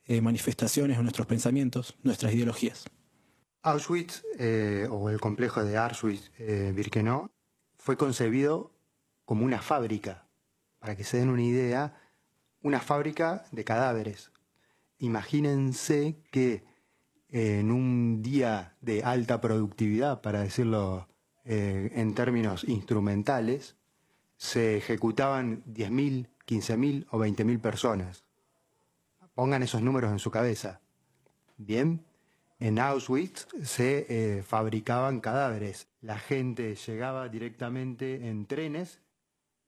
eh, 0.05 0.19
manifestaciones 0.19 0.97
o 0.97 1.03
nuestros 1.03 1.27
pensamientos, 1.27 1.95
nuestras 2.03 2.33
ideologías. 2.33 2.85
Auschwitz, 3.63 4.23
eh, 4.39 4.87
o 4.89 5.09
el 5.09 5.19
complejo 5.19 5.63
de 5.63 5.77
Auschwitz-Birkenau, 5.77 7.29
fue 7.77 7.97
concebido 7.97 8.71
como 9.25 9.45
una 9.45 9.61
fábrica. 9.61 10.27
Para 10.79 10.95
que 10.95 11.03
se 11.03 11.17
den 11.17 11.29
una 11.29 11.43
idea, 11.43 11.95
una 12.63 12.79
fábrica 12.79 13.45
de 13.51 13.63
cadáveres. 13.63 14.31
Imagínense 14.97 16.17
que 16.31 16.63
en 17.29 17.71
un 17.71 18.21
día 18.21 18.75
de 18.81 19.03
alta 19.03 19.39
productividad, 19.41 20.21
para 20.21 20.41
decirlo 20.41 21.07
eh, 21.45 21.91
en 21.95 22.13
términos 22.13 22.63
instrumentales, 22.65 23.75
se 24.37 24.77
ejecutaban 24.77 25.63
10.000, 25.65 26.27
15.000 26.47 27.07
o 27.11 27.19
20.000 27.19 27.61
personas. 27.61 28.25
Pongan 29.33 29.63
esos 29.63 29.81
números 29.81 30.11
en 30.11 30.19
su 30.19 30.29
cabeza. 30.29 30.81
Bien, 31.57 32.03
en 32.61 32.77
Auschwitz 32.77 33.47
se 33.63 34.05
eh, 34.07 34.43
fabricaban 34.43 35.19
cadáveres. 35.19 35.87
La 35.99 36.19
gente 36.19 36.75
llegaba 36.75 37.27
directamente 37.27 38.27
en 38.29 38.45
trenes 38.45 39.01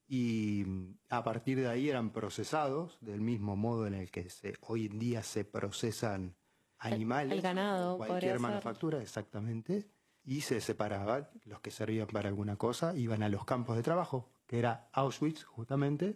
y 0.08 0.64
mm, 0.68 0.98
a 1.10 1.24
partir 1.24 1.60
de 1.60 1.68
ahí 1.68 1.90
eran 1.90 2.12
procesados 2.12 3.00
del 3.02 3.20
mismo 3.20 3.56
modo 3.56 3.88
en 3.88 3.96
el 3.96 4.12
que 4.12 4.30
se, 4.30 4.54
hoy 4.62 4.86
en 4.86 5.00
día 5.00 5.24
se 5.24 5.44
procesan 5.44 6.36
animales. 6.78 7.34
el 7.34 7.42
ganado, 7.42 7.98
Cualquier 7.98 8.34
ser. 8.34 8.40
manufactura, 8.40 9.02
exactamente. 9.02 9.88
Y 10.24 10.42
se 10.42 10.62
separaban, 10.62 11.28
los 11.46 11.62
que 11.62 11.72
servían 11.72 12.08
para 12.08 12.30
alguna 12.30 12.58
cosa 12.58 12.96
iban 12.96 13.24
a 13.24 13.30
los 13.30 13.44
campos 13.44 13.76
de 13.76 13.82
trabajo, 13.82 14.30
que 14.46 14.60
era 14.60 14.88
Auschwitz 14.94 15.44
justamente, 15.46 16.16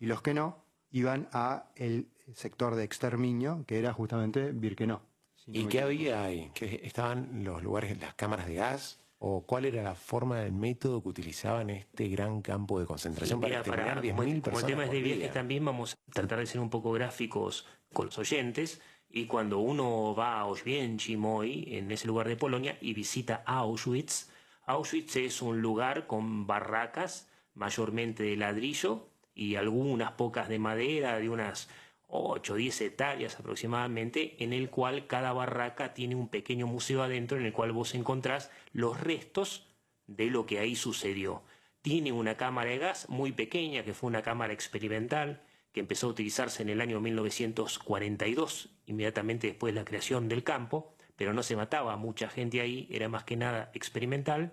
y 0.00 0.06
los 0.06 0.20
que 0.20 0.34
no 0.34 0.64
iban 0.90 1.28
a 1.32 1.70
el 1.76 2.10
sector 2.34 2.74
de 2.74 2.82
exterminio, 2.82 3.64
que 3.68 3.78
era 3.78 3.92
justamente 3.92 4.50
Birkenau. 4.50 5.07
¿Y 5.52 5.66
qué 5.66 5.80
había 5.80 6.24
ahí? 6.24 6.50
¿Qué 6.54 6.80
estaban 6.84 7.44
los 7.44 7.62
lugares, 7.62 7.98
las 8.00 8.14
cámaras 8.14 8.46
de 8.46 8.54
gas? 8.54 9.00
¿O 9.20 9.44
cuál 9.44 9.64
era 9.64 9.82
la 9.82 9.94
forma, 9.94 10.42
el 10.42 10.52
método 10.52 11.02
que 11.02 11.08
utilizaban 11.08 11.70
este 11.70 12.08
gran 12.08 12.40
campo 12.40 12.78
de 12.78 12.86
concentración 12.86 13.40
Mira, 13.40 13.64
para 13.64 13.94
como, 13.94 14.02
10.000 14.02 14.10
como 14.10 14.22
el 14.22 14.42
personas? 14.42 14.66
tema 14.66 14.84
es 14.84 14.90
de 14.92 15.02
viajes 15.02 15.32
también 15.32 15.64
vamos 15.64 15.94
a 15.94 16.12
tratar 16.12 16.38
de 16.38 16.46
ser 16.46 16.60
un 16.60 16.70
poco 16.70 16.92
gráficos 16.92 17.66
con 17.92 18.06
los 18.06 18.18
oyentes 18.18 18.80
y 19.10 19.26
cuando 19.26 19.58
uno 19.58 20.14
va 20.14 20.34
a 20.34 20.40
Auschwitz 20.40 21.08
hoy 21.24 21.64
en 21.68 21.90
ese 21.90 22.06
lugar 22.06 22.28
de 22.28 22.36
Polonia 22.36 22.78
y 22.80 22.94
visita 22.94 23.42
Auschwitz 23.44 24.30
Auschwitz 24.66 25.16
es 25.16 25.42
un 25.42 25.62
lugar 25.62 26.06
con 26.06 26.46
barracas 26.46 27.28
mayormente 27.54 28.22
de 28.22 28.36
ladrillo 28.36 29.08
y 29.34 29.56
algunas 29.56 30.12
pocas 30.12 30.48
de 30.48 30.58
madera 30.58 31.18
de 31.18 31.28
unas 31.28 31.68
8 32.08 32.54
o 32.54 32.56
10 32.56 32.80
hectáreas 32.80 33.38
aproximadamente, 33.38 34.42
en 34.42 34.52
el 34.52 34.70
cual 34.70 35.06
cada 35.06 35.32
barraca 35.32 35.94
tiene 35.94 36.16
un 36.16 36.28
pequeño 36.28 36.66
museo 36.66 37.02
adentro 37.02 37.38
en 37.38 37.44
el 37.44 37.52
cual 37.52 37.72
vos 37.72 37.94
encontrás 37.94 38.50
los 38.72 38.98
restos 39.00 39.68
de 40.06 40.26
lo 40.26 40.46
que 40.46 40.58
ahí 40.58 40.74
sucedió. 40.74 41.42
Tiene 41.82 42.12
una 42.12 42.36
cámara 42.36 42.70
de 42.70 42.78
gas 42.78 43.08
muy 43.08 43.32
pequeña, 43.32 43.84
que 43.84 43.94
fue 43.94 44.08
una 44.08 44.22
cámara 44.22 44.52
experimental, 44.52 45.42
que 45.72 45.80
empezó 45.80 46.06
a 46.06 46.10
utilizarse 46.10 46.62
en 46.62 46.70
el 46.70 46.80
año 46.80 47.00
1942, 47.00 48.70
inmediatamente 48.86 49.48
después 49.48 49.74
de 49.74 49.80
la 49.80 49.84
creación 49.84 50.28
del 50.28 50.42
campo, 50.42 50.94
pero 51.14 51.34
no 51.34 51.42
se 51.42 51.56
mataba 51.56 51.92
a 51.92 51.96
mucha 51.96 52.28
gente 52.28 52.60
ahí, 52.60 52.88
era 52.90 53.08
más 53.08 53.24
que 53.24 53.36
nada 53.36 53.70
experimental. 53.74 54.52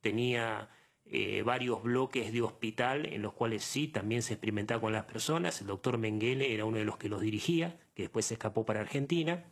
Tenía 0.00 0.70
eh, 1.16 1.42
varios 1.42 1.82
bloques 1.82 2.32
de 2.32 2.42
hospital 2.42 3.06
en 3.06 3.22
los 3.22 3.32
cuales 3.34 3.62
sí 3.62 3.86
también 3.88 4.22
se 4.22 4.34
experimentaba 4.34 4.80
con 4.80 4.92
las 4.92 5.04
personas. 5.04 5.60
El 5.60 5.68
doctor 5.68 5.96
Mengele 5.98 6.52
era 6.52 6.64
uno 6.64 6.78
de 6.78 6.84
los 6.84 6.96
que 6.96 7.08
los 7.08 7.20
dirigía, 7.20 7.78
que 7.94 8.02
después 8.02 8.26
se 8.26 8.34
escapó 8.34 8.64
para 8.66 8.80
Argentina. 8.80 9.44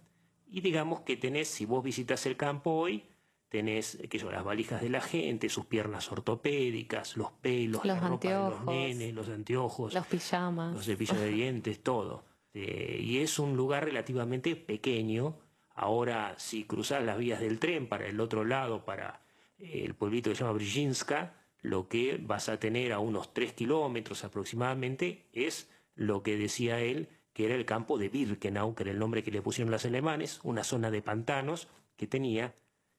Y 0.50 0.60
digamos 0.60 1.00
que 1.00 1.16
tenés, 1.16 1.48
si 1.48 1.64
vos 1.64 1.84
visitas 1.84 2.26
el 2.26 2.36
campo 2.36 2.72
hoy, 2.72 3.04
tenés 3.48 3.98
sé 4.00 4.08
yo, 4.18 4.30
las 4.32 4.42
valijas 4.44 4.80
de 4.82 4.88
la 4.88 5.00
gente, 5.00 5.48
sus 5.48 5.66
piernas 5.66 6.10
ortopédicas, 6.10 7.16
los 7.16 7.30
pelos, 7.32 7.84
Los 7.84 7.86
la 7.86 8.08
ropa 8.08 8.28
de 8.28 8.34
los 8.34 8.42
anteojos. 8.54 8.66
nenes, 8.74 9.14
los 9.14 9.28
anteojos, 9.28 9.94
Los 9.94 10.06
pijamas. 10.06 10.74
los 10.74 10.84
cepillos 10.84 11.18
de 11.20 11.28
dientes, 11.28 11.80
todo. 11.82 12.24
Eh, 12.54 12.98
y 13.02 13.18
es 13.18 13.38
un 13.38 13.56
lugar 13.56 13.84
relativamente 13.84 14.56
pequeño. 14.56 15.36
Ahora, 15.74 16.34
si 16.38 16.64
cruzás 16.64 17.02
las 17.04 17.16
vías 17.18 17.40
del 17.40 17.58
tren 17.58 17.86
para 17.88 18.06
el 18.06 18.20
otro 18.20 18.44
lado, 18.44 18.84
para 18.84 19.22
eh, 19.58 19.82
el 19.84 19.94
pueblito 19.94 20.28
que 20.30 20.36
se 20.36 20.42
llama 20.42 20.54
Brzezinska, 20.54 21.34
lo 21.62 21.88
que 21.88 22.18
vas 22.20 22.48
a 22.48 22.58
tener 22.58 22.92
a 22.92 22.98
unos 22.98 23.32
3 23.32 23.52
kilómetros 23.52 24.24
aproximadamente 24.24 25.26
es 25.32 25.70
lo 25.94 26.22
que 26.22 26.36
decía 26.36 26.80
él, 26.80 27.08
que 27.32 27.46
era 27.46 27.54
el 27.54 27.64
campo 27.64 27.98
de 27.98 28.08
Birkenau, 28.08 28.74
que 28.74 28.82
era 28.82 28.92
el 28.92 28.98
nombre 28.98 29.22
que 29.22 29.30
le 29.30 29.42
pusieron 29.42 29.70
los 29.70 29.84
alemanes, 29.84 30.40
una 30.42 30.64
zona 30.64 30.90
de 30.90 31.02
pantanos 31.02 31.68
que 31.96 32.06
tenía, 32.06 32.54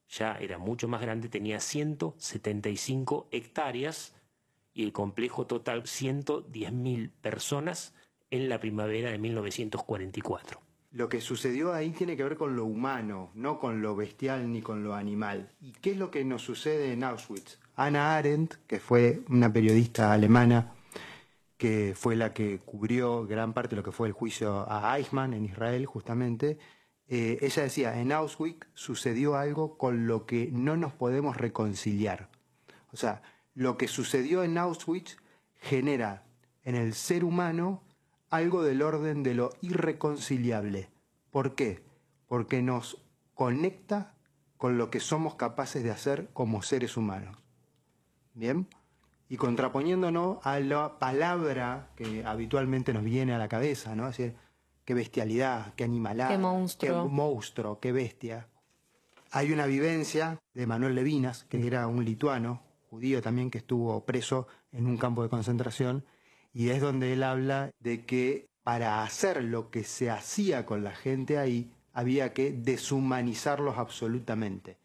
ya 0.08 0.36
era 0.36 0.58
mucho 0.58 0.88
más 0.88 1.02
grande, 1.02 1.28
tenía 1.28 1.60
175 1.60 3.28
hectáreas 3.32 4.16
y 4.74 4.84
el 4.84 4.94
complejo 4.94 5.46
total 5.46 5.84
110.000 5.84 7.12
personas 7.22 7.94
en 8.32 8.50
la 8.50 8.60
primavera 8.60 9.12
de 9.12 9.20
1944. 9.20 10.62
Lo 10.92 11.10
que 11.10 11.22
sucedió 11.22 11.74
ahí 11.74 11.90
tiene 11.90 12.16
que 12.16 12.24
ver 12.24 12.38
con 12.38 12.56
lo 12.56 12.66
humano, 12.66 13.32
no 13.34 13.60
con 13.60 13.82
lo 13.82 13.96
bestial 13.96 14.52
ni 14.52 14.62
con 14.62 14.84
lo 14.84 14.94
animal. 14.94 15.50
¿Y 15.60 15.72
qué 15.74 15.92
es 15.92 15.98
lo 15.98 16.12
que 16.12 16.24
nos 16.24 16.44
sucede 16.44 16.94
en 16.94 17.04
Auschwitz? 17.04 17.60
Anna 17.76 18.16
Arendt, 18.16 18.56
que 18.68 18.80
fue 18.80 19.22
una 19.30 19.52
periodista 19.52 20.14
alemana 20.14 20.74
que 21.58 21.94
fue 21.96 22.18
la 22.18 22.34
que 22.34 22.60
cubrió 22.60 23.26
gran 23.26 23.54
parte 23.54 23.70
de 23.70 23.76
lo 23.78 23.84
que 23.84 23.94
fue 23.94 24.08
el 24.08 24.14
juicio 24.14 24.70
a 24.70 24.98
Eichmann 24.98 25.34
en 25.34 25.46
Israel, 25.46 25.86
justamente, 25.86 26.58
eh, 27.08 27.38
ella 27.42 27.64
decía, 27.64 28.00
en 28.02 28.12
Auschwitz 28.12 28.68
sucedió 28.74 29.36
algo 29.36 29.78
con 29.78 30.08
lo 30.08 30.26
que 30.26 30.50
no 30.52 30.76
nos 30.76 30.92
podemos 30.92 31.38
reconciliar. 31.38 32.30
O 32.92 32.98
sea, 32.98 33.22
lo 33.54 33.78
que 33.78 33.88
sucedió 33.88 34.44
en 34.44 34.58
Auschwitz 34.58 35.18
genera 35.56 36.26
en 36.64 36.76
el 36.76 36.94
ser 36.94 37.24
humano 37.24 37.84
algo 38.30 38.64
del 38.64 38.82
orden 38.82 39.24
de 39.24 39.36
lo 39.36 39.52
irreconciliable. 39.62 40.90
¿Por 41.32 41.56
qué? 41.56 41.84
Porque 42.28 42.62
nos 42.62 43.06
conecta 43.36 44.16
con 44.58 44.78
lo 44.78 44.90
que 44.90 45.00
somos 45.00 45.36
capaces 45.36 45.84
de 45.84 45.92
hacer 45.92 46.30
como 46.34 46.62
seres 46.62 46.98
humanos. 46.98 47.43
¿Bien? 48.34 48.68
Y 49.30 49.38
contraponiéndonos 49.38 50.38
a 50.44 50.60
la 50.60 51.00
palabra 51.00 51.90
que 51.96 52.24
habitualmente 52.26 52.94
nos 52.94 53.04
viene 53.04 53.34
a 53.34 53.38
la 53.38 53.48
cabeza, 53.48 53.96
¿no? 53.96 54.08
Es 54.08 54.18
decir, 54.18 54.36
qué 54.86 54.94
bestialidad, 54.94 55.74
qué 55.76 55.84
animalada, 55.84 56.30
Qué 56.30 56.38
monstruo. 56.38 57.04
qué 57.04 57.10
monstruo, 57.10 57.80
qué 57.80 57.92
bestia. 57.92 58.48
Hay 59.32 59.52
una 59.52 59.66
vivencia 59.66 60.40
de 60.54 60.68
Manuel 60.68 60.96
Levinas, 60.96 61.46
que 61.46 61.66
era 61.66 61.88
un 61.88 62.06
lituano, 62.06 62.62
judío 62.90 63.22
también, 63.22 63.50
que 63.50 63.58
estuvo 63.60 64.06
preso 64.06 64.48
en 64.72 64.86
un 64.86 64.98
campo 64.98 65.24
de 65.24 65.30
concentración, 65.30 66.06
y 66.54 66.70
es 66.70 66.82
donde 66.82 67.14
él 67.14 67.24
habla 67.24 67.72
de 67.80 68.06
que 68.06 68.48
para 68.64 69.04
hacer 69.04 69.44
lo 69.44 69.72
que 69.72 69.84
se 69.84 70.12
hacía 70.12 70.66
con 70.66 70.84
la 70.84 70.92
gente 70.92 71.38
ahí, 71.40 71.72
había 71.94 72.34
que 72.34 72.52
deshumanizarlos 72.52 73.78
absolutamente, 73.78 74.78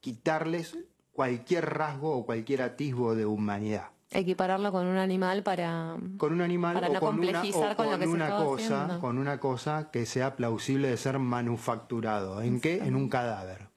quitarles 0.00 0.78
cualquier 1.20 1.66
rasgo 1.66 2.16
o 2.16 2.24
cualquier 2.24 2.62
atisbo 2.62 3.14
de 3.14 3.26
humanidad. 3.26 3.90
Equipararlo 4.10 4.72
con 4.72 4.86
un 4.86 4.96
animal 4.96 5.42
para... 5.42 5.98
Con 6.16 6.32
un 6.32 6.40
animal 6.40 6.72
Para 6.72 6.88
o 6.88 6.92
no 6.94 7.00
con 7.00 7.18
una, 7.18 7.32
complejizar 7.32 7.72
o 7.72 7.76
con 7.76 7.84
lo 7.84 7.92
con 7.92 8.00
que 8.00 8.06
una 8.08 8.24
estaba 8.24 8.44
cosa, 8.46 8.84
haciendo. 8.84 9.00
con 9.02 9.18
una 9.18 9.38
cosa 9.38 9.90
que 9.90 10.06
sea 10.06 10.34
plausible 10.34 10.88
de 10.88 10.96
ser 10.96 11.18
manufacturado. 11.18 12.40
¿En 12.40 12.58
qué? 12.62 12.78
En 12.78 12.96
un 12.96 13.10
cadáver. 13.10 13.68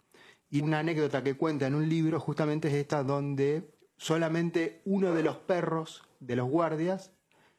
Y 0.49 0.61
una 0.61 0.79
anécdota 0.79 1.21
que 1.21 1.35
cuenta 1.35 1.67
en 1.67 1.75
un 1.75 1.89
libro 1.89 2.17
justamente 2.21 2.69
es 2.69 2.75
esta 2.75 3.03
donde 3.03 3.75
solamente 3.97 4.81
uno 4.85 5.13
de 5.13 5.23
los 5.23 5.35
perros 5.35 6.01
de 6.21 6.37
los 6.37 6.47
guardias 6.47 7.11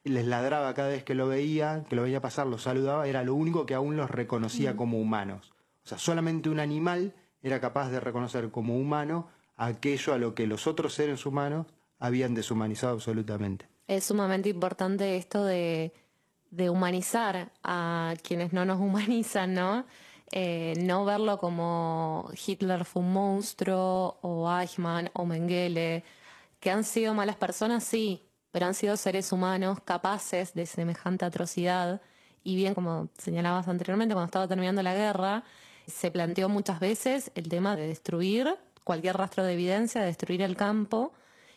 les 0.03 0.26
ladraba 0.26 0.72
cada 0.72 0.89
vez 0.89 1.05
que 1.05 1.14
lo 1.14 1.28
veía, 1.28 1.85
que 1.91 1.97
lo 1.97 2.05
veía 2.05 2.22
pasar, 2.22 2.47
lo 2.47 2.57
saludaba, 2.57 3.07
era 3.07 3.22
lo 3.22 3.35
único 3.35 3.66
que 3.66 3.74
aún 3.74 3.99
los 3.99 4.11
reconocía 4.11 4.76
como 4.76 4.99
humanos. 4.99 5.53
O 5.85 5.89
sea, 5.89 5.99
solamente 5.99 6.49
un 6.49 6.59
animal 6.59 7.12
era 7.43 7.61
capaz 7.61 7.91
de 7.91 8.01
reconocer 8.01 8.51
como 8.51 8.78
humano 8.78 9.28
aquello 9.57 10.12
a 10.12 10.18
lo 10.18 10.34
que 10.34 10.46
los 10.46 10.66
otros 10.66 10.94
seres 10.94 11.26
humanos 11.26 11.66
habían 11.98 12.34
deshumanizado 12.34 12.94
absolutamente. 12.94 13.68
Es 13.86 14.05
sumamente 14.05 14.48
importante 14.48 15.16
esto 15.16 15.44
de, 15.44 15.92
humanizar 16.70 17.52
a 17.62 18.14
quienes 18.22 18.52
no 18.52 18.64
nos 18.64 18.80
humanizan, 18.80 19.55
¿no? 19.55 19.86
Eh, 20.32 20.74
no 20.78 21.05
verlo 21.05 21.38
como 21.38 22.30
Hitler 22.46 22.84
fue 22.84 23.02
un 23.02 23.12
monstruo, 23.12 24.18
o 24.22 24.50
Eichmann, 24.50 25.11
o 25.12 25.24
Mengele, 25.26 26.02
que 26.61 26.70
han 26.70 26.82
sido 26.82 27.14
malas 27.14 27.36
personas, 27.36 27.84
sí, 27.84 28.22
pero 28.50 28.66
han 28.66 28.74
sido 28.74 28.96
seres 28.96 29.32
humanos 29.32 29.78
capaces 29.84 30.55
de 30.55 30.66
semejante 30.66 31.24
atrocidad. 31.24 32.00
Y 32.42 32.57
bien, 32.57 32.74
como 32.74 33.09
señalabas 33.18 33.68
anteriormente, 33.68 34.14
cuando 34.14 34.26
estaba 34.26 34.48
terminando 34.48 34.82
la 34.82 34.94
guerra, 34.94 35.44
se 35.86 36.11
planteó 36.11 36.48
muchas 36.48 36.80
veces 36.80 37.30
el 37.34 37.48
tema 37.48 37.76
de 37.76 37.86
destruir 37.86 38.57
cualquier 38.85 39.16
rastro 39.16 39.43
de 39.43 39.55
evidencia, 39.55 40.01
de 40.01 40.09
destruir 40.09 40.43
el 40.43 40.57
campo, 40.57 41.12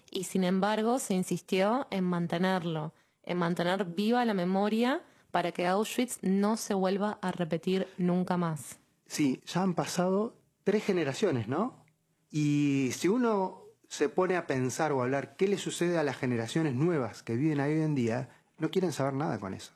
y 0.09 0.23
sin 0.23 0.43
embargo 0.43 0.99
se 0.99 1.13
insistió 1.13 1.87
en 1.91 2.03
mantenerlo, 2.05 2.93
en 3.23 3.37
mantener 3.37 3.85
viva 3.85 4.25
la 4.25 4.33
memoria 4.33 5.03
para 5.31 5.51
que 5.51 5.67
Auschwitz 5.67 6.19
no 6.21 6.57
se 6.57 6.73
vuelva 6.73 7.19
a 7.21 7.31
repetir 7.31 7.87
nunca 7.97 8.37
más. 8.37 8.79
Sí, 9.05 9.41
ya 9.45 9.61
han 9.61 9.73
pasado 9.75 10.35
tres 10.63 10.83
generaciones, 10.83 11.47
¿no? 11.47 11.85
Y 12.31 12.89
si 12.93 13.07
uno 13.07 13.63
se 13.87 14.09
pone 14.09 14.35
a 14.35 14.47
pensar 14.47 14.91
o 14.91 15.01
a 15.01 15.03
hablar 15.03 15.35
qué 15.35 15.47
le 15.47 15.57
sucede 15.57 15.97
a 15.97 16.03
las 16.03 16.17
generaciones 16.17 16.75
nuevas 16.75 17.23
que 17.23 17.35
viven 17.35 17.59
ahí 17.59 17.73
hoy 17.73 17.81
en 17.81 17.95
día, 17.95 18.29
no 18.57 18.69
quieren 18.69 18.91
saber 18.91 19.13
nada 19.13 19.39
con 19.39 19.53
eso. 19.53 19.73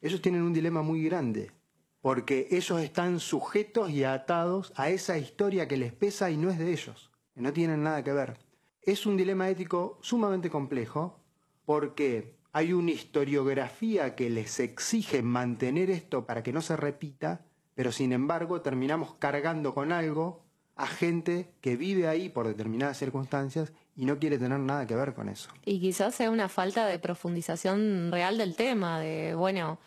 Ellos 0.00 0.22
tienen 0.22 0.42
un 0.42 0.52
dilema 0.52 0.82
muy 0.82 1.04
grande, 1.04 1.52
porque 2.00 2.48
ellos 2.50 2.80
están 2.80 3.20
sujetos 3.20 3.90
y 3.90 4.04
atados 4.04 4.72
a 4.76 4.88
esa 4.88 5.18
historia 5.18 5.68
que 5.68 5.76
les 5.76 5.92
pesa 5.92 6.30
y 6.30 6.36
no 6.36 6.50
es 6.50 6.58
de 6.58 6.72
ellos, 6.72 7.10
que 7.34 7.42
no 7.42 7.52
tienen 7.52 7.82
nada 7.82 8.02
que 8.02 8.12
ver. 8.12 8.38
Es 8.82 9.06
un 9.06 9.16
dilema 9.16 9.48
ético 9.48 9.98
sumamente 10.02 10.48
complejo, 10.48 11.20
porque 11.66 12.38
hay 12.52 12.72
una 12.72 12.90
historiografía 12.90 14.16
que 14.16 14.30
les 14.30 14.58
exige 14.60 15.22
mantener 15.22 15.90
esto 15.90 16.26
para 16.26 16.42
que 16.42 16.52
no 16.52 16.62
se 16.62 16.76
repita, 16.76 17.42
pero 17.74 17.92
sin 17.92 18.12
embargo 18.12 18.62
terminamos 18.62 19.14
cargando 19.14 19.74
con 19.74 19.92
algo 19.92 20.42
a 20.76 20.86
gente 20.86 21.52
que 21.60 21.76
vive 21.76 22.08
ahí 22.08 22.30
por 22.30 22.48
determinadas 22.48 22.96
circunstancias 22.98 23.72
y 23.94 24.06
no 24.06 24.18
quiere 24.18 24.38
tener 24.38 24.58
nada 24.58 24.86
que 24.86 24.96
ver 24.96 25.12
con 25.12 25.28
eso. 25.28 25.50
Y 25.66 25.78
quizás 25.78 26.14
sea 26.14 26.30
una 26.30 26.48
falta 26.48 26.86
de 26.86 26.98
profundización 26.98 28.10
real 28.10 28.38
del 28.38 28.56
tema, 28.56 28.98
de, 28.98 29.34
bueno, 29.34 29.78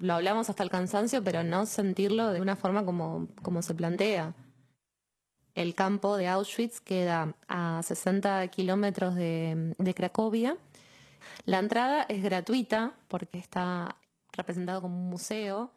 lo 0.00 0.14
hablamos 0.14 0.50
hasta 0.50 0.62
el 0.62 0.70
cansancio, 0.70 1.22
pero 1.22 1.42
no 1.42 1.66
sentirlo 1.66 2.32
de 2.32 2.40
una 2.40 2.56
forma 2.56 2.84
como, 2.84 3.28
como 3.42 3.62
se 3.62 3.74
plantea. 3.74 4.34
El 5.54 5.74
campo 5.74 6.16
de 6.16 6.28
Auschwitz 6.28 6.80
queda 6.80 7.34
a 7.48 7.82
60 7.82 8.46
kilómetros 8.48 9.14
de, 9.16 9.74
Cracovia. 9.96 10.56
La 11.46 11.58
entrada 11.58 12.02
es 12.02 12.22
gratuita 12.22 12.94
porque 13.08 13.38
está 13.38 13.96
representado 14.32 14.80
como 14.80 14.96
un 14.96 15.10
museo, 15.10 15.72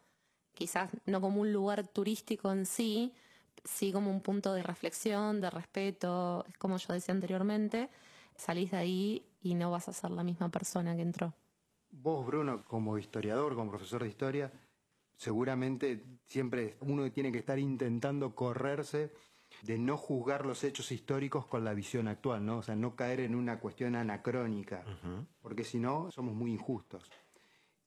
quizás 0.53 0.91
no 1.05 1.19
como 1.19 1.41
un 1.41 1.51
lugar 1.51 1.87
turístico 1.87 2.51
en 2.51 2.65
sí, 2.67 3.13
sí 3.63 3.91
como 3.91 4.11
un 4.11 4.21
punto 4.21 4.53
de 4.53 4.61
reflexión, 4.61 5.41
de 5.41 5.49
respeto, 5.49 6.45
es 6.47 6.57
como 6.57 6.77
yo 6.77 6.93
decía 6.93 7.15
anteriormente, 7.15 7.89
salís 8.35 8.71
de 8.71 8.77
ahí 8.77 9.25
y 9.41 9.55
no 9.55 9.71
vas 9.71 9.89
a 9.89 9.93
ser 9.93 10.11
la 10.11 10.23
misma 10.23 10.49
persona 10.49 10.95
que 10.95 11.01
entró. 11.01 11.33
Vos, 11.91 12.25
Bruno, 12.25 12.63
como 12.65 12.97
historiador, 12.97 13.55
como 13.55 13.69
profesor 13.69 14.03
de 14.03 14.09
historia, 14.09 14.51
seguramente 15.15 16.03
siempre 16.25 16.77
uno 16.81 17.11
tiene 17.11 17.31
que 17.31 17.39
estar 17.39 17.59
intentando 17.59 18.33
correrse 18.33 19.11
de 19.61 19.77
no 19.77 19.97
juzgar 19.97 20.45
los 20.45 20.63
hechos 20.63 20.91
históricos 20.91 21.45
con 21.45 21.63
la 21.63 21.73
visión 21.73 22.07
actual, 22.07 22.45
¿no? 22.45 22.57
O 22.59 22.63
sea, 22.63 22.75
no 22.75 22.95
caer 22.95 23.19
en 23.19 23.35
una 23.35 23.59
cuestión 23.59 23.95
anacrónica, 23.95 24.83
porque 25.41 25.63
si 25.63 25.77
no, 25.77 26.09
somos 26.11 26.33
muy 26.33 26.51
injustos. 26.51 27.09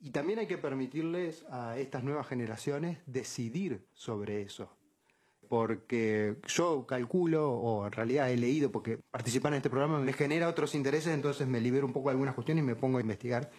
Y 0.00 0.10
también 0.10 0.38
hay 0.38 0.46
que 0.46 0.58
permitirles 0.58 1.44
a 1.50 1.78
estas 1.78 2.04
nuevas 2.04 2.26
generaciones 2.26 2.98
decidir 3.06 3.86
sobre 3.94 4.42
eso. 4.42 4.76
Porque 5.48 6.36
yo 6.46 6.86
calculo, 6.86 7.50
o 7.50 7.86
en 7.86 7.92
realidad 7.92 8.30
he 8.30 8.36
leído, 8.36 8.70
porque 8.70 8.98
participar 9.10 9.52
en 9.52 9.58
este 9.58 9.70
programa 9.70 9.98
me 9.98 10.12
genera 10.12 10.48
otros 10.48 10.74
intereses, 10.74 11.12
entonces 11.12 11.46
me 11.46 11.60
libero 11.60 11.86
un 11.86 11.92
poco 11.92 12.08
de 12.08 12.12
algunas 12.12 12.34
cuestiones 12.34 12.62
y 12.62 12.66
me 12.66 12.76
pongo 12.76 12.98
a 12.98 13.00
investigar, 13.00 13.50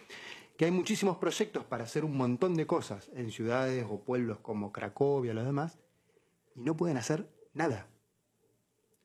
que 0.56 0.64
hay 0.64 0.70
muchísimos 0.70 1.18
proyectos 1.18 1.64
para 1.64 1.84
hacer 1.84 2.04
un 2.04 2.16
montón 2.16 2.54
de 2.54 2.66
cosas 2.66 3.10
en 3.14 3.30
ciudades 3.30 3.84
o 3.88 4.00
pueblos 4.00 4.38
como 4.40 4.72
Cracovia, 4.72 5.34
los 5.34 5.44
demás, 5.44 5.78
y 6.54 6.62
no 6.62 6.76
pueden 6.76 6.96
hacer 6.96 7.28
nada. 7.52 7.88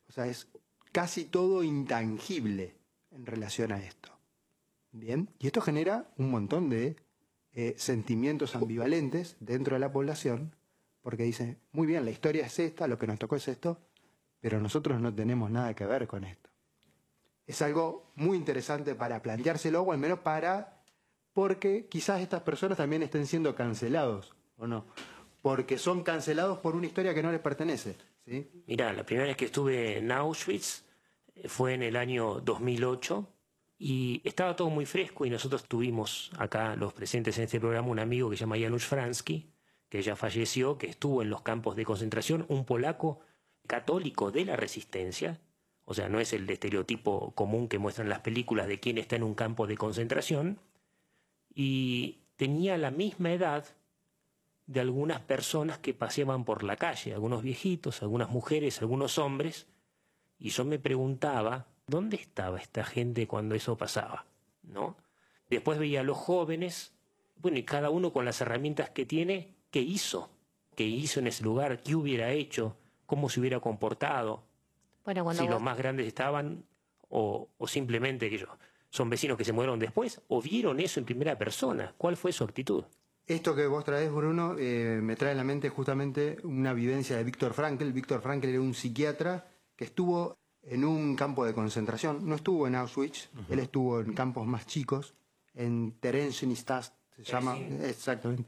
O 0.08 0.12
sea, 0.12 0.28
es 0.28 0.48
casi 0.92 1.26
todo 1.26 1.64
intangible 1.64 2.76
en 3.12 3.26
relación 3.26 3.72
a 3.72 3.84
esto. 3.84 4.12
Bien, 4.92 5.30
y 5.40 5.48
esto 5.48 5.62
genera 5.62 6.12
un 6.18 6.32
montón 6.32 6.70
de 6.70 6.98
eh, 7.54 7.76
sentimientos 7.78 8.56
ambivalentes 8.56 9.36
dentro 9.40 9.76
de 9.76 9.80
la 9.80 9.92
población, 9.92 10.56
porque 11.02 11.24
dicen, 11.24 11.60
muy 11.72 11.88
bien, 11.88 12.06
la 12.06 12.12
historia 12.12 12.46
es 12.46 12.60
esta, 12.60 12.88
lo 12.88 12.98
que 12.98 13.08
nos 13.08 13.20
tocó 13.20 13.36
es 13.36 13.48
esto, 13.48 13.80
pero 14.40 14.60
nosotros 14.60 15.00
no 15.00 15.14
tenemos 15.14 15.50
nada 15.50 15.74
que 15.74 15.86
ver 15.86 16.08
con 16.08 16.24
esto. 16.24 16.50
Es 17.46 17.62
algo 17.62 18.12
muy 18.16 18.38
interesante 18.38 18.96
para 18.96 19.22
planteárselo, 19.22 19.82
o 19.82 19.92
al 19.92 19.98
menos 19.98 20.20
para, 20.20 20.81
porque 21.34 21.88
quizás 21.90 22.22
estas 22.22 22.42
personas 22.42 22.78
también 22.78 23.04
estén 23.04 23.26
siendo 23.26 23.56
cancelados, 23.56 24.34
¿o 24.58 24.68
no? 24.68 24.86
Porque 25.42 25.78
son 25.78 26.04
cancelados 26.04 26.60
por 26.60 26.76
una 26.76 26.88
historia 26.88 27.14
que 27.14 27.24
no 27.24 27.32
les 27.32 27.40
pertenece. 27.40 27.96
¿sí? 28.26 28.48
Mirá, 28.68 28.94
la 28.94 29.06
primera 29.06 29.28
vez 29.28 29.38
que 29.38 29.46
estuve 29.46 29.98
en 29.98 30.12
Auschwitz 30.12 30.84
eh, 31.36 31.48
fue 31.48 31.74
en 31.74 31.84
el 31.84 31.96
año 31.96 32.40
2008 32.42 33.28
y 33.78 34.22
estaba 34.24 34.56
todo 34.56 34.70
muy 34.70 34.86
fresco 34.86 35.26
y 35.26 35.30
nosotros 35.30 35.64
tuvimos 35.64 36.32
acá, 36.38 36.76
los 36.76 36.94
presentes 36.94 37.38
en 37.38 37.46
este 37.46 37.60
programa, 37.60 37.88
un 37.88 38.00
amigo 38.00 38.30
que 38.30 38.38
se 38.38 38.42
llama 38.42 38.60
Janusz 38.60 38.86
Fransky, 38.86 39.50
que 39.90 40.02
ya 40.02 40.16
falleció, 40.16 40.78
que 40.78 40.88
estuvo 40.88 41.22
en 41.22 41.30
los 41.30 41.42
campos 41.42 41.76
de 41.76 41.84
concentración, 41.84 42.46
un 42.48 42.66
polaco 42.66 43.22
católico 43.68 44.32
de 44.32 44.46
la 44.46 44.56
resistencia, 44.56 45.40
o 45.86 45.94
sea, 45.94 46.10
no 46.10 46.20
es 46.20 46.32
el 46.34 46.50
estereotipo 46.50 47.32
común 47.32 47.68
que 47.68 47.80
muestran 47.80 48.08
las 48.08 48.20
películas 48.20 48.68
de 48.68 48.80
quien 48.80 48.98
está 48.98 49.16
en 49.16 49.24
un 49.24 49.34
campo 49.34 49.68
de 49.68 49.78
concentración, 49.78 50.60
y 51.54 52.20
tenía 52.36 52.78
la 52.78 52.92
misma 52.92 53.32
edad 53.34 53.66
de 54.68 54.80
algunas 54.80 55.20
personas 55.22 55.80
que 55.80 55.94
paseaban 55.94 56.46
por 56.46 56.64
la 56.64 56.78
calle, 56.78 57.14
algunos 57.14 57.44
viejitos, 57.44 58.02
algunas 58.02 58.30
mujeres, 58.30 58.82
algunos 58.82 59.18
hombres, 59.18 59.68
y 60.40 60.50
yo 60.50 60.64
me 60.66 60.80
preguntaba, 60.80 61.68
¿dónde 61.88 62.16
estaba 62.18 62.60
esta 62.60 62.84
gente 62.84 63.28
cuando 63.28 63.54
eso 63.56 63.78
pasaba? 63.78 64.26
¿No? 64.64 64.96
Después 65.50 65.78
veía 65.78 66.00
a 66.00 66.04
los 66.04 66.18
jóvenes, 66.18 66.94
bueno, 67.36 67.58
y 67.58 67.64
cada 67.64 67.90
uno 67.90 68.14
con 68.14 68.24
las 68.24 68.40
herramientas 68.40 68.90
que 68.92 69.06
tiene, 69.06 69.56
¿qué 69.72 69.82
hizo? 69.82 70.30
¿Qué 70.76 70.84
hizo 70.86 71.20
en 71.20 71.28
ese 71.28 71.44
lugar? 71.44 71.84
¿Qué 71.84 71.96
hubiera 71.96 72.32
hecho? 72.32 72.78
¿Cómo 73.06 73.28
se 73.30 73.42
hubiera 73.42 73.60
comportado? 73.60 74.44
Bueno, 75.04 75.30
si 75.34 75.42
vos- 75.42 75.50
los 75.50 75.62
más 75.62 75.78
grandes 75.78 76.08
estaban, 76.08 76.64
o, 77.10 77.50
o 77.58 77.68
simplemente 77.68 78.30
que 78.30 78.38
yo, 78.38 78.48
son 78.92 79.10
vecinos 79.10 79.38
que 79.38 79.46
se 79.46 79.54
murieron 79.54 79.80
después, 79.80 80.22
o 80.28 80.42
vieron 80.42 80.80
eso 80.80 81.00
en 81.00 81.06
primera 81.06 81.38
persona. 81.38 81.96
¿Cuál 81.98 82.18
fue 82.18 82.32
su 82.34 82.44
actitud? 82.44 82.84
Esto 83.26 83.56
que 83.56 83.66
vos 83.66 83.86
traes, 83.86 84.12
Bruno, 84.12 84.56
eh, 84.60 85.00
me 85.02 85.16
trae 85.16 85.32
a 85.32 85.36
la 85.36 85.46
mente 85.46 85.70
justamente 85.70 86.38
una 86.44 86.74
vivencia 86.74 87.16
de 87.16 87.24
Víctor 87.24 87.54
Frankl. 87.54 87.90
Víctor 87.92 88.22
Frankl 88.22 88.48
era 88.48 88.60
un 88.60 88.74
psiquiatra 88.74 89.48
que 89.78 89.86
estuvo 89.86 90.38
en 90.64 90.84
un 90.84 91.16
campo 91.16 91.46
de 91.46 91.54
concentración. 91.54 92.28
No 92.28 92.36
estuvo 92.36 92.68
en 92.68 92.76
Auschwitz, 92.76 93.30
él 93.50 93.60
estuvo 93.60 94.02
en 94.02 94.14
campos 94.14 94.46
más 94.46 94.68
chicos, 94.68 95.16
en 95.54 95.94
Theresienstadt, 96.00 96.94
se 97.16 97.24
llama, 97.24 97.58
exactamente. 97.84 98.46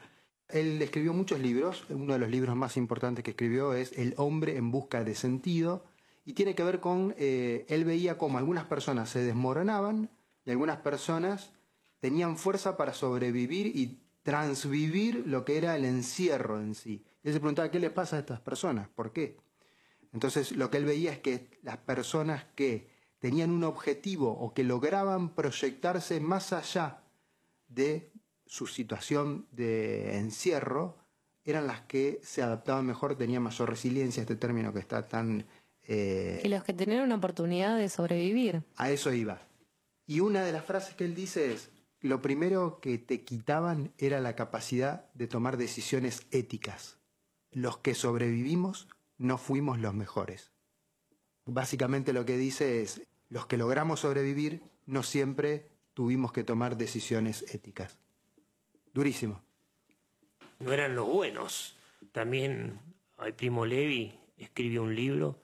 Él 0.49 0.81
escribió 0.81 1.13
muchos 1.13 1.39
libros. 1.39 1.85
Uno 1.89 2.13
de 2.13 2.19
los 2.19 2.29
libros 2.29 2.55
más 2.55 2.75
importantes 2.75 3.23
que 3.23 3.31
escribió 3.31 3.73
es 3.73 3.97
El 3.97 4.13
hombre 4.17 4.57
en 4.57 4.71
busca 4.71 5.03
de 5.03 5.15
sentido. 5.15 5.85
Y 6.25 6.33
tiene 6.33 6.53
que 6.55 6.63
ver 6.63 6.79
con, 6.79 7.15
eh, 7.17 7.65
él 7.69 7.85
veía 7.85 8.17
cómo 8.17 8.37
algunas 8.37 8.65
personas 8.65 9.09
se 9.09 9.23
desmoronaban 9.23 10.09
y 10.45 10.51
algunas 10.51 10.77
personas 10.77 11.51
tenían 11.99 12.37
fuerza 12.37 12.75
para 12.77 12.93
sobrevivir 12.93 13.67
y 13.67 13.99
transvivir 14.23 15.23
lo 15.27 15.45
que 15.45 15.57
era 15.57 15.75
el 15.75 15.85
encierro 15.85 16.59
en 16.59 16.75
sí. 16.75 17.05
Y 17.23 17.27
él 17.27 17.33
se 17.33 17.39
preguntaba, 17.39 17.71
¿qué 17.71 17.79
le 17.79 17.89
pasa 17.89 18.17
a 18.17 18.19
estas 18.19 18.39
personas? 18.41 18.87
¿Por 18.89 19.13
qué? 19.13 19.37
Entonces 20.13 20.51
lo 20.51 20.69
que 20.69 20.77
él 20.77 20.85
veía 20.85 21.11
es 21.11 21.19
que 21.19 21.49
las 21.63 21.77
personas 21.77 22.45
que 22.55 22.89
tenían 23.19 23.51
un 23.51 23.63
objetivo 23.63 24.31
o 24.31 24.53
que 24.53 24.63
lograban 24.63 25.29
proyectarse 25.29 26.19
más 26.19 26.51
allá 26.53 27.03
de 27.69 28.11
su 28.45 28.67
situación 28.67 29.47
de 29.51 30.17
encierro, 30.17 30.97
eran 31.45 31.67
las 31.67 31.81
que 31.81 32.19
se 32.23 32.41
adaptaban 32.43 32.85
mejor, 32.85 33.17
tenían 33.17 33.41
mayor 33.43 33.69
resiliencia, 33.69 34.21
este 34.21 34.35
término 34.35 34.71
que 34.73 34.79
está 34.79 35.07
tan... 35.07 35.45
eh, 35.87 36.41
Y 36.43 36.47
los 36.49 36.63
que 36.63 36.73
tenían 36.73 37.03
una 37.03 37.15
oportunidad 37.15 37.77
de 37.77 37.89
sobrevivir. 37.89 38.63
a 38.75 38.91
eso 38.91 39.11
iba. 39.11 39.41
Y 40.05 40.19
una 40.19 40.43
de 40.43 40.51
las 40.51 40.65
frases 40.65 40.95
que 40.95 41.05
él 41.05 41.15
dice 41.15 41.53
es, 41.53 41.71
lo 42.01 42.21
primero 42.21 42.79
que 42.81 42.97
te 42.97 43.23
quitaban 43.23 43.93
era 43.97 44.19
la 44.19 44.35
capacidad 44.35 45.09
de 45.13 45.27
tomar 45.27 45.55
decisiones 45.57 46.27
éticas. 46.31 46.97
Los 47.51 47.77
que 47.77 47.95
sobrevivimos 47.95 48.89
no 49.17 49.37
fuimos 49.37 49.79
los 49.79 49.93
mejores. 49.93 50.51
Básicamente 51.45 52.11
lo 52.11 52.25
que 52.25 52.37
dice 52.37 52.81
es, 52.81 53.01
los 53.29 53.45
que 53.45 53.57
logramos 53.57 54.01
sobrevivir 54.01 54.63
no 54.85 55.03
siempre 55.03 55.69
tuvimos 55.93 56.33
que 56.33 56.43
tomar 56.43 56.77
decisiones 56.77 57.45
éticas. 57.53 57.97
Durísimo. 58.93 59.41
no 60.59 60.73
eran 60.73 60.95
los 60.95 61.07
buenos. 61.07 61.77
También 62.11 62.79
el 63.23 63.33
primo 63.33 63.65
Levi 63.65 64.19
escribió 64.37 64.83
un 64.83 64.95
libro 64.95 65.41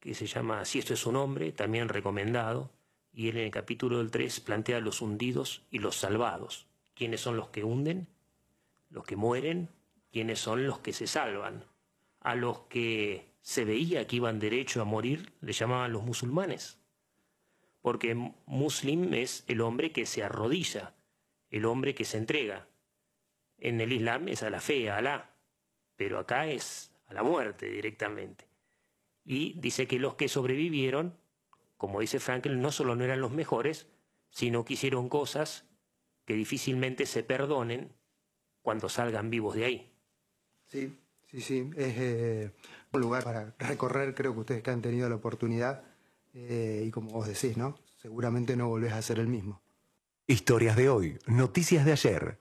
que 0.00 0.14
se 0.14 0.26
llama 0.26 0.64
Si 0.64 0.78
esto 0.78 0.94
es 0.94 1.06
un 1.06 1.16
hombre, 1.16 1.52
también 1.52 1.88
recomendado, 1.88 2.70
y 3.12 3.28
él 3.28 3.36
en 3.36 3.44
el 3.44 3.50
capítulo 3.50 3.98
del 3.98 4.10
3 4.10 4.40
plantea 4.40 4.80
los 4.80 5.02
hundidos 5.02 5.62
y 5.70 5.78
los 5.78 5.96
salvados. 5.96 6.66
¿Quiénes 6.94 7.20
son 7.20 7.36
los 7.36 7.48
que 7.48 7.64
hunden? 7.64 8.08
Los 8.90 9.04
que 9.04 9.16
mueren. 9.16 9.68
¿Quiénes 10.10 10.38
son 10.38 10.66
los 10.66 10.78
que 10.78 10.92
se 10.92 11.06
salvan? 11.06 11.64
A 12.20 12.34
los 12.34 12.60
que 12.60 13.32
se 13.40 13.64
veía 13.64 14.06
que 14.06 14.16
iban 14.16 14.38
derecho 14.38 14.80
a 14.80 14.84
morir 14.84 15.32
le 15.40 15.52
llamaban 15.52 15.92
los 15.92 16.02
musulmanes. 16.02 16.78
Porque 17.80 18.14
muslim 18.46 19.12
es 19.14 19.44
el 19.48 19.60
hombre 19.60 19.92
que 19.92 20.06
se 20.06 20.22
arrodilla, 20.22 20.94
el 21.50 21.64
hombre 21.64 21.94
que 21.94 22.04
se 22.04 22.18
entrega. 22.18 22.68
En 23.58 23.80
el 23.80 23.92
Islam 23.92 24.28
es 24.28 24.42
a 24.42 24.50
la 24.50 24.60
fe, 24.60 24.90
a 24.90 24.98
Alá, 24.98 25.34
pero 25.96 26.18
acá 26.18 26.46
es 26.46 26.94
a 27.06 27.14
la 27.14 27.22
muerte 27.22 27.66
directamente. 27.66 28.46
Y 29.24 29.54
dice 29.58 29.86
que 29.86 29.98
los 29.98 30.14
que 30.14 30.28
sobrevivieron, 30.28 31.16
como 31.82 31.98
dice 31.98 32.20
Frankel, 32.20 32.62
no 32.62 32.70
solo 32.70 32.94
no 32.94 33.02
eran 33.02 33.20
los 33.20 33.32
mejores, 33.32 33.88
sino 34.30 34.64
que 34.64 34.74
hicieron 34.74 35.08
cosas 35.08 35.64
que 36.24 36.34
difícilmente 36.34 37.06
se 37.06 37.24
perdonen 37.24 37.92
cuando 38.62 38.88
salgan 38.88 39.30
vivos 39.30 39.56
de 39.56 39.64
ahí. 39.64 39.92
Sí, 40.68 40.96
sí, 41.26 41.40
sí. 41.40 41.70
Es 41.76 41.94
eh, 41.98 42.52
un 42.92 43.00
lugar 43.00 43.24
para 43.24 43.56
recorrer, 43.58 44.14
creo 44.14 44.32
que 44.32 44.38
ustedes 44.38 44.62
que 44.62 44.70
han 44.70 44.80
tenido 44.80 45.08
la 45.08 45.16
oportunidad. 45.16 45.82
eh, 46.34 46.84
y 46.86 46.92
como 46.92 47.10
vos 47.10 47.26
decís, 47.26 47.56
¿no? 47.56 47.76
Seguramente 47.96 48.54
no 48.54 48.68
volvés 48.68 48.92
a 48.92 49.02
ser 49.02 49.18
el 49.18 49.26
mismo. 49.26 49.60
Historias 50.28 50.76
de 50.76 50.88
hoy, 50.88 51.18
noticias 51.26 51.84
de 51.84 51.90
ayer. 51.90 52.38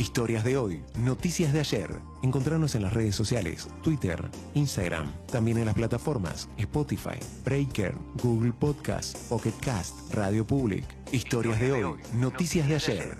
Historias 0.00 0.44
de 0.44 0.56
hoy, 0.56 0.82
noticias 0.96 1.52
de 1.52 1.60
ayer. 1.60 1.90
Encontrarnos 2.22 2.74
en 2.74 2.80
las 2.80 2.94
redes 2.94 3.14
sociales, 3.14 3.68
Twitter, 3.82 4.30
Instagram, 4.54 5.12
también 5.26 5.58
en 5.58 5.66
las 5.66 5.74
plataformas 5.74 6.48
Spotify, 6.56 7.18
Breaker, 7.44 7.94
Google 8.22 8.54
Podcast, 8.54 9.18
Pocket 9.28 9.52
Cast, 9.60 10.14
Radio 10.14 10.46
Public. 10.46 10.86
Historias 11.12 11.60
de 11.60 11.84
hoy, 11.84 12.00
noticias 12.14 12.66
de 12.66 12.76
ayer. 12.76 13.18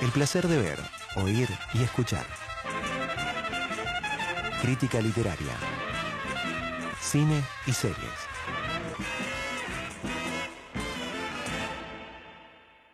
El 0.00 0.10
placer 0.14 0.48
de 0.48 0.56
ver, 0.56 0.78
oír 1.16 1.50
y 1.74 1.82
escuchar. 1.82 2.24
Crítica 4.62 5.02
literaria. 5.02 5.77
Cine 7.10 7.42
y 7.66 7.72
series. 7.72 7.96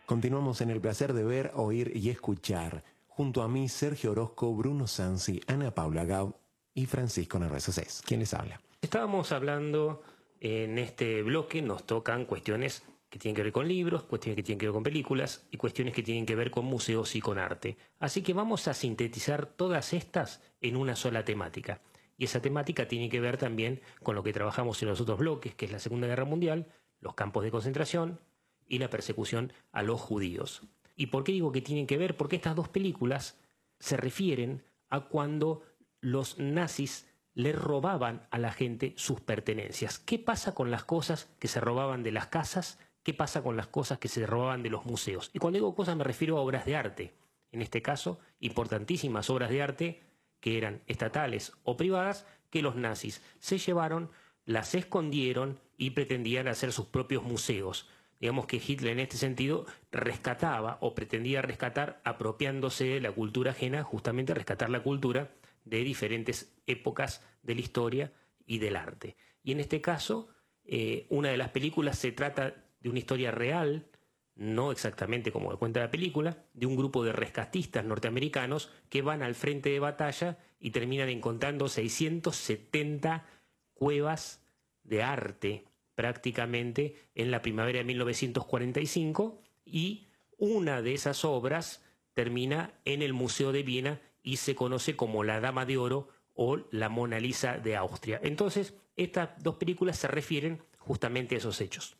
Continuamos 0.05 0.61
en 0.61 0.69
el 0.69 0.79
placer 0.79 1.11
de 1.11 1.25
ver, 1.25 1.51
oír 1.53 1.91
y 1.93 2.09
escuchar. 2.09 2.85
Junto 3.09 3.41
a 3.41 3.49
mí, 3.49 3.67
Sergio 3.67 4.11
Orozco, 4.11 4.55
Bruno 4.55 4.87
Sansi, 4.87 5.41
Ana 5.47 5.71
Paula 5.71 6.05
Gau 6.05 6.33
y 6.73 6.85
Francisco 6.85 7.37
Narváez 7.39 8.01
¿Quién 8.05 8.21
les 8.21 8.33
habla? 8.33 8.61
Estábamos 8.81 9.33
hablando 9.33 10.01
en 10.39 10.77
este 10.77 11.21
bloque, 11.21 11.61
nos 11.61 11.83
tocan 11.83 12.23
cuestiones 12.23 12.83
que 13.09 13.19
tienen 13.19 13.35
que 13.35 13.43
ver 13.43 13.51
con 13.51 13.67
libros, 13.67 14.03
cuestiones 14.03 14.37
que 14.37 14.43
tienen 14.43 14.59
que 14.59 14.67
ver 14.67 14.73
con 14.73 14.83
películas 14.83 15.45
y 15.51 15.57
cuestiones 15.57 15.93
que 15.93 16.03
tienen 16.03 16.25
que 16.25 16.35
ver 16.35 16.51
con 16.51 16.63
museos 16.63 17.17
y 17.17 17.19
con 17.19 17.37
arte. 17.37 17.75
Así 17.99 18.21
que 18.21 18.31
vamos 18.31 18.69
a 18.69 18.73
sintetizar 18.73 19.45
todas 19.45 19.91
estas 19.91 20.41
en 20.61 20.77
una 20.77 20.95
sola 20.95 21.25
temática. 21.25 21.81
Y 22.17 22.25
esa 22.25 22.41
temática 22.41 22.87
tiene 22.87 23.09
que 23.09 23.19
ver 23.19 23.37
también 23.37 23.81
con 24.03 24.15
lo 24.15 24.23
que 24.23 24.33
trabajamos 24.33 24.81
en 24.81 24.89
los 24.89 25.01
otros 25.01 25.19
bloques, 25.19 25.55
que 25.55 25.65
es 25.65 25.71
la 25.71 25.79
Segunda 25.79 26.07
Guerra 26.07 26.25
Mundial, 26.25 26.67
los 27.01 27.13
campos 27.13 27.43
de 27.43 27.51
concentración 27.51 28.19
y 28.67 28.79
la 28.79 28.89
persecución 28.89 29.53
a 29.71 29.83
los 29.83 29.99
judíos. 29.99 30.63
¿Y 30.95 31.07
por 31.07 31.23
qué 31.23 31.33
digo 31.33 31.51
que 31.51 31.61
tienen 31.61 31.87
que 31.87 31.97
ver? 31.97 32.15
Porque 32.15 32.37
estas 32.37 32.55
dos 32.55 32.69
películas 32.69 33.37
se 33.79 33.97
refieren 33.97 34.63
a 34.89 35.01
cuando 35.01 35.63
los 35.99 36.39
nazis 36.39 37.07
le 37.33 37.51
robaban 37.51 38.27
a 38.31 38.37
la 38.37 38.51
gente 38.51 38.93
sus 38.95 39.19
pertenencias. 39.19 39.99
¿Qué 39.99 40.17
pasa 40.17 40.55
con 40.55 40.71
las 40.71 40.85
cosas 40.85 41.29
que 41.37 41.49
se 41.49 41.59
robaban 41.59 42.01
de 42.01 42.13
las 42.13 42.27
casas? 42.27 42.79
¿Qué 43.03 43.13
pasa 43.13 43.43
con 43.43 43.57
las 43.57 43.67
cosas 43.67 43.99
que 43.99 44.07
se 44.07 44.25
robaban 44.25 44.63
de 44.63 44.69
los 44.69 44.85
museos? 44.85 45.29
Y 45.33 45.39
cuando 45.39 45.57
digo 45.57 45.75
cosas 45.75 45.97
me 45.97 46.05
refiero 46.05 46.37
a 46.37 46.41
obras 46.41 46.65
de 46.65 46.77
arte. 46.77 47.13
En 47.51 47.61
este 47.61 47.81
caso, 47.81 48.19
importantísimas 48.39 49.29
obras 49.29 49.49
de 49.49 49.61
arte 49.61 50.03
que 50.45 50.59
eran 50.59 50.83
estatales 50.85 51.53
o 51.63 51.75
privadas, 51.75 52.27
que 52.51 52.61
los 52.61 52.75
nazis 52.75 53.23
se 53.39 53.57
llevaron, 53.57 54.11
las 54.45 54.75
escondieron 54.75 55.59
y 55.75 55.89
pretendían 55.89 56.47
hacer 56.47 56.71
sus 56.71 56.85
propios 56.85 57.23
museos. 57.23 57.89
Digamos 58.19 58.45
que 58.45 58.61
Hitler 58.63 58.91
en 58.91 58.99
este 58.99 59.17
sentido 59.17 59.65
rescataba 59.91 60.77
o 60.81 60.93
pretendía 60.93 61.41
rescatar 61.41 61.99
apropiándose 62.03 62.85
de 62.85 63.01
la 63.01 63.11
cultura 63.11 63.53
ajena, 63.53 63.81
justamente 63.81 64.35
rescatar 64.35 64.69
la 64.69 64.83
cultura 64.83 65.31
de 65.63 65.79
diferentes 65.79 66.55
épocas 66.67 67.25
de 67.41 67.55
la 67.55 67.61
historia 67.61 68.13
y 68.45 68.59
del 68.59 68.75
arte. 68.75 69.17
Y 69.41 69.51
en 69.51 69.61
este 69.61 69.81
caso, 69.81 70.27
eh, 70.63 71.07
una 71.09 71.29
de 71.29 71.37
las 71.37 71.49
películas 71.49 71.97
se 71.97 72.11
trata 72.11 72.53
de 72.81 72.89
una 72.89 72.99
historia 72.99 73.31
real, 73.31 73.87
no 74.35 74.71
exactamente 74.71 75.31
como 75.31 75.57
cuenta 75.57 75.79
la 75.79 75.91
película, 75.91 76.45
de 76.53 76.65
un 76.65 76.75
grupo 76.75 77.03
de 77.03 77.13
rescatistas 77.13 77.85
norteamericanos 77.85 78.69
que 78.89 79.01
van 79.01 79.23
al 79.23 79.35
frente 79.35 79.69
de 79.69 79.79
batalla 79.79 80.37
y 80.59 80.71
terminan 80.71 81.09
encontrando 81.09 81.67
670 81.67 83.25
cuevas 83.73 84.41
de 84.83 85.03
arte 85.03 85.65
prácticamente 85.95 86.95
en 87.15 87.31
la 87.31 87.41
primavera 87.41 87.79
de 87.79 87.85
1945 87.85 89.41
y 89.63 90.09
una 90.37 90.81
de 90.81 90.93
esas 90.93 91.23
obras 91.23 91.83
termina 92.13 92.73
en 92.83 93.01
el 93.01 93.13
Museo 93.13 93.51
de 93.51 93.63
Viena 93.63 94.01
y 94.21 94.37
se 94.37 94.55
conoce 94.55 94.95
como 94.95 95.23
La 95.23 95.39
Dama 95.39 95.65
de 95.65 95.77
Oro 95.77 96.09
o 96.33 96.57
La 96.71 96.89
Mona 96.89 97.19
Lisa 97.19 97.57
de 97.57 97.77
Austria. 97.77 98.19
Entonces, 98.21 98.73
estas 98.97 99.41
dos 99.41 99.55
películas 99.55 99.97
se 99.97 100.07
refieren 100.07 100.61
justamente 100.77 101.35
a 101.35 101.37
esos 101.37 101.61
hechos. 101.61 101.97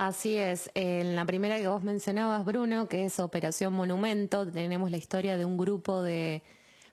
Así 0.00 0.38
es, 0.38 0.70
en 0.72 1.14
la 1.14 1.26
primera 1.26 1.58
que 1.58 1.68
vos 1.68 1.82
mencionabas, 1.82 2.42
Bruno, 2.46 2.88
que 2.88 3.04
es 3.04 3.20
Operación 3.20 3.74
Monumento, 3.74 4.50
tenemos 4.50 4.90
la 4.90 4.96
historia 4.96 5.36
de 5.36 5.44
un 5.44 5.58
grupo 5.58 6.02
de 6.02 6.42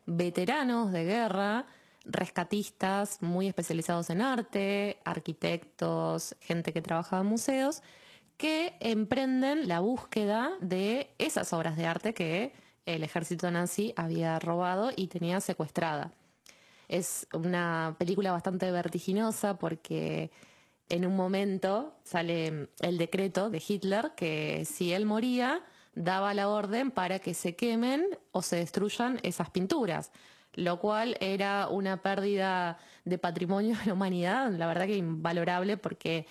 veteranos 0.06 0.92
de 0.92 1.06
guerra, 1.06 1.68
rescatistas 2.04 3.22
muy 3.22 3.48
especializados 3.48 4.10
en 4.10 4.22
arte, 4.22 4.98
arquitectos, 5.06 6.36
gente 6.42 6.74
que 6.74 6.82
trabaja 6.82 7.22
en 7.22 7.28
museos, 7.28 7.82
que 8.36 8.76
emprenden 8.82 9.70
la 9.70 9.80
búsqueda 9.80 10.52
de 10.60 11.10
esas 11.18 11.54
obras 11.54 11.78
de 11.78 11.86
arte 11.86 12.14
que 12.14 12.52
el 12.86 13.04
ejército 13.04 13.50
nazi 13.50 13.94
había 13.96 14.38
robado 14.38 14.92
y 14.94 15.08
tenía 15.08 15.40
secuestrada. 15.40 16.12
Es 16.90 17.26
una 17.32 17.96
película 17.98 18.34
bastante 18.34 18.70
vertiginosa 18.70 19.58
porque 19.58 20.30
en 20.90 21.06
un 21.06 21.16
momento 21.16 21.96
sale 22.04 22.70
el 22.80 22.98
decreto 22.98 23.50
de 23.50 23.62
Hitler 23.66 24.12
que 24.16 24.66
si 24.66 24.94
él 24.94 25.06
moría, 25.06 25.64
daba 25.96 26.34
la 26.34 26.50
orden 26.50 26.92
para 26.92 27.20
que 27.20 27.34
se 27.34 27.56
quemen 27.56 28.06
o 28.32 28.42
se 28.42 28.58
destruyan 28.58 29.20
esas 29.24 29.50
pinturas. 29.50 30.12
lo 30.54 30.80
cual 30.80 31.18
era 31.20 31.68
una 31.68 32.02
pérdida 32.02 32.80
de 33.06 33.20
patrimonio 33.20 33.78
de 33.78 33.86
la 33.86 33.94
humanidad, 33.94 34.52
la 34.52 34.66
verdad 34.66 34.88
que 34.88 34.98
invalorable 34.98 35.78
porque 35.78 36.26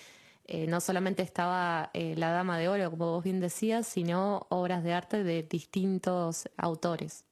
eh, 0.47 0.67
no 0.67 0.81
solamente 0.81 1.23
estaba 1.23 1.91
eh, 1.93 2.15
la 2.17 2.31
Dama 2.31 2.57
de 2.57 2.67
Oro, 2.67 2.89
como 2.89 3.11
vos 3.11 3.23
bien 3.23 3.39
decías, 3.39 3.87
sino 3.87 4.45
obras 4.49 4.83
de 4.83 4.93
arte 4.93 5.23
de 5.23 5.43
distintos 5.43 6.49
autores. 6.57 7.26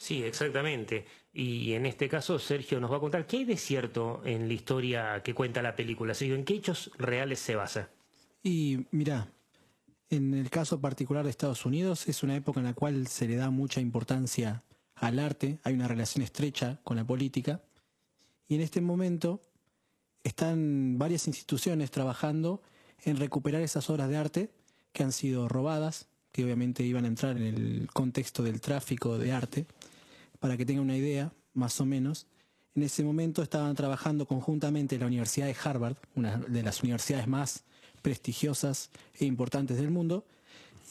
Sí, 0.00 0.24
exactamente. 0.24 1.04
Y 1.30 1.74
en 1.74 1.84
este 1.84 2.08
caso 2.08 2.38
Sergio 2.38 2.80
nos 2.80 2.90
va 2.90 2.96
a 2.96 3.00
contar 3.00 3.26
qué 3.26 3.36
hay 3.36 3.44
de 3.44 3.58
cierto 3.58 4.22
en 4.24 4.48
la 4.48 4.54
historia 4.54 5.22
que 5.22 5.34
cuenta 5.34 5.60
la 5.60 5.76
película, 5.76 6.14
Sergio, 6.14 6.36
en 6.36 6.44
qué 6.46 6.54
hechos 6.54 6.90
reales 6.96 7.38
se 7.38 7.54
basa. 7.54 7.90
Y 8.42 8.86
mira, 8.92 9.30
en 10.08 10.32
el 10.32 10.48
caso 10.48 10.80
particular 10.80 11.22
de 11.22 11.30
Estados 11.30 11.66
Unidos 11.66 12.08
es 12.08 12.22
una 12.22 12.34
época 12.34 12.60
en 12.60 12.66
la 12.66 12.72
cual 12.72 13.08
se 13.08 13.28
le 13.28 13.36
da 13.36 13.50
mucha 13.50 13.82
importancia 13.82 14.64
al 14.94 15.18
arte, 15.18 15.58
hay 15.64 15.74
una 15.74 15.86
relación 15.86 16.24
estrecha 16.24 16.80
con 16.82 16.96
la 16.96 17.06
política, 17.06 17.62
y 18.48 18.54
en 18.54 18.62
este 18.62 18.80
momento 18.80 19.42
están 20.24 20.98
varias 20.98 21.26
instituciones 21.26 21.90
trabajando 21.90 22.62
en 23.04 23.18
recuperar 23.18 23.60
esas 23.60 23.90
obras 23.90 24.08
de 24.08 24.16
arte 24.16 24.50
que 24.94 25.02
han 25.02 25.12
sido 25.12 25.46
robadas, 25.46 26.08
que 26.32 26.42
obviamente 26.42 26.84
iban 26.84 27.04
a 27.04 27.08
entrar 27.08 27.36
en 27.36 27.42
el 27.42 27.88
contexto 27.92 28.42
del 28.42 28.62
tráfico 28.62 29.18
de 29.18 29.32
arte, 29.32 29.66
para 30.40 30.56
que 30.56 30.66
tengan 30.66 30.84
una 30.84 30.96
idea, 30.96 31.32
más 31.54 31.80
o 31.80 31.86
menos. 31.86 32.26
En 32.74 32.82
ese 32.82 33.02
momento 33.04 33.42
estaban 33.42 33.74
trabajando 33.74 34.26
conjuntamente 34.26 34.98
la 34.98 35.06
Universidad 35.06 35.46
de 35.46 35.56
Harvard, 35.62 35.96
una 36.16 36.38
de 36.38 36.62
las 36.62 36.82
universidades 36.82 37.26
más 37.28 37.64
prestigiosas 38.02 38.90
e 39.18 39.24
importantes 39.26 39.76
del 39.76 39.90
mundo, 39.90 40.24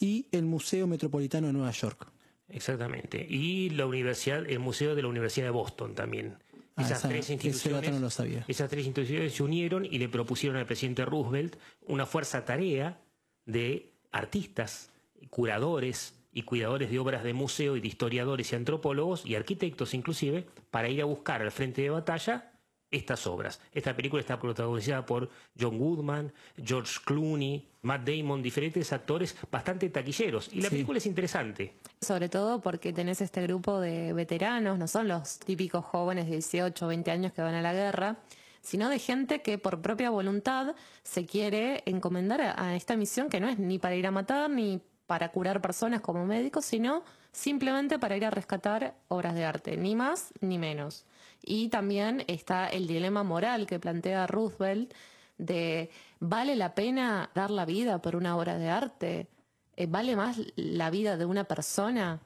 y 0.00 0.26
el 0.32 0.44
Museo 0.44 0.86
Metropolitano 0.86 1.48
de 1.48 1.52
Nueva 1.52 1.72
York. 1.72 2.06
Exactamente. 2.48 3.26
Y 3.28 3.70
la 3.70 3.86
universidad, 3.86 4.48
el 4.48 4.58
Museo 4.60 4.94
de 4.94 5.02
la 5.02 5.08
Universidad 5.08 5.46
de 5.46 5.50
Boston 5.50 5.94
también. 5.94 6.36
Ah, 6.76 6.82
Esas 6.82 6.98
esa- 7.00 7.08
tres 7.08 7.30
instituciones, 7.30 7.90
no 7.92 8.00
lo 8.00 8.10
sabía. 8.10 8.44
esas 8.48 8.70
tres 8.70 8.86
instituciones 8.86 9.34
se 9.34 9.42
unieron 9.42 9.84
y 9.84 9.98
le 9.98 10.08
propusieron 10.08 10.56
al 10.58 10.66
presidente 10.66 11.04
Roosevelt 11.04 11.56
una 11.86 12.06
fuerza 12.06 12.44
tarea 12.44 13.00
de 13.46 13.92
artistas, 14.12 14.90
curadores 15.30 16.14
y 16.32 16.42
cuidadores 16.42 16.90
de 16.90 16.98
obras 16.98 17.22
de 17.24 17.32
museo 17.32 17.76
y 17.76 17.80
de 17.80 17.88
historiadores 17.88 18.52
y 18.52 18.56
antropólogos 18.56 19.24
y 19.26 19.34
arquitectos 19.34 19.94
inclusive 19.94 20.46
para 20.70 20.88
ir 20.88 21.02
a 21.02 21.04
buscar 21.06 21.42
al 21.42 21.50
frente 21.50 21.82
de 21.82 21.90
batalla 21.90 22.46
estas 22.92 23.24
obras. 23.28 23.60
Esta 23.72 23.94
película 23.94 24.20
está 24.20 24.38
protagonizada 24.40 25.06
por 25.06 25.30
John 25.58 25.78
Goodman, 25.78 26.32
George 26.60 26.98
Clooney, 27.04 27.68
Matt 27.82 28.02
Damon, 28.08 28.42
diferentes 28.42 28.92
actores 28.92 29.36
bastante 29.50 29.88
taquilleros. 29.90 30.50
Y 30.52 30.56
la 30.60 30.68
Sí. 30.68 30.74
película 30.76 30.98
es 30.98 31.06
interesante. 31.06 31.74
Sobre 32.00 32.28
todo 32.28 32.60
porque 32.60 32.92
tenés 32.92 33.20
este 33.20 33.42
grupo 33.42 33.78
de 33.78 34.12
veteranos, 34.12 34.76
no 34.76 34.88
son 34.88 35.06
los 35.06 35.38
típicos 35.38 35.84
jóvenes 35.84 36.26
de 36.26 36.32
18 36.32 36.84
o 36.84 36.88
20 36.88 37.10
años 37.12 37.32
que 37.32 37.42
van 37.42 37.54
a 37.54 37.62
la 37.62 37.72
guerra, 37.72 38.16
sino 38.60 38.88
de 38.88 38.98
gente 38.98 39.40
que 39.40 39.56
por 39.56 39.80
propia 39.80 40.10
voluntad 40.10 40.74
se 41.04 41.26
quiere 41.26 41.84
encomendar 41.86 42.40
a, 42.40 42.60
a 42.70 42.74
esta 42.76 42.96
misión 42.96 43.28
que 43.30 43.38
no 43.38 43.48
es 43.48 43.58
ni 43.60 43.78
para 43.78 43.94
ir 43.94 44.06
a 44.06 44.10
matar 44.10 44.50
ni 44.50 44.80
para 45.10 45.32
curar 45.32 45.60
personas 45.60 46.02
como 46.02 46.24
médicos, 46.24 46.64
sino 46.64 47.02
simplemente 47.32 47.98
para 47.98 48.16
ir 48.16 48.24
a 48.24 48.30
rescatar 48.30 48.94
obras 49.08 49.34
de 49.34 49.44
arte, 49.44 49.76
ni 49.76 49.96
más 49.96 50.32
ni 50.40 50.56
menos. 50.56 51.04
Y 51.42 51.68
también 51.68 52.22
está 52.28 52.68
el 52.68 52.86
dilema 52.86 53.24
moral 53.24 53.66
que 53.66 53.80
plantea 53.80 54.28
Roosevelt 54.28 54.94
de 55.36 55.90
¿vale 56.20 56.54
la 56.54 56.76
pena 56.76 57.28
dar 57.34 57.50
la 57.50 57.64
vida 57.64 58.00
por 58.00 58.14
una 58.14 58.36
obra 58.36 58.56
de 58.56 58.68
arte? 58.68 59.26
Eh, 59.74 59.86
¿Vale 59.88 60.14
más 60.14 60.40
la 60.54 60.90
vida 60.90 61.16
de 61.16 61.24
una 61.24 61.42
persona 61.42 62.20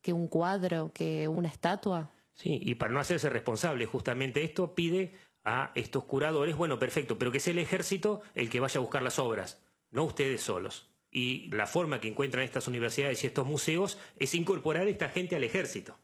que 0.00 0.12
un 0.12 0.28
cuadro, 0.28 0.92
que 0.94 1.26
una 1.26 1.48
estatua? 1.48 2.08
Sí, 2.34 2.56
y 2.62 2.76
para 2.76 2.92
no 2.92 3.00
hacerse 3.00 3.30
responsable 3.30 3.84
justamente 3.84 4.44
esto 4.44 4.76
pide 4.76 5.12
a 5.42 5.72
estos 5.74 6.04
curadores, 6.04 6.54
bueno, 6.54 6.78
perfecto, 6.78 7.18
pero 7.18 7.32
que 7.32 7.40
sea 7.40 7.52
el 7.52 7.58
ejército 7.58 8.22
el 8.36 8.48
que 8.48 8.60
vaya 8.60 8.78
a 8.78 8.82
buscar 8.82 9.02
las 9.02 9.18
obras, 9.18 9.60
no 9.90 10.04
ustedes 10.04 10.40
solos. 10.40 10.91
Y 11.12 11.50
la 11.50 11.66
forma 11.66 12.00
que 12.00 12.08
encuentran 12.08 12.42
estas 12.42 12.66
universidades 12.66 13.22
y 13.22 13.26
estos 13.26 13.46
museos 13.46 13.98
es 14.18 14.34
incorporar 14.34 14.86
a 14.86 14.90
esta 14.90 15.10
gente 15.10 15.36
al 15.36 15.44
ejército. 15.44 15.98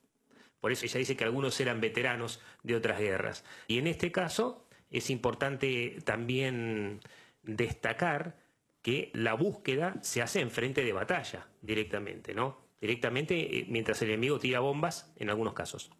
Por 0.60 0.70
eso 0.70 0.84
ella 0.84 0.98
dice 0.98 1.16
que 1.16 1.24
algunos 1.24 1.58
eran 1.60 1.80
veteranos 1.80 2.40
de 2.62 2.76
otras 2.76 3.00
guerras. 3.00 3.44
Y 3.66 3.78
en 3.78 3.86
este 3.86 4.12
caso 4.12 4.66
es 4.90 5.10
importante 5.10 5.98
también 6.04 7.00
destacar 7.42 8.36
que 8.82 9.10
la 9.14 9.34
búsqueda 9.34 9.96
se 10.02 10.22
hace 10.22 10.40
en 10.40 10.50
frente 10.50 10.84
de 10.84 10.92
batalla 10.92 11.48
directamente, 11.62 12.34
¿no? 12.34 12.58
Directamente 12.80 13.58
eh, 13.58 13.66
mientras 13.68 14.00
el 14.02 14.10
enemigo 14.10 14.38
tira 14.38 14.60
bombas 14.60 15.12
en 15.16 15.30
algunos 15.30 15.54
casos. 15.54 15.90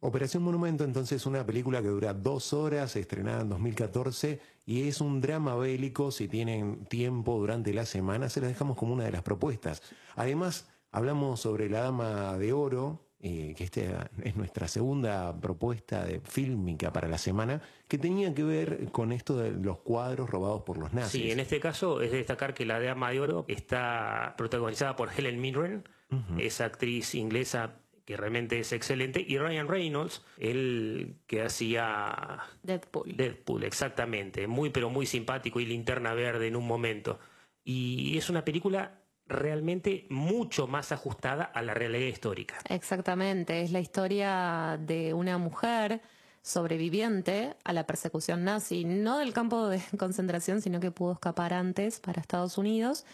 Operación 0.00 0.42
Monumento, 0.42 0.82
entonces, 0.82 1.24
una 1.26 1.46
película 1.46 1.80
que 1.80 1.86
dura 1.86 2.12
dos 2.12 2.52
horas, 2.52 2.96
estrenada 2.96 3.42
en 3.42 3.48
2014, 3.50 4.40
y 4.64 4.88
es 4.88 5.00
un 5.00 5.20
drama 5.20 5.56
bélico. 5.56 6.10
Si 6.10 6.28
tienen 6.28 6.84
tiempo 6.86 7.38
durante 7.38 7.72
la 7.72 7.86
semana, 7.86 8.28
se 8.28 8.40
las 8.40 8.50
dejamos 8.50 8.76
como 8.76 8.94
una 8.94 9.04
de 9.04 9.12
las 9.12 9.22
propuestas. 9.22 9.82
Además, 10.16 10.68
hablamos 10.90 11.40
sobre 11.40 11.68
La 11.68 11.80
Dama 11.80 12.36
de 12.38 12.52
Oro, 12.52 13.08
eh, 13.20 13.54
que 13.56 13.64
esta 13.64 14.10
es 14.22 14.36
nuestra 14.36 14.66
segunda 14.66 15.38
propuesta 15.40 16.04
de 16.04 16.20
fílmica 16.20 16.92
para 16.92 17.08
la 17.08 17.18
semana, 17.18 17.62
que 17.86 17.98
tenía 17.98 18.34
que 18.34 18.42
ver 18.42 18.90
con 18.90 19.12
esto 19.12 19.36
de 19.36 19.52
los 19.52 19.78
cuadros 19.78 20.28
robados 20.28 20.62
por 20.62 20.78
los 20.78 20.92
nazis. 20.92 21.22
Sí, 21.22 21.30
en 21.30 21.40
este 21.40 21.60
caso 21.60 22.00
es 22.00 22.10
de 22.10 22.18
destacar 22.18 22.52
que 22.52 22.66
la 22.66 22.80
Dama 22.80 23.10
de 23.10 23.20
Oro 23.20 23.44
está 23.48 24.34
protagonizada 24.36 24.96
por 24.96 25.10
Helen 25.16 25.40
Mirren, 25.40 25.88
esa 26.36 26.66
actriz 26.66 27.14
inglesa 27.14 27.81
que 28.04 28.16
realmente 28.16 28.58
es 28.58 28.72
excelente, 28.72 29.24
y 29.26 29.38
Ryan 29.38 29.68
Reynolds, 29.68 30.22
el 30.38 31.16
que 31.26 31.42
hacía 31.42 32.40
Deadpool. 32.62 33.16
Deadpool, 33.16 33.64
exactamente, 33.64 34.46
muy 34.46 34.70
pero 34.70 34.90
muy 34.90 35.06
simpático 35.06 35.60
y 35.60 35.66
linterna 35.66 36.14
verde 36.14 36.48
en 36.48 36.56
un 36.56 36.66
momento. 36.66 37.18
Y 37.64 38.18
es 38.18 38.28
una 38.28 38.44
película 38.44 39.02
realmente 39.26 40.06
mucho 40.10 40.66
más 40.66 40.92
ajustada 40.92 41.44
a 41.44 41.62
la 41.62 41.74
realidad 41.74 42.06
histórica. 42.06 42.58
Exactamente, 42.68 43.62
es 43.62 43.70
la 43.70 43.80
historia 43.80 44.78
de 44.80 45.14
una 45.14 45.38
mujer 45.38 46.00
sobreviviente 46.42 47.54
a 47.62 47.72
la 47.72 47.86
persecución 47.86 48.44
nazi, 48.44 48.84
no 48.84 49.18
del 49.18 49.32
campo 49.32 49.68
de 49.68 49.80
concentración, 49.98 50.60
sino 50.60 50.80
que 50.80 50.90
pudo 50.90 51.12
escapar 51.12 51.54
antes 51.54 52.00
para 52.00 52.20
Estados 52.20 52.58
Unidos, 52.58 53.04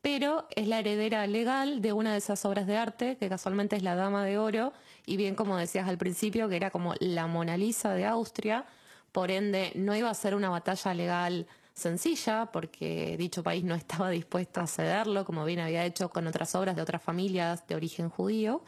pero 0.00 0.46
es 0.54 0.68
la 0.68 0.78
heredera 0.78 1.26
legal 1.26 1.80
de 1.80 1.92
una 1.92 2.12
de 2.12 2.18
esas 2.18 2.44
obras 2.44 2.66
de 2.66 2.76
arte, 2.76 3.16
que 3.16 3.28
casualmente 3.28 3.76
es 3.76 3.82
la 3.82 3.94
Dama 3.94 4.24
de 4.24 4.38
Oro, 4.38 4.72
y 5.06 5.16
bien 5.16 5.34
como 5.34 5.56
decías 5.56 5.88
al 5.88 5.98
principio, 5.98 6.48
que 6.48 6.56
era 6.56 6.70
como 6.70 6.94
la 7.00 7.26
Mona 7.26 7.56
Lisa 7.56 7.92
de 7.94 8.06
Austria, 8.06 8.64
por 9.12 9.30
ende 9.30 9.72
no 9.74 9.96
iba 9.96 10.10
a 10.10 10.14
ser 10.14 10.34
una 10.34 10.50
batalla 10.50 10.94
legal 10.94 11.46
sencilla, 11.74 12.46
porque 12.52 13.16
dicho 13.16 13.42
país 13.42 13.64
no 13.64 13.74
estaba 13.74 14.10
dispuesto 14.10 14.60
a 14.60 14.66
cederlo, 14.66 15.24
como 15.24 15.44
bien 15.44 15.60
había 15.60 15.84
hecho 15.84 16.10
con 16.10 16.26
otras 16.26 16.54
obras 16.54 16.76
de 16.76 16.82
otras 16.82 17.02
familias 17.02 17.66
de 17.66 17.74
origen 17.74 18.08
judío, 18.08 18.62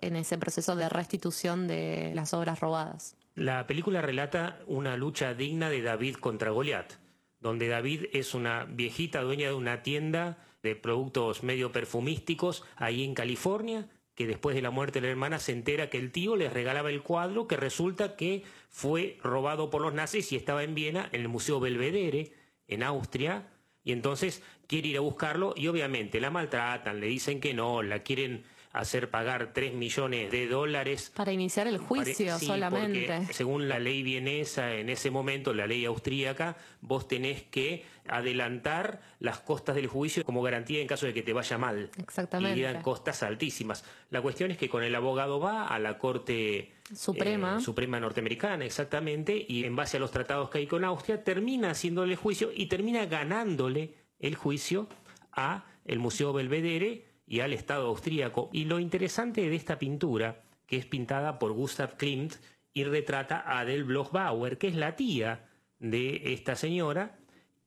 en 0.00 0.14
ese 0.14 0.36
proceso 0.36 0.76
de 0.76 0.88
restitución 0.88 1.66
de 1.66 2.12
las 2.14 2.34
obras 2.34 2.60
robadas. 2.60 3.16
La 3.34 3.66
película 3.66 4.02
relata 4.02 4.60
una 4.66 4.96
lucha 4.96 5.34
digna 5.34 5.70
de 5.70 5.82
David 5.82 6.16
contra 6.16 6.50
Goliat, 6.50 6.92
donde 7.40 7.68
David 7.68 8.06
es 8.12 8.34
una 8.34 8.64
viejita 8.64 9.22
dueña 9.22 9.48
de 9.48 9.54
una 9.54 9.82
tienda 9.82 10.38
de 10.66 10.76
productos 10.76 11.42
medio 11.42 11.72
perfumísticos 11.72 12.64
ahí 12.76 13.04
en 13.04 13.14
California, 13.14 13.88
que 14.14 14.26
después 14.26 14.56
de 14.56 14.62
la 14.62 14.70
muerte 14.70 15.00
de 15.00 15.06
la 15.06 15.12
hermana 15.12 15.38
se 15.38 15.52
entera 15.52 15.90
que 15.90 15.98
el 15.98 16.10
tío 16.10 16.36
les 16.36 16.52
regalaba 16.52 16.90
el 16.90 17.02
cuadro 17.02 17.46
que 17.46 17.56
resulta 17.56 18.16
que 18.16 18.44
fue 18.68 19.18
robado 19.22 19.70
por 19.70 19.82
los 19.82 19.94
nazis 19.94 20.32
y 20.32 20.36
estaba 20.36 20.64
en 20.64 20.74
Viena, 20.74 21.08
en 21.12 21.20
el 21.20 21.28
Museo 21.28 21.60
Belvedere, 21.60 22.32
en 22.66 22.82
Austria, 22.82 23.48
y 23.84 23.92
entonces 23.92 24.42
quiere 24.66 24.88
ir 24.88 24.96
a 24.96 25.00
buscarlo 25.00 25.54
y 25.56 25.68
obviamente 25.68 26.20
la 26.20 26.30
maltratan, 26.30 26.98
le 26.98 27.06
dicen 27.06 27.40
que 27.40 27.54
no, 27.54 27.82
la 27.82 28.02
quieren 28.02 28.44
hacer 28.76 29.08
pagar 29.10 29.52
3 29.54 29.72
millones 29.72 30.30
de 30.30 30.46
dólares 30.48 31.10
Para 31.14 31.32
iniciar 31.32 31.66
el 31.66 31.78
juicio 31.78 32.38
sí, 32.38 32.46
solamente. 32.46 33.06
porque 33.18 33.32
según 33.32 33.68
la 33.68 33.78
ley 33.78 34.02
vienesa 34.02 34.74
en 34.74 34.90
ese 34.90 35.10
momento, 35.10 35.54
la 35.54 35.66
ley 35.66 35.86
austríaca, 35.86 36.56
vos 36.82 37.08
tenés 37.08 37.42
que 37.42 37.84
adelantar 38.06 39.00
las 39.18 39.40
costas 39.40 39.76
del 39.76 39.86
juicio 39.86 40.24
como 40.24 40.42
garantía 40.42 40.80
en 40.80 40.86
caso 40.86 41.06
de 41.06 41.14
que 41.14 41.22
te 41.22 41.32
vaya 41.32 41.56
mal. 41.56 41.90
Exactamente. 41.98 42.58
Y 42.58 42.62
eran 42.64 42.82
costas 42.82 43.22
altísimas. 43.22 43.82
La 44.10 44.20
cuestión 44.20 44.50
es 44.50 44.58
que 44.58 44.68
con 44.68 44.82
el 44.82 44.94
abogado 44.94 45.40
va 45.40 45.66
a 45.66 45.78
la 45.78 45.96
Corte 45.96 46.72
Suprema. 46.94 47.56
eh, 47.56 47.60
Suprema 47.62 47.98
norteamericana, 47.98 48.64
exactamente, 48.66 49.44
y 49.48 49.64
en 49.64 49.74
base 49.74 49.96
a 49.96 50.00
los 50.00 50.10
tratados 50.10 50.50
que 50.50 50.58
hay 50.58 50.66
con 50.66 50.84
Austria, 50.84 51.24
termina 51.24 51.70
haciéndole 51.70 52.12
el 52.12 52.18
juicio 52.18 52.50
y 52.54 52.66
termina 52.66 53.06
ganándole 53.06 53.94
el 54.20 54.34
juicio 54.34 54.86
a 55.32 55.64
el 55.86 55.98
Museo 55.98 56.32
Belvedere 56.32 57.15
y 57.26 57.40
al 57.40 57.52
Estado 57.52 57.88
austríaco. 57.88 58.50
Y 58.52 58.64
lo 58.64 58.78
interesante 58.78 59.48
de 59.48 59.56
esta 59.56 59.78
pintura, 59.78 60.42
que 60.66 60.76
es 60.76 60.86
pintada 60.86 61.38
por 61.38 61.52
Gustav 61.52 61.96
Klimt 61.96 62.34
y 62.72 62.84
retrata 62.84 63.40
a 63.40 63.60
Adele 63.60 63.84
Bloch-Bauer, 63.84 64.58
que 64.58 64.68
es 64.68 64.76
la 64.76 64.96
tía 64.96 65.48
de 65.78 66.32
esta 66.32 66.54
señora, 66.54 67.18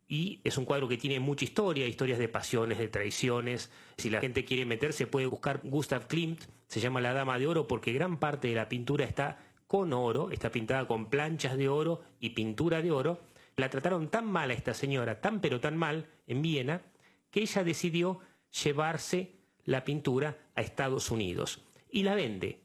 y 0.07 0.41
es 0.43 0.57
un 0.57 0.65
cuadro 0.65 0.87
que 0.87 0.97
tiene 0.97 1.19
mucha 1.19 1.45
historia, 1.45 1.85
historias 1.85 2.17
de 2.17 2.27
pasiones, 2.27 2.79
de 2.79 2.87
traiciones. 2.87 3.71
Si 3.97 4.09
la 4.09 4.19
gente 4.19 4.43
quiere 4.43 4.65
meterse, 4.65 5.05
puede 5.05 5.27
buscar 5.27 5.61
Gustav 5.63 6.07
Klimt, 6.07 6.41
se 6.67 6.79
llama 6.79 7.01
La 7.01 7.13
Dama 7.13 7.37
de 7.37 7.45
Oro, 7.45 7.67
porque 7.67 7.93
gran 7.93 8.17
parte 8.17 8.47
de 8.47 8.55
la 8.55 8.69
pintura 8.69 9.05
está 9.05 9.37
con 9.67 9.93
oro, 9.93 10.31
está 10.31 10.49
pintada 10.49 10.87
con 10.87 11.11
planchas 11.11 11.55
de 11.55 11.69
oro 11.69 12.01
y 12.19 12.31
pintura 12.31 12.81
de 12.81 12.91
oro. 12.91 13.21
La 13.55 13.69
trataron 13.69 14.09
tan 14.09 14.25
mal 14.25 14.49
a 14.49 14.53
esta 14.53 14.73
señora, 14.73 15.21
tan 15.21 15.41
pero 15.41 15.59
tan 15.59 15.77
mal, 15.77 16.07
en 16.25 16.41
Viena, 16.41 16.81
que 17.29 17.41
ella 17.41 17.63
decidió 17.63 18.19
llevarse 18.63 19.38
la 19.69 19.83
pintura 19.83 20.35
a 20.55 20.61
Estados 20.61 21.11
Unidos 21.11 21.61
y 21.91 22.01
la 22.01 22.15
vende. 22.15 22.59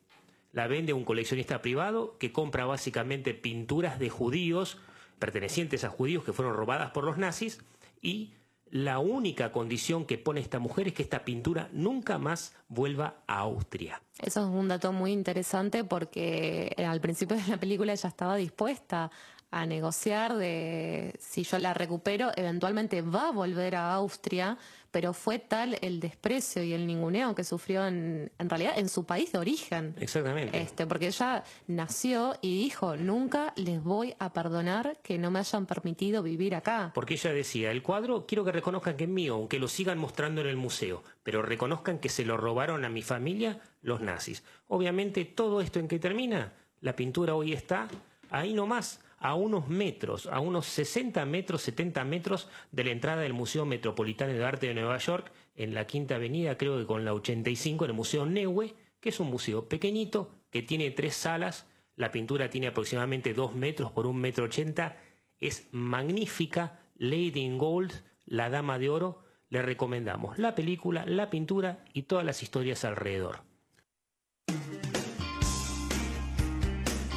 La 0.53 0.67
vende 0.69 0.95
un 0.95 1.05
coleccionista 1.05 1.61
privado 1.61 2.17
que 2.19 2.33
compra 2.33 2.65
básicamente 2.65 3.35
pinturas 3.35 3.99
de 3.99 4.09
judíos 4.09 4.79
pertenecientes 5.19 5.85
a 5.85 5.91
judíos 5.91 6.25
que 6.25 6.33
fueron 6.33 6.55
robadas 6.55 6.93
por 6.93 7.05
los 7.05 7.19
nazis 7.19 7.61
y 8.01 8.33
la 8.71 9.01
única 9.01 9.53
condición 9.53 10.07
que 10.07 10.17
pone 10.17 10.41
esta 10.41 10.59
mujer 10.59 10.89
es 10.89 10.95
que 10.95 11.03
esta 11.03 11.25
pintura 11.27 11.69
nunca 11.73 12.19
más 12.19 12.57
vuelva 12.69 13.23
a 13.27 13.41
Austria. 13.41 14.01
Eso 14.19 14.41
es 14.41 14.47
un 14.47 14.69
dato 14.69 14.93
muy 14.93 15.13
interesante 15.13 15.85
porque 15.85 16.75
al 16.79 17.03
principio 17.03 17.37
de 17.37 17.47
la 17.47 17.59
película 17.59 17.93
ella 17.93 18.09
estaba 18.09 18.37
dispuesta 18.37 19.11
a 19.55 19.67
negociar 19.67 20.35
de 20.35 21.15
si 21.21 21.45
yo 21.45 21.61
la 21.61 21.75
recupero, 21.75 22.33
eventualmente 22.35 23.03
va 23.03 23.29
a 23.29 23.31
volver 23.31 23.77
a 23.77 23.95
Austria, 23.95 24.59
pero 24.91 25.13
fue 25.13 25.39
tal 25.39 25.79
el 25.81 26.01
desprecio 26.01 26.65
y 26.65 26.73
el 26.73 26.89
ninguneo 26.89 27.37
que 27.37 27.45
sufrió 27.45 27.87
en, 27.87 28.33
en 28.37 28.51
realidad 28.51 28.73
en 28.77 28.89
su 28.89 29.07
país 29.07 29.31
de 29.31 29.39
origen. 29.39 29.95
Exactamente. 30.01 30.61
Este, 30.61 30.89
porque 30.89 31.07
ella 31.07 31.45
nació 31.69 32.37
y 32.43 32.65
dijo, 32.65 32.97
nunca 32.97 33.53
les 33.55 33.81
voy 33.81 34.17
a 34.19 34.33
perdonar 34.33 34.99
que 35.05 35.19
no 35.19 35.31
me 35.31 35.39
hayan 35.39 35.67
permitido 35.67 36.25
vivir 36.25 36.57
acá. 36.57 36.91
Porque 36.93 37.15
ella 37.15 37.33
decía, 37.33 37.71
el 37.71 37.83
cuadro 37.83 38.27
quiero 38.27 38.45
que 38.45 38.51
reconozcan 38.51 38.97
que 38.97 39.05
es 39.05 39.11
mío, 39.11 39.35
aunque 39.35 39.61
lo 39.61 39.69
sigan 39.69 39.99
mostrando 39.99 40.41
en 40.41 40.49
el 40.49 40.57
museo, 40.57 41.05
pero 41.23 41.43
reconozcan 41.43 42.01
que 42.01 42.09
se 42.09 42.25
lo 42.25 42.37
robaron 42.37 42.85
a 42.85 42.89
mi 42.89 43.03
familia 43.03 43.61
los 43.83 44.01
nazis. 44.01 44.43
Obviamente 44.67 45.25
todo 45.25 45.61
esto 45.61 45.79
en 45.79 45.87
que 45.87 46.01
termina, 46.01 46.55
la 46.81 46.97
pintura 46.97 47.37
hoy 47.37 47.53
está 47.53 47.87
ahí 48.31 48.53
nomás, 48.53 49.01
a 49.25 49.35
unos 49.35 49.69
metros, 49.69 50.27
a 50.27 50.39
unos 50.39 50.67
60 50.67 51.25
metros, 51.25 51.63
70 51.63 52.05
metros 52.05 52.47
de 52.73 52.85
la 52.85 52.91
entrada 52.91 53.23
del 53.23 53.33
Museo 53.33 53.65
Metropolitano 53.65 54.35
de 54.35 54.45
Arte 54.45 54.67
de 54.67 54.75
Nueva 54.75 54.99
York, 54.99 55.33
en 55.55 55.73
la 55.73 55.87
Quinta 55.87 56.17
Avenida, 56.17 56.59
creo 56.59 56.77
que 56.77 56.85
con 56.85 57.07
la 57.07 57.15
85, 57.15 57.87
en 57.87 57.91
el 57.93 57.97
Museo 57.97 58.27
Neue, 58.27 58.75
que 59.01 59.09
es 59.09 59.21
un 59.21 59.31
museo 59.31 59.67
pequeñito, 59.67 60.31
que 60.51 60.61
tiene 60.61 60.91
tres 60.91 61.15
salas, 61.15 61.67
la 61.97 62.11
pintura 62.11 62.51
tiene 62.51 62.67
aproximadamente 62.67 63.33
2 63.33 63.55
metros 63.55 63.93
por 63.93 64.07
un 64.07 64.19
metro 64.19 64.45
80, 64.45 64.95
es 65.41 65.69
magnífica, 65.71 66.83
Lady 66.97 67.41
in 67.41 67.57
Gold, 67.57 67.95
la 68.27 68.51
Dama 68.51 68.79
de 68.79 68.91
Oro, 68.91 69.25
le 69.49 69.63
recomendamos 69.63 70.39
la 70.39 70.55
película, 70.55 71.07
la 71.07 71.31
pintura 71.31 71.83
y 71.95 72.03
todas 72.03 72.27
las 72.27 72.43
historias 72.43 72.85
alrededor. 72.85 73.54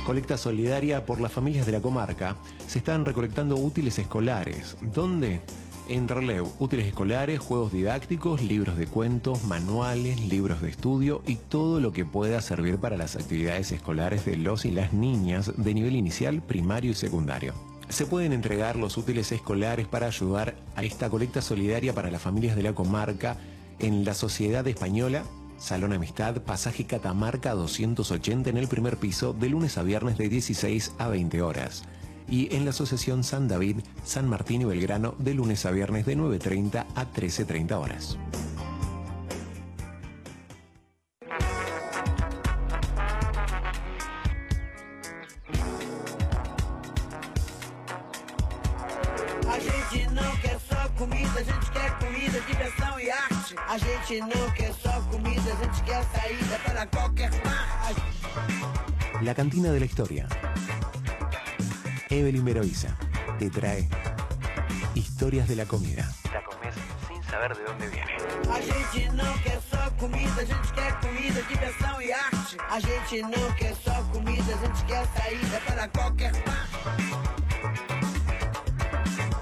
Colecta 0.07 0.37
solidaria 0.37 1.05
por 1.05 1.19
las 1.19 1.33
familias 1.33 1.65
de 1.65 1.73
la 1.73 1.81
comarca. 1.81 2.37
Se 2.65 2.77
están 2.77 3.03
recolectando 3.03 3.57
útiles 3.57 3.99
escolares. 3.99 4.77
¿Dónde? 4.81 5.41
En 5.89 6.07
Relew, 6.07 6.49
útiles 6.59 6.87
escolares, 6.87 7.41
juegos 7.41 7.73
didácticos, 7.73 8.41
libros 8.41 8.77
de 8.77 8.87
cuentos, 8.87 9.43
manuales, 9.43 10.21
libros 10.21 10.61
de 10.61 10.69
estudio 10.69 11.21
y 11.27 11.35
todo 11.35 11.81
lo 11.81 11.91
que 11.91 12.05
pueda 12.05 12.39
servir 12.39 12.77
para 12.77 12.95
las 12.95 13.17
actividades 13.17 13.73
escolares 13.73 14.23
de 14.23 14.37
los 14.37 14.63
y 14.63 14.71
las 14.71 14.93
niñas 14.93 15.51
de 15.57 15.73
nivel 15.73 15.97
inicial, 15.97 16.41
primario 16.41 16.91
y 16.91 16.95
secundario. 16.95 17.53
Se 17.89 18.05
pueden 18.05 18.31
entregar 18.31 18.77
los 18.77 18.95
útiles 18.95 19.33
escolares 19.33 19.87
para 19.87 20.07
ayudar 20.07 20.55
a 20.77 20.85
esta 20.85 21.09
colecta 21.09 21.41
solidaria 21.41 21.93
para 21.93 22.11
las 22.11 22.21
familias 22.21 22.55
de 22.55 22.63
la 22.63 22.73
comarca 22.73 23.35
en 23.79 24.05
la 24.05 24.13
Sociedad 24.13 24.65
Española 24.69 25.23
Salón 25.57 25.93
Amistad, 25.93 26.41
pasaje 26.41 26.85
Catamarca 26.85 27.53
280 27.53 28.49
en 28.49 28.57
el 28.57 28.67
primer 28.67 28.97
piso, 28.97 29.33
de 29.33 29.49
lunes 29.49 29.77
a 29.77 29.83
viernes 29.83 30.17
de 30.17 30.29
16 30.29 30.93
a 30.99 31.07
20 31.07 31.41
horas. 31.41 31.83
Y 32.29 32.53
en 32.55 32.65
la 32.65 32.71
Asociación 32.71 33.23
San 33.23 33.47
David, 33.47 33.77
San 34.03 34.27
Martín 34.27 34.61
y 34.61 34.65
Belgrano, 34.65 35.15
de 35.17 35.33
lunes 35.33 35.65
a 35.65 35.71
viernes 35.71 36.05
de 36.05 36.17
9.30 36.17 36.85
a 36.93 37.05
13.30 37.11 37.71
horas. 37.73 38.17
La 59.57 59.63
Cantina 59.63 59.73
de 59.73 59.79
la 59.79 59.85
Historia. 59.85 60.27
Evelyn 62.11 62.45
Veroiza 62.45 62.95
te 63.39 63.49
trae 63.49 63.89
historias 64.93 65.47
de 65.47 65.55
la 65.55 65.65
comida. 65.65 66.07
La 66.31 66.43
comes 66.43 66.75
sin 67.07 67.23
saber 67.23 67.57
de 67.57 67.63
dónde 67.63 67.89
viene. 67.89 68.17
A 68.51 68.61
gente 68.61 69.09
não 69.13 69.37
quer 69.39 69.59
só 69.61 69.89
comida, 69.97 70.41
a 70.41 70.45
gente 70.45 70.73
quer 70.73 70.99
comida, 70.99 71.41
diversão 71.49 71.95
arte. 71.97 72.57
A 72.69 72.79
gente 72.79 73.21
não 73.23 73.55
quer 73.55 73.73
só 73.75 74.03
comida, 74.13 74.43
a 74.43 74.65
gente 74.65 74.85
quer 74.85 75.07
saída 75.07 75.59
para 75.65 75.87
qualquer 75.87 76.33
parte. 76.43 76.67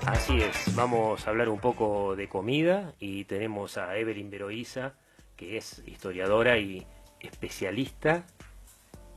Así 0.06 0.38
es, 0.38 0.76
vamos 0.76 1.28
a 1.28 1.30
hablar 1.30 1.50
un 1.50 1.60
poco 1.60 2.16
de 2.16 2.30
comida 2.30 2.94
y 3.00 3.26
tenemos 3.26 3.78
a 3.78 3.98
Evelyn 3.98 4.30
Veroiza, 4.30 4.94
que 5.36 5.58
es 5.58 5.84
historiadora 5.86 6.58
y 6.58 6.88
especialista 7.20 8.26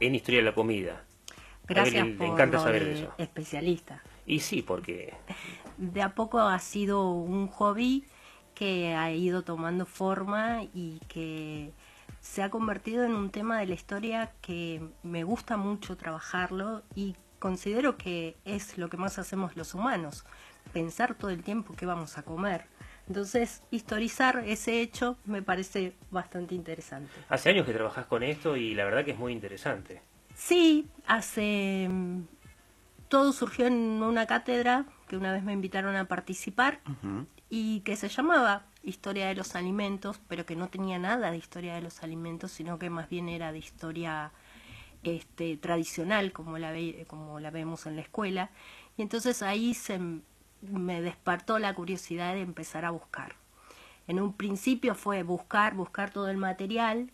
en 0.00 0.14
historia 0.14 0.40
de 0.40 0.44
la 0.46 0.54
comida. 0.54 1.04
A 1.74 1.74
Gracias 1.74 2.08
por 2.16 2.26
le 2.26 2.32
encanta 2.32 2.58
saber 2.58 2.84
de 2.84 2.92
eso. 2.92 3.14
especialista. 3.18 4.02
Y 4.26 4.40
sí, 4.40 4.62
porque 4.62 5.14
De 5.76 6.02
a 6.02 6.14
poco 6.14 6.40
ha 6.40 6.58
sido 6.58 7.10
un 7.10 7.48
hobby 7.48 8.04
que 8.54 8.94
ha 8.94 9.12
ido 9.12 9.42
tomando 9.42 9.86
forma 9.86 10.64
y 10.74 11.00
que 11.08 11.72
se 12.20 12.42
ha 12.42 12.50
convertido 12.50 13.04
en 13.04 13.14
un 13.14 13.30
tema 13.30 13.60
de 13.60 13.66
la 13.66 13.74
historia 13.74 14.32
que 14.40 14.82
me 15.02 15.24
gusta 15.24 15.56
mucho 15.56 15.96
trabajarlo 15.96 16.82
y 16.94 17.16
considero 17.38 17.96
que 17.96 18.36
es 18.44 18.78
lo 18.78 18.88
que 18.88 18.96
más 18.96 19.18
hacemos 19.18 19.56
los 19.56 19.74
humanos, 19.74 20.24
pensar 20.72 21.14
todo 21.14 21.30
el 21.30 21.42
tiempo 21.44 21.74
qué 21.76 21.86
vamos 21.86 22.18
a 22.18 22.22
comer. 22.22 22.66
Entonces, 23.08 23.62
historizar 23.70 24.42
ese 24.46 24.80
hecho 24.82 25.16
me 25.24 25.42
parece 25.42 25.94
bastante 26.10 26.54
interesante. 26.54 27.10
hace 27.28 27.50
años 27.50 27.64
que 27.66 27.72
trabajas 27.72 28.06
con 28.06 28.22
esto 28.22 28.56
y 28.56 28.74
la 28.74 28.84
verdad 28.84 29.04
que 29.04 29.12
es 29.12 29.18
muy 29.18 29.32
interesante. 29.32 30.02
Sí, 30.34 30.86
hace... 31.06 31.88
mm, 31.90 32.22
Todo 33.08 33.32
surgió 33.32 33.66
en 33.66 34.02
una 34.02 34.26
cátedra 34.26 34.84
que 35.08 35.16
una 35.16 35.32
vez 35.32 35.42
me 35.42 35.52
invitaron 35.54 35.96
a 35.96 36.04
participar 36.04 36.80
y 37.48 37.80
que 37.80 37.96
se 37.96 38.08
llamaba 38.10 38.66
Historia 38.82 39.26
de 39.28 39.34
los 39.34 39.54
Alimentos, 39.54 40.20
pero 40.28 40.44
que 40.44 40.54
no 40.54 40.68
tenía 40.68 40.98
nada 40.98 41.30
de 41.30 41.38
historia 41.38 41.74
de 41.74 41.80
los 41.80 42.02
alimentos, 42.02 42.52
sino 42.52 42.78
que 42.78 42.90
más 42.90 43.08
bien 43.08 43.30
era 43.30 43.52
de 43.52 43.58
historia 43.58 44.32
este, 45.02 45.56
tradicional, 45.56 46.32
como 46.32 46.58
la, 46.58 46.72
ve- 46.72 47.06
como 47.08 47.40
la 47.40 47.50
vemos 47.50 47.86
en 47.86 47.96
la 47.96 48.02
escuela. 48.02 48.50
Y 48.98 49.02
entonces 49.02 49.42
ahí 49.42 49.72
se 49.72 49.98
me 50.62 51.00
despertó 51.02 51.58
la 51.58 51.74
curiosidad 51.74 52.34
de 52.34 52.42
empezar 52.42 52.84
a 52.84 52.90
buscar. 52.90 53.36
En 54.06 54.20
un 54.20 54.32
principio 54.32 54.94
fue 54.94 55.22
buscar, 55.22 55.74
buscar 55.74 56.10
todo 56.10 56.28
el 56.28 56.38
material 56.38 57.10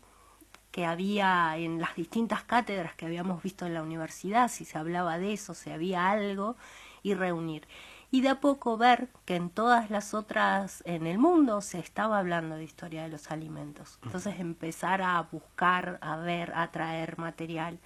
que 0.71 0.87
había 0.87 1.57
en 1.57 1.81
las 1.81 1.95
distintas 1.95 2.43
cátedras 2.43 2.95
que 2.95 3.07
habíamos 3.07 3.43
visto 3.43 3.65
en 3.65 3.75
la 3.75 3.83
universidad, 3.83 4.49
si 4.49 4.65
se 4.65 4.77
hablaba 4.77 5.19
de 5.19 5.33
eso, 5.33 5.55
si 5.55 5.71
había 5.71 6.11
algo, 6.11 6.57
y 7.03 7.15
reunir. 7.15 7.69
Y 8.11 8.21
de 8.23 8.31
a 8.31 8.41
poco 8.41 8.77
ver 8.77 9.09
que 9.25 9.37
en 9.37 9.51
todas 9.51 9.91
las 9.91 10.15
otras, 10.15 10.83
en 10.87 11.07
el 11.07 11.19
mundo, 11.19 11.61
se 11.61 11.79
estaba 11.79 12.19
hablando 12.19 12.57
de 12.57 12.65
historia 12.65 13.03
de 13.03 13.09
los 13.09 13.31
alimentos. 13.31 13.99
Entonces 14.05 14.41
empezar 14.41 15.03
a 15.03 15.21
buscar, 15.23 15.99
a 16.01 16.17
ver, 16.17 16.53
a 16.55 16.71
traer 16.71 17.19
material. 17.19 17.79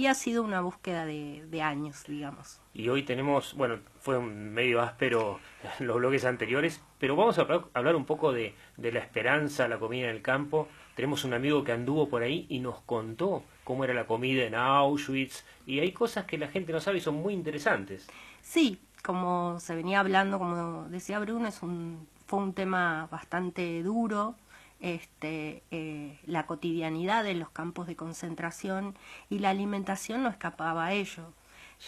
Y 0.00 0.06
ha 0.06 0.14
sido 0.14 0.42
una 0.42 0.62
búsqueda 0.62 1.04
de, 1.04 1.44
de 1.50 1.60
años, 1.60 2.04
digamos. 2.08 2.58
Y 2.72 2.88
hoy 2.88 3.02
tenemos, 3.02 3.52
bueno, 3.52 3.80
fue 4.00 4.16
un 4.16 4.48
medio 4.50 4.80
áspero 4.80 5.40
los 5.78 5.98
bloques 5.98 6.24
anteriores, 6.24 6.80
pero 6.98 7.16
vamos 7.16 7.38
a 7.38 7.42
hablar- 7.42 7.66
hablar 7.74 7.96
un 7.96 8.06
poco 8.06 8.32
de, 8.32 8.54
de 8.78 8.92
la 8.92 9.00
esperanza, 9.00 9.68
la 9.68 9.78
comida 9.78 10.04
en 10.08 10.16
el 10.16 10.22
campo. 10.22 10.68
Tenemos 10.94 11.24
un 11.24 11.34
amigo 11.34 11.64
que 11.64 11.72
anduvo 11.72 12.08
por 12.08 12.22
ahí 12.22 12.46
y 12.48 12.60
nos 12.60 12.80
contó 12.80 13.44
cómo 13.62 13.84
era 13.84 13.92
la 13.92 14.06
comida 14.06 14.44
en 14.44 14.54
Auschwitz 14.54 15.44
y 15.66 15.80
hay 15.80 15.92
cosas 15.92 16.24
que 16.24 16.38
la 16.38 16.48
gente 16.48 16.72
no 16.72 16.80
sabe 16.80 16.96
y 16.96 17.00
son 17.02 17.16
muy 17.16 17.34
interesantes. 17.34 18.08
Sí, 18.40 18.80
como 19.04 19.60
se 19.60 19.74
venía 19.74 20.00
hablando, 20.00 20.38
como 20.38 20.88
decía 20.88 21.18
Bruno, 21.18 21.46
es 21.46 21.62
un, 21.62 22.08
fue 22.26 22.38
un 22.38 22.54
tema 22.54 23.06
bastante 23.10 23.82
duro, 23.82 24.34
este, 24.80 25.62
eh, 25.70 26.18
la 26.26 26.46
cotidianidad 26.46 27.24
de 27.24 27.34
los 27.34 27.50
campos 27.50 27.86
de 27.86 27.96
concentración 27.96 28.96
y 29.28 29.38
la 29.38 29.50
alimentación 29.50 30.22
no 30.22 30.28
escapaba 30.28 30.86
a 30.86 30.92
ello. 30.92 31.32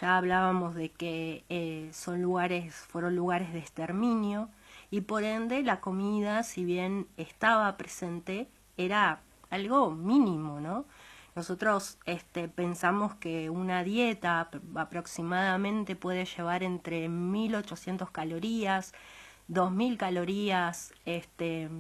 Ya 0.01 0.17
hablábamos 0.17 0.75
de 0.75 0.91
que 0.91 1.45
eh, 1.49 1.91
son 1.93 2.23
lugares, 2.23 2.75
fueron 2.75 3.17
lugares 3.17 3.53
de 3.53 3.59
exterminio 3.59 4.49
y 4.91 5.03
por 5.03 5.25
ende 5.25 5.63
la 5.63 5.81
comida, 5.81 6.43
si 6.43 6.65
bien 6.65 7.07
estaba 7.17 7.77
presente, 7.77 8.49
era 8.77 9.21
algo 9.51 9.91
mínimo, 9.91 10.61
¿no? 10.61 10.87
Nosotros 11.35 11.99
este, 12.05 12.49
pensamos 12.49 13.15
que 13.15 13.49
una 13.49 13.85
dieta 13.85 14.51
aproximadamente 14.75 15.97
puede 15.97 16.27
llevar 16.27 16.63
entre 16.63 17.09
1.800 17.09 18.11
calorías, 18.13 18.93
2.000 19.49 19.97
calorías 19.97 20.93
este, 21.07 21.71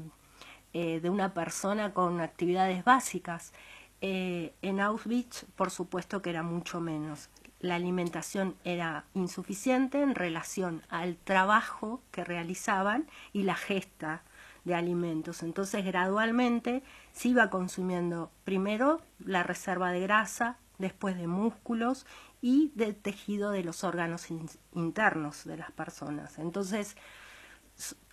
eh, 0.72 1.00
de 1.00 1.10
una 1.10 1.34
persona 1.34 1.92
con 1.92 2.20
actividades 2.20 2.84
básicas. 2.84 3.52
Eh, 4.00 4.54
en 4.62 4.80
Auschwitz, 4.80 5.44
por 5.54 5.70
supuesto 5.70 6.22
que 6.22 6.30
era 6.30 6.42
mucho 6.42 6.80
menos. 6.80 7.28
La 7.60 7.76
alimentación 7.76 8.56
era 8.64 9.04
insuficiente 9.14 10.02
en 10.02 10.14
relación 10.14 10.82
al 10.88 11.16
trabajo 11.16 12.00
que 12.10 12.24
realizaban 12.24 13.06
y 13.32 13.44
la 13.44 13.54
gesta 13.54 14.22
de 14.64 14.74
alimentos. 14.74 15.42
Entonces, 15.42 15.84
gradualmente 15.84 16.82
se 17.12 17.28
iba 17.28 17.50
consumiendo 17.50 18.30
primero 18.44 19.00
la 19.24 19.42
reserva 19.42 19.92
de 19.92 20.00
grasa, 20.00 20.56
después 20.78 21.16
de 21.16 21.28
músculos 21.28 22.06
y 22.40 22.72
de 22.74 22.92
tejido 22.92 23.52
de 23.52 23.62
los 23.62 23.84
órganos 23.84 24.28
internos 24.74 25.44
de 25.44 25.56
las 25.56 25.70
personas. 25.70 26.38
Entonces, 26.38 26.96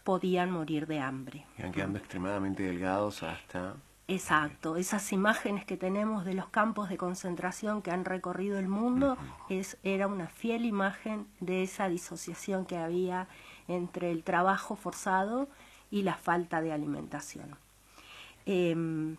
podían 0.03 0.51
morir 0.51 0.87
de 0.87 0.99
hambre. 0.99 1.45
Iban 1.57 1.71
quedando 1.71 1.99
extremadamente 1.99 2.63
delgados 2.63 3.23
hasta 3.23 3.75
Exacto, 4.09 4.75
esas 4.75 5.13
imágenes 5.13 5.65
que 5.65 5.77
tenemos 5.77 6.25
de 6.25 6.33
los 6.33 6.47
campos 6.47 6.89
de 6.89 6.97
concentración 6.97 7.83
que 7.83 7.91
han 7.91 8.05
recorrido 8.05 8.57
el 8.57 8.67
mundo 8.67 9.17
es, 9.49 9.77
era 9.83 10.07
una 10.07 10.25
fiel 10.25 10.65
imagen 10.65 11.27
de 11.41 11.61
esa 11.61 11.87
disociación 11.89 12.65
que 12.65 12.75
había 12.75 13.27
entre 13.67 14.09
el 14.09 14.23
trabajo 14.23 14.75
forzado 14.75 15.47
y 15.91 16.01
la 16.01 16.15
falta 16.15 16.59
de 16.59 16.73
alimentación. 16.73 17.55
Em, 18.47 19.17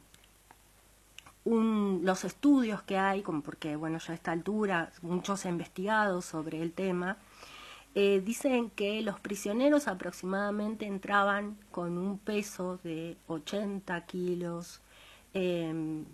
los 1.44 2.24
estudios 2.24 2.82
que 2.82 2.98
hay, 2.98 3.22
como 3.22 3.42
porque 3.42 3.76
bueno, 3.76 3.98
ya 3.98 4.12
a 4.12 4.16
esta 4.16 4.32
altura 4.32 4.90
muchos 5.02 5.46
han 5.46 5.52
investigado 5.52 6.20
sobre 6.20 6.62
el 6.62 6.72
tema, 6.72 7.16
eh, 7.94 8.22
dicen 8.24 8.70
que 8.70 9.02
los 9.02 9.18
prisioneros 9.18 9.88
aproximadamente 9.88 10.86
entraban 10.86 11.56
con 11.72 11.98
un 11.98 12.18
peso 12.18 12.78
de 12.84 13.16
80 13.26 14.06
kilos, 14.06 14.80
em, 15.34 16.04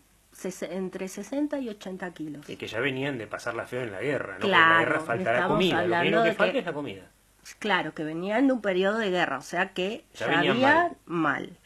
entre 0.62 1.08
60 1.08 1.58
y 1.58 1.68
80 1.68 2.12
kilos. 2.14 2.48
Y 2.48 2.56
que 2.56 2.66
ya 2.66 2.80
venían 2.80 3.18
de 3.18 3.26
pasar 3.26 3.54
la 3.54 3.66
feo 3.66 3.82
en 3.82 3.92
la 3.92 4.00
guerra, 4.00 4.38
¿no? 4.38 4.46
Claro, 4.46 4.64
en 4.64 4.70
la 4.70 4.78
guerra 4.80 5.00
falta 5.00 5.32
la 5.32 5.48
comida, 5.48 5.84
lo 6.04 6.24
que, 6.24 6.32
falta 6.32 6.58
es 6.58 6.64
la 6.64 6.72
comida. 6.72 7.10
Claro, 7.58 7.94
que 7.94 8.04
venían 8.04 8.46
de 8.46 8.54
un 8.54 8.62
periodo 8.62 8.98
de 8.98 9.10
guerra, 9.10 9.38
o 9.38 9.42
sea 9.42 9.74
que 9.74 10.04
ya, 10.14 10.38
había 10.38 10.92
mal. 11.04 11.58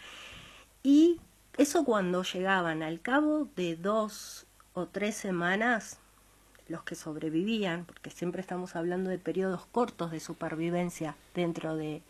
Y 0.82 1.20
eso 1.56 1.84
cuando 1.84 2.24
llegaban 2.24 2.82
al 2.82 3.00
cabo 3.00 3.48
de 3.54 3.76
dos 3.76 4.46
o 4.72 4.86
tres 4.86 5.14
semanas, 5.14 5.99
los 6.70 6.84
que 6.84 6.94
sobrevivían, 6.94 7.84
porque 7.84 8.10
siempre 8.10 8.40
estamos 8.40 8.76
hablando 8.76 9.10
de 9.10 9.18
periodos 9.18 9.66
cortos 9.66 10.12
de 10.12 10.20
supervivencia 10.20 11.16
dentro 11.34 11.76
del 11.76 12.02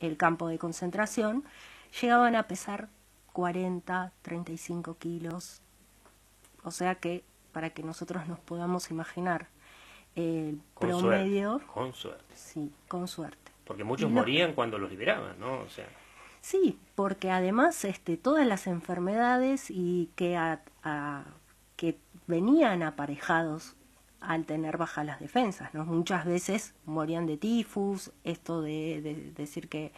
el 0.00 0.16
campo 0.16 0.48
de 0.48 0.58
concentración, 0.58 1.44
llegaban 2.00 2.34
a 2.34 2.44
pesar 2.44 2.88
40, 3.32 4.12
35 4.22 4.96
kilos. 4.98 5.60
O 6.64 6.70
sea 6.70 6.96
que, 6.96 7.24
para 7.52 7.70
que 7.70 7.82
nosotros 7.82 8.26
nos 8.26 8.40
podamos 8.40 8.90
imaginar, 8.90 9.46
el 10.16 10.60
promedio... 10.78 11.60
con 11.72 11.92
suerte. 11.94 12.34
Sí, 12.34 12.72
con 12.88 13.06
suerte. 13.06 13.52
Porque 13.64 13.84
muchos 13.84 14.10
morían 14.10 14.52
cuando 14.52 14.78
los 14.78 14.90
liberaban, 14.90 15.38
¿no? 15.38 15.60
O 15.60 15.68
sea... 15.68 15.86
Sí, 16.40 16.78
porque 16.94 17.30
además 17.30 17.84
este, 17.84 18.16
todas 18.16 18.46
las 18.46 18.66
enfermedades 18.66 19.70
y 19.70 20.10
que, 20.16 20.36
a, 20.36 20.60
que 21.76 21.98
venían 22.26 22.82
aparejados 22.82 23.76
al 24.20 24.44
tener 24.44 24.76
bajas 24.76 25.06
las 25.06 25.20
defensas. 25.20 25.72
¿no? 25.74 25.84
Muchas 25.84 26.24
veces 26.24 26.74
morían 26.84 27.26
de 27.26 27.36
tifus, 27.36 28.12
esto 28.24 28.62
de, 28.62 29.32
decir 29.36 29.68
que 29.68 29.92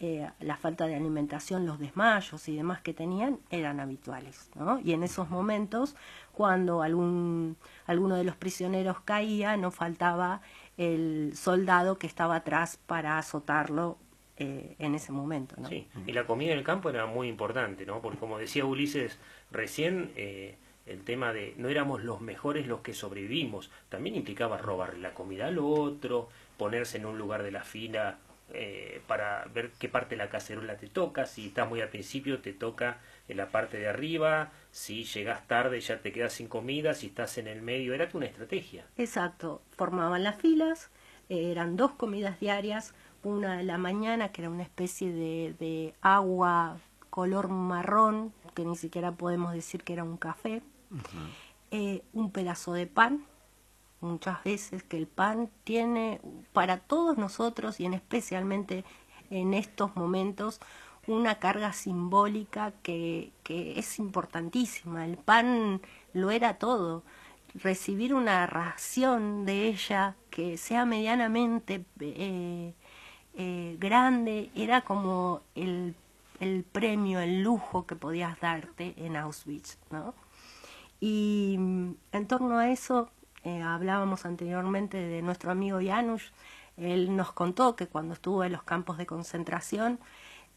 eh, 0.00 0.28
la 0.40 0.56
falta 0.56 0.86
de 0.86 0.94
alimentación, 0.94 1.66
los 1.66 1.78
desmayos 1.78 2.48
y 2.48 2.56
demás 2.56 2.80
que 2.80 2.94
tenían 2.94 3.38
eran 3.50 3.80
habituales. 3.80 4.50
¿no? 4.54 4.80
Y 4.80 4.92
en 4.92 5.02
esos 5.02 5.28
momentos, 5.30 5.94
cuando 6.32 6.82
algún, 6.82 7.56
alguno 7.86 8.16
de 8.16 8.24
los 8.24 8.36
prisioneros 8.36 9.00
caía, 9.00 9.56
no 9.56 9.70
faltaba 9.70 10.40
el 10.78 11.32
soldado 11.36 11.98
que 11.98 12.06
estaba 12.06 12.36
atrás 12.36 12.78
para 12.86 13.18
azotarlo 13.18 13.98
eh, 14.42 14.74
en 14.78 14.94
ese 14.94 15.12
momento. 15.12 15.54
Sí, 15.68 15.86
y 16.06 16.12
la 16.12 16.24
comida 16.24 16.52
en 16.52 16.58
el 16.58 16.64
campo 16.64 16.88
era 16.88 17.04
muy 17.04 17.28
importante, 17.28 17.84
¿no? 17.84 18.00
porque 18.00 18.18
como 18.18 18.38
decía 18.38 18.64
Ulises 18.64 19.18
recién, 19.50 20.12
eh, 20.16 20.56
el 20.90 21.02
tema 21.04 21.32
de 21.32 21.54
no 21.56 21.68
éramos 21.68 22.02
los 22.02 22.20
mejores 22.20 22.66
los 22.66 22.80
que 22.80 22.94
sobrevivimos, 22.94 23.70
también 23.88 24.16
implicaba 24.16 24.58
robarle 24.58 25.00
la 25.00 25.14
comida 25.14 25.46
al 25.46 25.58
otro, 25.58 26.28
ponerse 26.56 26.98
en 26.98 27.06
un 27.06 27.18
lugar 27.18 27.42
de 27.42 27.52
la 27.52 27.62
fila 27.62 28.18
eh, 28.52 29.00
para 29.06 29.46
ver 29.54 29.70
qué 29.78 29.88
parte 29.88 30.16
de 30.16 30.24
la 30.24 30.28
cacerola 30.28 30.76
te 30.76 30.88
toca, 30.88 31.26
si 31.26 31.48
estás 31.48 31.68
muy 31.68 31.80
al 31.80 31.88
principio 31.88 32.40
te 32.40 32.52
toca 32.52 32.98
en 33.28 33.36
la 33.36 33.50
parte 33.50 33.78
de 33.78 33.88
arriba, 33.88 34.50
si 34.72 35.04
llegas 35.04 35.46
tarde 35.46 35.80
ya 35.80 36.00
te 36.00 36.10
quedas 36.10 36.32
sin 36.32 36.48
comida, 36.48 36.94
si 36.94 37.06
estás 37.06 37.38
en 37.38 37.46
el 37.46 37.62
medio, 37.62 37.94
era 37.94 38.08
una 38.12 38.26
estrategia. 38.26 38.84
Exacto, 38.96 39.62
formaban 39.76 40.24
las 40.24 40.36
filas, 40.36 40.90
eran 41.28 41.76
dos 41.76 41.92
comidas 41.92 42.40
diarias, 42.40 42.92
una 43.22 43.58
de 43.58 43.62
la 43.62 43.78
mañana 43.78 44.32
que 44.32 44.42
era 44.42 44.50
una 44.50 44.64
especie 44.64 45.12
de, 45.12 45.54
de 45.60 45.94
agua 46.00 46.78
color 47.10 47.48
marrón, 47.48 48.32
que 48.54 48.64
ni 48.64 48.76
siquiera 48.76 49.12
podemos 49.12 49.52
decir 49.52 49.82
que 49.82 49.92
era 49.92 50.04
un 50.04 50.16
café, 50.16 50.62
eh, 51.70 52.02
un 52.12 52.30
pedazo 52.30 52.72
de 52.72 52.86
pan, 52.86 53.24
muchas 54.00 54.42
veces 54.44 54.82
que 54.82 54.96
el 54.96 55.06
pan 55.06 55.50
tiene 55.64 56.20
para 56.52 56.78
todos 56.78 57.18
nosotros 57.18 57.80
y 57.80 57.86
en 57.86 57.94
especialmente 57.94 58.84
en 59.30 59.54
estos 59.54 59.94
momentos 59.96 60.60
una 61.06 61.36
carga 61.38 61.72
simbólica 61.72 62.72
que, 62.82 63.32
que 63.42 63.78
es 63.78 63.98
importantísima. 63.98 65.04
El 65.06 65.16
pan 65.16 65.80
lo 66.12 66.30
era 66.30 66.58
todo. 66.58 67.02
Recibir 67.54 68.14
una 68.14 68.46
ración 68.46 69.44
de 69.44 69.66
ella 69.68 70.16
que 70.30 70.56
sea 70.56 70.84
medianamente 70.84 71.84
eh, 72.00 72.74
eh, 73.34 73.76
grande 73.80 74.50
era 74.54 74.82
como 74.82 75.40
el, 75.54 75.94
el 76.38 76.64
premio, 76.64 77.20
el 77.20 77.42
lujo 77.42 77.86
que 77.86 77.96
podías 77.96 78.38
darte 78.40 78.94
en 78.96 79.16
Auschwitz, 79.16 79.78
¿no? 79.90 80.14
Y 81.00 81.56
mm, 81.58 81.94
en 82.12 82.26
torno 82.26 82.58
a 82.58 82.70
eso 82.70 83.10
eh, 83.44 83.62
hablábamos 83.62 84.26
anteriormente 84.26 84.98
de 84.98 85.22
nuestro 85.22 85.50
amigo 85.50 85.80
Janusz. 85.82 86.32
Él 86.76 87.16
nos 87.16 87.32
contó 87.32 87.76
que 87.76 87.86
cuando 87.88 88.14
estuvo 88.14 88.44
en 88.44 88.52
los 88.52 88.62
campos 88.62 88.98
de 88.98 89.06
concentración, 89.06 89.98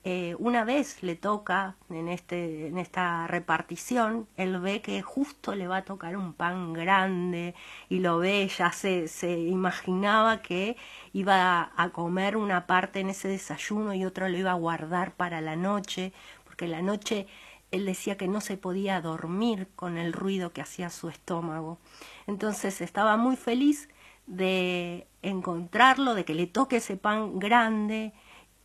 eh, 0.05 0.35
una 0.37 0.65
vez 0.65 1.01
le 1.01 1.15
toca 1.15 1.77
en, 1.89 2.09
este, 2.09 2.67
en 2.67 2.77
esta 2.77 3.25
repartición, 3.27 4.27
él 4.35 4.59
ve 4.59 4.81
que 4.81 5.01
justo 5.01 5.55
le 5.55 5.67
va 5.67 5.77
a 5.77 5.85
tocar 5.85 6.17
un 6.17 6.33
pan 6.33 6.73
grande 6.73 7.55
y 7.87 7.99
lo 7.99 8.17
ve, 8.19 8.49
ya 8.49 8.73
se, 8.73 9.07
se 9.07 9.39
imaginaba 9.39 10.41
que 10.41 10.75
iba 11.13 11.71
a 11.77 11.89
comer 11.91 12.35
una 12.35 12.67
parte 12.67 12.99
en 12.99 13.09
ese 13.11 13.29
desayuno 13.29 13.93
y 13.93 14.03
otro 14.03 14.27
lo 14.27 14.37
iba 14.37 14.51
a 14.51 14.55
guardar 14.55 15.13
para 15.13 15.39
la 15.39 15.55
noche, 15.55 16.11
porque 16.43 16.67
la 16.67 16.81
noche 16.81 17.27
él 17.73 17.85
decía 17.85 18.17
que 18.17 18.27
no 18.27 18.39
se 18.39 18.55
podía 18.55 19.01
dormir 19.01 19.67
con 19.75 19.97
el 19.97 20.13
ruido 20.13 20.53
que 20.53 20.61
hacía 20.61 20.91
su 20.91 21.09
estómago. 21.09 21.79
Entonces 22.27 22.81
estaba 22.81 23.17
muy 23.17 23.35
feliz 23.35 23.89
de 24.27 25.07
encontrarlo, 25.23 26.13
de 26.13 26.23
que 26.23 26.35
le 26.35 26.45
toque 26.45 26.77
ese 26.77 26.97
pan 26.97 27.39
grande 27.39 28.13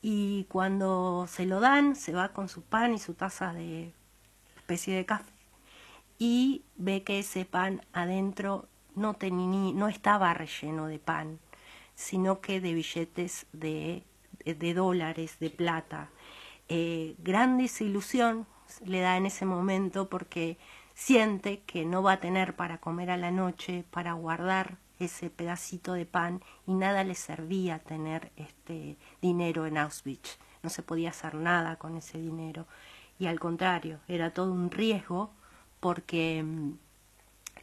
y 0.02 0.44
cuando 0.50 1.26
se 1.26 1.46
lo 1.46 1.58
dan 1.58 1.96
se 1.96 2.12
va 2.12 2.28
con 2.34 2.50
su 2.50 2.62
pan 2.62 2.92
y 2.92 2.98
su 2.98 3.14
taza 3.14 3.54
de 3.54 3.92
especie 4.56 4.94
de 4.94 5.06
café 5.06 5.32
y 6.18 6.64
ve 6.76 7.02
que 7.02 7.20
ese 7.20 7.46
pan 7.46 7.80
adentro 7.94 8.68
no, 8.94 9.14
tenía, 9.14 9.72
no 9.72 9.88
estaba 9.88 10.34
relleno 10.34 10.86
de 10.86 10.98
pan, 10.98 11.38
sino 11.94 12.42
que 12.42 12.60
de 12.60 12.74
billetes 12.74 13.46
de, 13.52 14.02
de 14.44 14.74
dólares, 14.74 15.38
de 15.40 15.48
plata. 15.48 16.10
Eh, 16.68 17.14
gran 17.18 17.56
desilusión 17.56 18.46
le 18.84 19.00
da 19.00 19.16
en 19.16 19.26
ese 19.26 19.44
momento 19.44 20.08
porque 20.08 20.58
siente 20.94 21.60
que 21.60 21.84
no 21.84 22.02
va 22.02 22.12
a 22.12 22.20
tener 22.20 22.56
para 22.56 22.78
comer 22.78 23.10
a 23.10 23.16
la 23.16 23.30
noche, 23.30 23.84
para 23.90 24.12
guardar 24.14 24.78
ese 24.98 25.30
pedacito 25.30 25.92
de 25.92 26.06
pan 26.06 26.42
y 26.66 26.74
nada 26.74 27.04
le 27.04 27.14
servía 27.14 27.78
tener 27.78 28.32
este 28.36 28.96
dinero 29.22 29.66
en 29.66 29.78
Auschwitz. 29.78 30.38
No 30.62 30.70
se 30.70 30.82
podía 30.82 31.10
hacer 31.10 31.34
nada 31.34 31.76
con 31.76 31.96
ese 31.96 32.18
dinero 32.18 32.66
y 33.18 33.26
al 33.26 33.40
contrario, 33.40 34.00
era 34.08 34.32
todo 34.32 34.52
un 34.52 34.70
riesgo 34.70 35.30
porque 35.80 36.42
mm, 36.42 36.72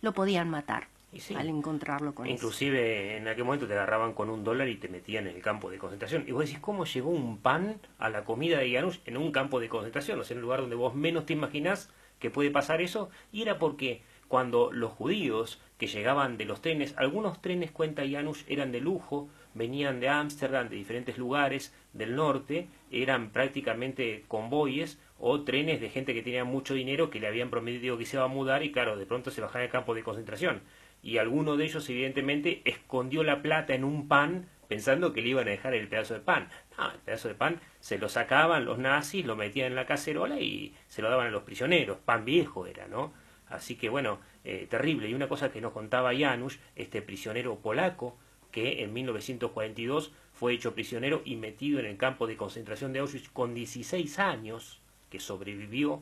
lo 0.01 0.14
podían 0.14 0.49
matar 0.49 0.94
al 1.36 1.47
encontrarlo 1.47 2.14
con 2.14 2.28
Inclusive 2.28 3.18
en 3.18 3.28
aquel 3.28 3.45
momento 3.45 3.68
te 3.68 3.74
agarraban 3.74 4.14
con 4.14 4.30
un 4.30 4.43
dólar 4.43 4.68
y 4.68 4.76
te 4.76 4.89
metían 4.89 5.28
en 5.28 5.36
el 5.36 5.41
campo 5.41 5.70
de 5.70 5.78
concentración. 5.78 6.26
Y 6.28 6.32
vos 6.32 6.45
decís, 6.45 6.60
¿cómo 6.60 6.86
llegó 6.86 7.10
un 7.10 7.38
pan 7.38 7.80
a 7.97 8.10
la 8.10 8.24
comida 8.26 8.60
de 8.60 8.72
Janusz 8.72 8.99
en 9.06 9.18
un 9.18 9.32
campo 9.32 9.60
de 9.60 9.70
concentración? 9.70 10.20
O 10.20 10.24
sea, 10.24 10.36
en 10.36 10.39
un 10.39 10.43
lugar 10.43 10.62
donde 10.62 10.76
vos 10.76 10.93
menos 10.93 11.26
te 11.26 11.34
imaginás 11.34 11.89
que 12.20 12.30
puede 12.30 12.51
pasar 12.51 12.82
eso. 12.82 13.10
Y 13.32 13.41
era 13.41 13.60
porque 13.60 14.01
cuando 14.28 14.72
los 14.72 14.91
judíos 14.91 15.62
que 15.78 15.88
llegaban 15.88 16.38
de 16.38 16.45
los 16.45 16.62
trenes, 16.62 16.93
algunos 16.97 17.41
trenes, 17.41 17.72
cuenta 17.72 18.03
Janusz, 18.08 18.43
eran 18.47 18.72
de 18.72 18.82
lujo, 18.82 19.30
venían 19.53 19.99
de 19.99 20.10
Ámsterdam, 20.10 20.70
de 20.70 20.76
diferentes 20.76 21.18
lugares 21.18 21.74
del 21.93 22.16
norte, 22.16 22.68
eran 22.91 23.30
prácticamente 23.32 24.26
convoyes 24.28 24.99
o 25.20 25.43
trenes 25.43 25.80
de 25.80 25.89
gente 25.89 26.14
que 26.14 26.22
tenía 26.22 26.43
mucho 26.43 26.74
dinero 26.74 27.10
que 27.10 27.20
le 27.20 27.28
habían 27.28 27.49
prometido 27.49 27.97
que 27.97 28.06
se 28.06 28.18
iba 28.18 28.26
a 28.26 28.30
mudar 28.30 28.64
y 28.64 28.72
claro, 28.72 28.97
de 28.97 29.06
pronto 29.06 29.32
se 29.32 29.41
bajaban 29.41 29.64
al 29.64 29.72
campo 29.72 29.93
de 29.95 30.03
concentración. 30.03 30.62
Y 31.06 31.20
alguno 31.20 31.56
de 31.56 31.66
ellos 31.66 31.88
evidentemente 31.88 32.64
escondió 32.66 33.24
la 33.24 33.43
plata 33.43 33.76
en 33.76 33.84
un 33.84 34.08
pan 34.08 34.47
pensando 34.68 35.14
que 35.14 35.22
le 35.22 35.30
iban 35.30 35.47
a 35.47 35.51
dejar 35.51 35.76
el 35.76 35.88
pedazo 35.88 36.16
de 36.16 36.20
pan. 36.20 36.49
No, 36.80 36.91
el 36.91 36.97
pedazo 36.97 37.28
de 37.28 37.36
pan 37.36 37.62
se 37.80 37.99
lo 37.99 38.10
sacaban 38.10 38.66
los 38.66 38.80
nazis, 38.80 39.24
lo 39.24 39.36
metían 39.36 39.68
en 39.68 39.76
la 39.76 39.86
cacerola 39.86 40.39
y 40.39 40.74
se 40.88 41.03
lo 41.03 41.12
daban 41.12 41.28
a 41.28 41.30
los 41.30 41.43
prisioneros. 41.43 41.99
Pan 41.99 42.26
viejo 42.26 42.66
era, 42.66 42.88
¿no? 42.88 43.14
Así 43.49 43.76
que 43.76 43.88
bueno, 43.88 44.18
eh, 44.43 44.66
terrible. 44.68 45.08
Y 45.08 45.14
una 45.14 45.30
cosa 45.30 45.51
que 45.51 45.62
nos 45.62 45.74
contaba 45.74 46.12
Janusz, 46.18 46.58
este 46.76 47.03
prisionero 47.03 47.60
polaco, 47.60 48.18
que 48.51 48.82
en 48.84 48.91
1942 48.91 50.12
fue 50.34 50.53
hecho 50.53 50.74
prisionero 50.74 51.22
y 51.24 51.36
metido 51.36 51.80
en 51.80 51.86
el 51.86 51.97
campo 51.97 52.26
de 52.26 52.36
concentración 52.36 52.93
de 52.93 52.99
Auschwitz 53.01 53.30
con 53.30 53.53
16 53.53 54.18
años, 54.18 54.82
que 55.12 55.20
sobrevivió, 55.20 56.01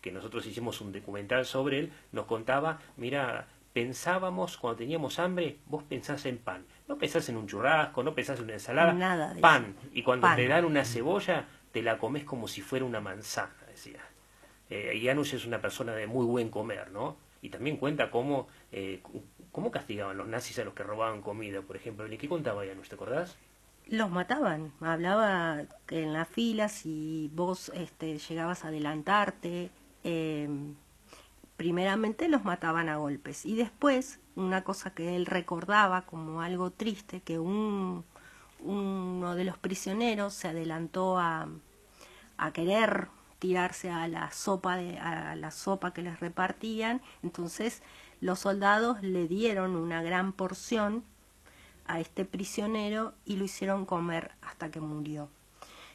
que 0.00 0.10
nosotros 0.10 0.46
hicimos 0.46 0.80
un 0.80 0.92
documental 0.92 1.44
sobre 1.44 1.80
él, 1.80 1.92
nos 2.12 2.24
contaba, 2.24 2.80
mira, 2.96 3.46
pensábamos 3.78 4.56
cuando 4.58 4.78
teníamos 4.78 5.20
hambre, 5.20 5.58
vos 5.66 5.84
pensás 5.84 6.26
en 6.26 6.38
pan. 6.38 6.64
No 6.88 6.98
pensás 6.98 7.28
en 7.28 7.36
un 7.36 7.46
churrasco, 7.46 8.02
no 8.02 8.12
pensás 8.12 8.38
en 8.38 8.44
una 8.46 8.54
ensalada, 8.54 8.92
Nada 8.92 9.34
de 9.34 9.40
pan. 9.40 9.76
eso. 9.78 9.88
Y 9.92 10.02
cuando 10.02 10.26
Pan. 10.26 10.36
te 10.36 10.48
dan 10.48 10.64
una 10.64 10.84
cebolla, 10.84 11.46
te 11.70 11.80
la 11.82 11.96
comes 11.98 12.24
como 12.24 12.48
si 12.48 12.60
fuera 12.60 12.84
una 12.84 13.00
manzana, 13.00 13.54
decía. 13.68 14.00
Eh, 14.68 15.00
Janusz 15.02 15.32
es 15.34 15.46
una 15.46 15.60
persona 15.60 15.92
de 15.92 16.08
muy 16.08 16.26
buen 16.26 16.50
comer, 16.50 16.90
¿no? 16.90 17.16
Y 17.40 17.50
también 17.50 17.76
cuenta 17.76 18.10
cómo, 18.10 18.48
eh, 18.72 19.00
cómo 19.52 19.70
castigaban 19.70 20.16
los 20.16 20.26
nazis 20.26 20.58
a 20.58 20.64
los 20.64 20.74
que 20.74 20.82
robaban 20.82 21.22
comida, 21.22 21.62
por 21.62 21.76
ejemplo. 21.76 22.12
¿Y 22.12 22.18
qué 22.18 22.28
contaba 22.28 22.66
Janusz, 22.66 22.88
te 22.88 22.96
acordás? 22.96 23.36
Los 23.86 24.10
mataban. 24.10 24.72
Hablaba 24.80 25.62
que 25.86 26.02
en 26.02 26.12
las 26.12 26.26
filas 26.28 26.72
si 26.72 27.30
vos 27.32 27.70
este, 27.74 28.18
llegabas 28.18 28.64
a 28.64 28.68
adelantarte, 28.68 29.70
eh, 30.02 30.48
primeramente 31.58 32.28
los 32.28 32.44
mataban 32.44 32.88
a 32.88 32.96
golpes. 32.96 33.44
Y 33.44 33.56
después, 33.56 34.20
una 34.36 34.62
cosa 34.62 34.94
que 34.94 35.16
él 35.16 35.26
recordaba 35.26 36.02
como 36.02 36.40
algo 36.40 36.70
triste, 36.70 37.20
que 37.20 37.38
un, 37.40 38.04
uno 38.60 39.34
de 39.34 39.44
los 39.44 39.58
prisioneros 39.58 40.32
se 40.34 40.48
adelantó 40.48 41.18
a, 41.18 41.48
a 42.36 42.52
querer 42.52 43.08
tirarse 43.40 43.90
a 43.90 44.06
la 44.06 44.30
sopa 44.30 44.76
de, 44.76 44.98
a 44.98 45.34
la 45.34 45.50
sopa 45.50 45.92
que 45.92 46.02
les 46.02 46.18
repartían 46.18 47.00
entonces 47.22 47.82
los 48.20 48.40
soldados 48.40 49.00
le 49.00 49.28
dieron 49.28 49.76
una 49.76 50.02
gran 50.02 50.32
porción 50.32 51.04
a 51.86 52.00
este 52.00 52.24
prisionero 52.24 53.14
y 53.24 53.36
lo 53.36 53.44
hicieron 53.44 53.86
comer 53.86 54.32
hasta 54.42 54.72
que 54.72 54.80
murió 54.80 55.28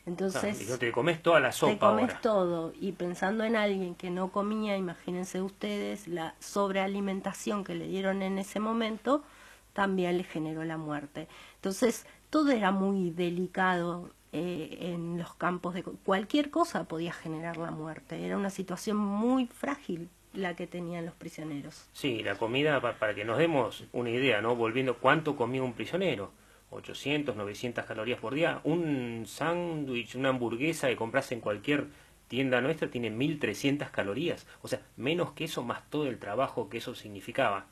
entonces 0.06 0.60
Ah, 0.60 0.64
y 0.64 0.70
no 0.72 0.78
te 0.78 0.92
comes 0.92 1.22
toda 1.24 1.40
la 1.40 1.50
te 1.50 1.54
sopa 1.54 1.88
comes 1.90 2.04
ahora. 2.10 2.22
todo 2.22 2.74
y 2.80 2.92
pensando 2.94 3.44
en 3.44 3.56
alguien 3.56 3.96
que 3.96 4.10
no 4.10 4.32
comía, 4.32 4.76
imagínense 4.78 5.42
ustedes 5.42 6.08
la 6.08 6.36
sobrealimentación 6.40 7.64
que 7.64 7.76
le 7.76 7.88
dieron 7.88 8.22
en 8.22 8.38
ese 8.38 8.60
momento 8.60 9.24
también 9.74 10.18
le 10.18 10.24
generó 10.24 10.64
la 10.64 10.78
muerte. 10.78 11.28
Entonces 11.56 12.06
todo 12.30 12.52
era 12.52 12.72
muy 12.72 13.12
delicado 13.12 14.10
eh, 14.32 14.78
en 14.94 15.18
los 15.18 15.34
campos 15.36 15.74
de 15.76 15.84
cualquier 15.84 16.50
cosa 16.52 16.84
podía 16.86 17.14
generar 17.14 17.58
la 17.58 17.72
muerte. 17.72 18.26
Era 18.26 18.38
una 18.38 18.50
situación 18.50 18.98
muy 18.98 19.46
frágil 19.48 20.10
la 20.34 20.56
que 20.56 20.66
tenían 20.68 21.06
los 21.06 21.14
prisioneros. 21.16 21.88
Sí, 21.94 22.24
la 22.24 22.36
comida, 22.36 22.82
pa- 22.82 22.98
para 22.98 23.14
que 23.14 23.24
nos 23.26 23.38
demos 23.38 23.84
una 23.94 24.10
idea, 24.10 24.42
¿no? 24.42 24.56
Volviendo, 24.56 24.98
¿cuánto 24.98 25.36
comía 25.36 25.62
un 25.64 25.74
prisionero? 25.74 26.32
800, 26.74 27.36
900 27.36 27.86
calorías 27.86 28.20
por 28.20 28.34
día. 28.34 28.62
Un 28.64 29.24
sándwich, 29.28 30.16
una 30.16 30.30
hamburguesa 30.30 30.88
que 30.88 30.96
compras 30.96 31.32
en 31.32 31.40
cualquier 31.42 31.88
tienda 32.28 32.62
nuestra 32.62 32.90
tiene 32.90 33.10
1300 33.10 33.90
calorías. 33.90 34.48
O 34.62 34.68
sea, 34.68 34.82
menos 34.98 35.34
que 35.34 35.46
eso, 35.46 35.64
más 35.64 35.90
todo 35.90 36.08
el 36.08 36.18
trabajo 36.20 36.70
que 36.70 36.78
eso 36.80 36.96
significaba, 36.96 37.66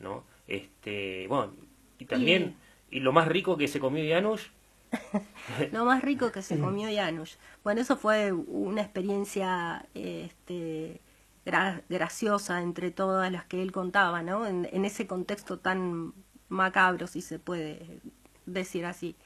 ¿no? 0.00 0.24
Este, 0.48 1.26
bueno, 1.28 1.52
y 1.98 2.04
también, 2.06 2.56
y, 2.90 3.00
lo 3.00 3.12
más 3.12 3.28
rico 3.28 3.56
que 3.56 3.68
se 3.68 3.80
comió 3.80 4.04
Janusz, 4.12 4.50
Lo 5.72 5.84
más 5.84 6.02
rico 6.02 6.30
que 6.32 6.42
se 6.42 6.58
comió 6.58 6.88
Janusz. 6.94 7.36
Bueno, 7.62 7.80
eso 7.80 7.96
fue 7.96 8.32
una 8.32 8.82
experiencia 8.82 9.86
este, 9.94 11.00
gra- 11.44 11.82
graciosa 11.88 12.62
entre 12.62 12.90
todas 12.90 13.30
las 13.32 13.44
que 13.44 13.62
él 13.62 13.72
contaba, 13.72 14.22
¿no? 14.22 14.46
En, 14.46 14.68
en 14.72 14.84
ese 14.84 15.06
contexto 15.06 15.58
tan 15.58 16.14
macabro, 16.48 17.06
si 17.06 17.20
se 17.22 17.38
puede 17.38 18.00
decir 18.46 18.84
así. 18.86 19.16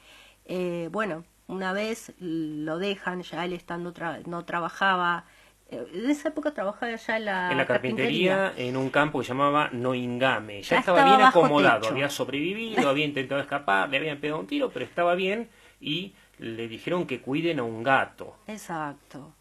Eh, 0.45 0.89
bueno, 0.91 1.23
una 1.47 1.73
vez 1.73 2.13
lo 2.19 2.77
dejan, 2.79 3.21
ya 3.23 3.45
él 3.45 3.53
estando 3.53 3.93
tra- 3.93 4.23
no 4.25 4.45
trabajaba, 4.45 5.25
eh, 5.69 5.85
en 5.93 6.09
esa 6.09 6.29
época 6.29 6.53
trabajaba 6.53 6.95
ya 6.95 7.17
en 7.17 7.25
la, 7.25 7.51
en 7.51 7.57
la 7.57 7.65
carpintería, 7.65 8.53
en 8.57 8.77
un 8.77 8.89
campo 8.89 9.19
que 9.19 9.25
se 9.25 9.29
llamaba 9.29 9.69
Noingame. 9.71 10.61
Ya, 10.63 10.69
Ya 10.69 10.79
estaba, 10.79 10.99
estaba 10.99 11.03
bien 11.03 11.21
acomodado, 11.27 11.81
techo. 11.81 11.93
había 11.93 12.09
sobrevivido, 12.09 12.89
había 12.89 13.05
intentado 13.05 13.41
escapar, 13.41 13.89
le 13.89 13.97
habían 13.97 14.19
pegado 14.19 14.39
un 14.41 14.47
tiro, 14.47 14.71
pero 14.71 14.85
estaba 14.85 15.15
bien 15.15 15.49
y 15.81 16.13
le 16.39 16.67
dijeron 16.67 17.05
que 17.07 17.21
cuiden 17.21 17.59
a 17.59 17.63
un 17.63 17.83
gato. 17.83 18.35
Exacto. 18.47 19.33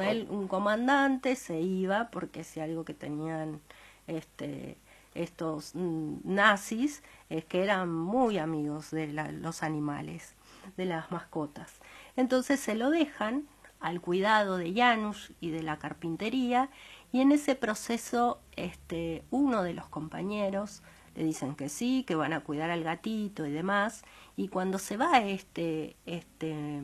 Él, 0.00 0.26
un 0.30 0.48
comandante 0.48 1.36
se 1.36 1.60
iba 1.60 2.10
porque 2.10 2.42
si 2.44 2.60
algo 2.60 2.84
que 2.84 2.94
tenían 2.94 3.60
este 4.06 4.76
estos 5.14 5.74
mm, 5.74 6.18
nazis 6.24 7.02
es 7.28 7.44
que 7.44 7.62
eran 7.62 7.92
muy 7.92 8.38
amigos 8.38 8.90
de 8.90 9.08
los 9.08 9.62
animales, 9.62 10.34
de 10.76 10.84
las 10.84 11.10
mascotas. 11.10 11.80
Entonces 12.16 12.60
se 12.60 12.74
lo 12.74 12.90
dejan 12.90 13.46
al 13.80 14.00
cuidado 14.00 14.56
de 14.56 14.72
Janusz 14.72 15.32
y 15.40 15.50
de 15.50 15.62
la 15.62 15.78
carpintería 15.78 16.70
y 17.12 17.20
en 17.20 17.32
ese 17.32 17.54
proceso 17.54 18.40
este 18.56 19.24
uno 19.30 19.62
de 19.62 19.74
los 19.74 19.88
compañeros 19.88 20.82
le 21.14 21.24
dicen 21.24 21.54
que 21.54 21.68
sí, 21.68 22.02
que 22.04 22.14
van 22.14 22.32
a 22.32 22.40
cuidar 22.40 22.70
al 22.70 22.82
gatito 22.82 23.46
y 23.46 23.52
demás 23.52 24.02
y 24.36 24.48
cuando 24.48 24.78
se 24.78 24.96
va 24.96 25.20
este 25.20 25.96
este 26.06 26.82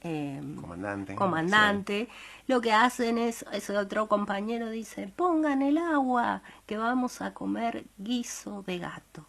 em, 0.00 0.56
Comandante. 0.56 1.14
comandante, 1.14 2.08
lo 2.46 2.60
que 2.60 2.72
hacen 2.72 3.18
es, 3.18 3.44
ese 3.52 3.76
otro 3.76 4.06
compañero 4.08 4.70
dice, 4.70 5.08
pongan 5.14 5.62
el 5.62 5.78
agua, 5.78 6.42
que 6.66 6.76
vamos 6.76 7.20
a 7.22 7.32
comer 7.34 7.84
guiso 7.98 8.62
de 8.66 8.78
gato. 8.78 9.26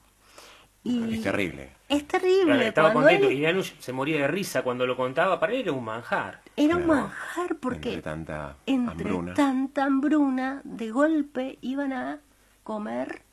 Y 0.83 1.15
Es 1.15 1.23
terrible. 1.23 1.71
es 1.89 2.07
terrible. 2.07 2.45
Claro, 2.53 2.61
estaba 2.61 2.93
cuando 2.93 3.09
contento 3.09 3.29
él- 3.31 3.39
y 3.39 3.43
Janusz 3.43 3.73
se 3.79 3.91
moría 3.91 4.17
de 4.21 4.27
risa 4.27 4.61
cuando 4.61 4.85
lo 4.85 4.95
contaba, 4.95 5.39
para 5.39 5.53
él 5.53 5.61
era 5.61 5.71
un 5.71 5.83
manjar. 5.83 6.41
era 6.55 6.75
un 6.77 6.85
manjar 6.85 7.55
porque 7.59 7.89
Entre 7.89 8.01
tanta 8.03 8.55
entre 8.67 8.91
hambruna. 8.91 9.33
tanta 9.33 9.83
hambruna, 9.85 10.61
de 10.63 10.91
golpe 10.91 11.57
iban 11.61 11.91
a 11.91 12.19
comer 12.63 13.23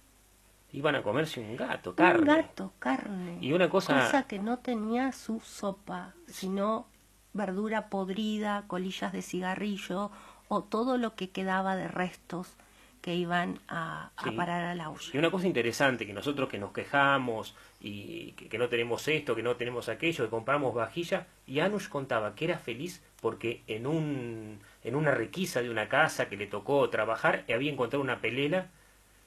Iban 0.75 0.95
a 0.95 1.03
comerse 1.03 1.39
un 1.41 1.55
gato, 1.55 1.91
un 1.91 1.97
carne. 1.97 2.25
gato, 2.25 2.73
carne. 2.79 3.37
Y 3.43 3.53
una 3.53 3.69
cosa- 3.69 4.25
que 4.27 4.39
no 4.39 4.59
tenía 4.61 5.13
su 5.13 5.39
sopa, 5.41 6.15
sino 6.27 6.87
verdura 7.33 7.89
podrida, 7.89 8.65
colillas 8.67 9.13
de 9.13 9.23
cigarrillo 9.23 10.11
o 10.49 10.63
todo 10.63 10.99
lo 10.99 11.15
que 11.15 11.31
quedaba 11.31 11.77
de 11.77 11.89
restos 11.89 12.57
que 13.01 13.17
iban 13.17 13.59
a, 13.67 14.11
a 14.17 14.33
parar 14.33 14.65
al 14.65 14.81
auge. 14.81 15.11
Y 15.13 15.19
una 15.19 15.31
cosa 15.31 15.49
interesante, 15.49 16.07
que 16.07 16.13
nosotros 16.13 16.49
que 16.49 16.59
nos 16.59 16.73
quejamos 16.73 17.57
y 17.81 18.33
que, 18.33 18.49
que 18.49 18.59
no 18.59 18.69
tenemos 18.69 19.09
esto, 19.09 19.35
que 19.35 19.43
no 19.43 19.57
tenemos 19.57 19.89
aquello, 19.89 20.25
que 20.25 20.31
compramos 20.31 20.73
vajilla, 20.73 21.27
y 21.47 21.59
Anush 21.59 21.89
contaba 21.89 22.37
que 22.37 22.45
era 22.45 22.59
feliz 22.59 23.03
porque 23.21 23.63
en, 23.67 23.87
un, 23.87 24.61
en 24.85 24.95
una 24.95 25.13
requisa 25.13 25.63
de 25.63 25.71
una 25.71 25.89
casa 25.89 26.29
que 26.29 26.37
le 26.37 26.47
tocó 26.47 26.89
trabajar, 26.91 27.45
había 27.53 27.73
encontrado 27.73 28.03
una 28.03 28.21
pelela 28.21 28.69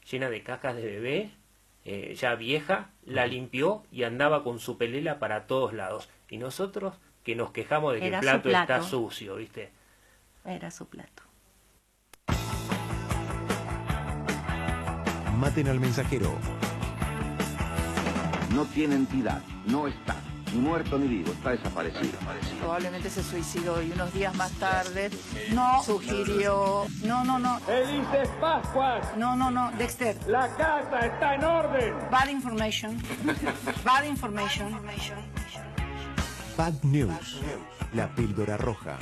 llena 0.10 0.30
de 0.30 0.42
cacas 0.42 0.76
de 0.76 0.86
bebé, 0.86 1.32
eh, 1.84 2.16
ya 2.16 2.36
vieja, 2.36 2.90
la 3.06 3.28
limpió 3.28 3.84
y 3.92 4.04
andaba 4.04 4.44
con 4.44 4.60
su 4.60 4.78
pelela 4.78 5.20
para 5.20 5.48
todos 5.48 5.74
lados. 5.74 6.10
Y 6.30 6.38
nosotros 6.38 6.96
que 7.26 7.36
nos 7.36 7.52
quejamos 7.52 7.94
de 7.94 8.00
que 8.00 8.08
Era 8.08 8.20
el 8.20 8.24
su 8.24 8.42
plato, 8.44 8.74
está 8.74 8.84
sucio, 8.84 9.36
¿viste? 9.36 9.72
Era 10.46 10.70
su 10.70 10.88
plato. 10.88 11.24
Maten 15.36 15.68
al 15.68 15.80
mensajero. 15.80 16.32
No 18.54 18.64
tiene 18.66 18.96
entidad, 18.96 19.42
no 19.66 19.88
está, 19.88 20.16
ni 20.54 20.60
muerto 20.62 21.00
ni 21.00 21.08
vivo, 21.08 21.32
está 21.32 21.50
desaparecido. 21.50 22.14
Probablemente 22.60 23.10
se 23.10 23.24
suicidó 23.24 23.82
y 23.82 23.92
unos 23.92 24.14
días 24.14 24.34
más 24.36 24.52
tarde 24.54 25.10
no 25.52 25.82
sugirió. 25.84 26.86
No, 27.04 27.26
no, 27.26 27.40
no. 27.40 27.60
¡Felices 27.62 28.30
Pascuas! 28.40 29.18
No, 29.18 29.36
no, 29.36 29.50
no. 29.50 29.72
Dexter. 29.72 30.16
¡La 30.28 30.48
casa 30.56 31.00
está 31.00 31.36
en 31.36 31.44
orden! 31.44 31.94
Bad 32.12 32.30
information. 32.30 33.02
Bad 33.84 34.06
information. 34.06 34.72
Bad 34.72 35.35
News. 36.84 37.42
La 37.94 38.08
píldora 38.16 38.56
roja. 38.56 38.98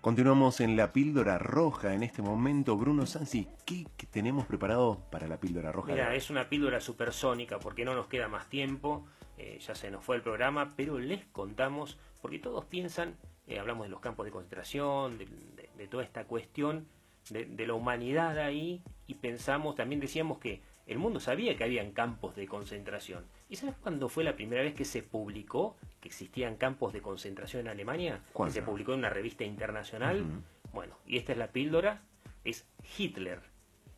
Continuamos 0.00 0.60
en 0.60 0.76
la 0.76 0.92
píldora 0.92 1.38
roja 1.38 1.92
en 1.94 2.02
este 2.02 2.22
momento. 2.22 2.76
Bruno 2.76 3.04
Sansi, 3.04 3.46
¿qué, 3.66 3.86
qué 3.98 4.06
tenemos 4.06 4.46
preparado 4.46 4.98
para 5.10 5.28
la 5.28 5.38
píldora 5.38 5.72
roja? 5.72 5.92
Mira, 5.92 6.14
es 6.14 6.30
una 6.30 6.48
píldora 6.48 6.80
supersónica 6.80 7.58
porque 7.58 7.84
no 7.84 7.94
nos 7.94 8.06
queda 8.06 8.26
más 8.26 8.48
tiempo, 8.48 9.06
eh, 9.36 9.58
ya 9.60 9.74
se 9.74 9.90
nos 9.90 10.02
fue 10.02 10.16
el 10.16 10.22
programa, 10.22 10.72
pero 10.74 10.98
les 10.98 11.26
contamos, 11.26 11.98
porque 12.22 12.38
todos 12.38 12.64
piensan, 12.64 13.14
eh, 13.46 13.58
hablamos 13.58 13.84
de 13.84 13.90
los 13.90 14.00
campos 14.00 14.24
de 14.24 14.32
concentración, 14.32 15.18
de, 15.18 15.26
de- 15.26 15.68
de 15.76 15.88
toda 15.88 16.02
esta 16.02 16.24
cuestión 16.24 16.86
de, 17.28 17.44
de 17.44 17.66
la 17.66 17.74
humanidad 17.74 18.38
ahí, 18.38 18.82
y 19.06 19.14
pensamos, 19.14 19.74
también 19.76 20.00
decíamos 20.00 20.38
que 20.38 20.62
el 20.90 20.98
mundo 20.98 21.20
sabía 21.20 21.56
que 21.56 21.62
habían 21.62 21.92
campos 21.92 22.34
de 22.34 22.48
concentración. 22.48 23.24
¿Y 23.48 23.54
sabes 23.54 23.76
cuándo 23.80 24.08
fue 24.08 24.24
la 24.24 24.34
primera 24.34 24.62
vez 24.62 24.74
que 24.74 24.84
se 24.84 25.04
publicó 25.04 25.76
que 26.00 26.08
existían 26.08 26.56
campos 26.56 26.92
de 26.92 27.00
concentración 27.00 27.62
en 27.62 27.68
Alemania? 27.68 28.24
Que 28.36 28.50
se 28.50 28.62
publicó 28.62 28.92
en 28.92 28.98
una 28.98 29.08
revista 29.10 29.44
internacional. 29.44 30.24
Bueno, 30.72 30.96
y 31.06 31.16
esta 31.16 31.30
es 31.30 31.38
la 31.38 31.52
píldora, 31.52 32.02
es 32.42 32.66
Hitler. 32.98 33.40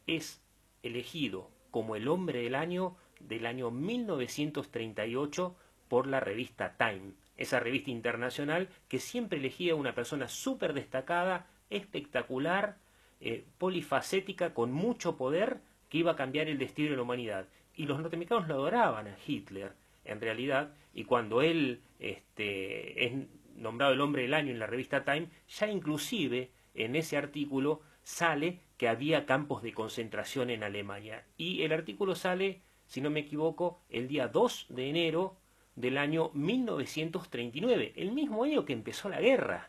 Es 0.06 0.42
elegido 0.82 1.48
como 1.70 1.96
el 1.96 2.08
hombre 2.08 2.42
del 2.42 2.54
año 2.54 2.94
del 3.20 3.46
año 3.46 3.70
1938 3.70 5.56
por 5.88 6.06
la 6.06 6.20
revista 6.20 6.76
Time, 6.76 7.14
esa 7.38 7.58
revista 7.58 7.90
internacional 7.90 8.68
que 8.88 8.98
siempre 8.98 9.38
elegía 9.38 9.74
una 9.76 9.94
persona 9.94 10.28
súper 10.28 10.74
destacada, 10.74 11.46
espectacular, 11.70 12.76
eh, 13.20 13.46
polifacética, 13.56 14.52
con 14.52 14.72
mucho 14.72 15.16
poder, 15.16 15.60
que 15.92 15.98
iba 15.98 16.12
a 16.12 16.16
cambiar 16.16 16.48
el 16.48 16.56
destino 16.56 16.88
de 16.88 16.96
la 16.96 17.02
humanidad. 17.02 17.46
Y 17.76 17.84
los 17.84 18.00
norteamericanos 18.00 18.48
lo 18.48 18.54
adoraban 18.54 19.08
a 19.08 19.16
Hitler, 19.26 19.74
en 20.06 20.22
realidad, 20.22 20.72
y 20.94 21.04
cuando 21.04 21.42
él 21.42 21.82
este, 22.00 23.04
es 23.04 23.12
nombrado 23.56 23.92
el 23.92 24.00
hombre 24.00 24.22
del 24.22 24.32
año 24.32 24.52
en 24.52 24.58
la 24.58 24.66
revista 24.66 25.04
Time, 25.04 25.28
ya 25.50 25.68
inclusive 25.68 26.50
en 26.74 26.96
ese 26.96 27.18
artículo 27.18 27.82
sale 28.02 28.60
que 28.78 28.88
había 28.88 29.26
campos 29.26 29.62
de 29.62 29.74
concentración 29.74 30.48
en 30.48 30.62
Alemania. 30.62 31.26
Y 31.36 31.60
el 31.60 31.74
artículo 31.74 32.14
sale, 32.14 32.62
si 32.86 33.02
no 33.02 33.10
me 33.10 33.20
equivoco, 33.20 33.82
el 33.90 34.08
día 34.08 34.28
2 34.28 34.68
de 34.70 34.88
enero 34.88 35.36
del 35.76 35.98
año 35.98 36.30
1939, 36.32 37.92
el 37.96 38.12
mismo 38.12 38.44
año 38.44 38.64
que 38.64 38.72
empezó 38.72 39.10
la 39.10 39.20
guerra. 39.20 39.68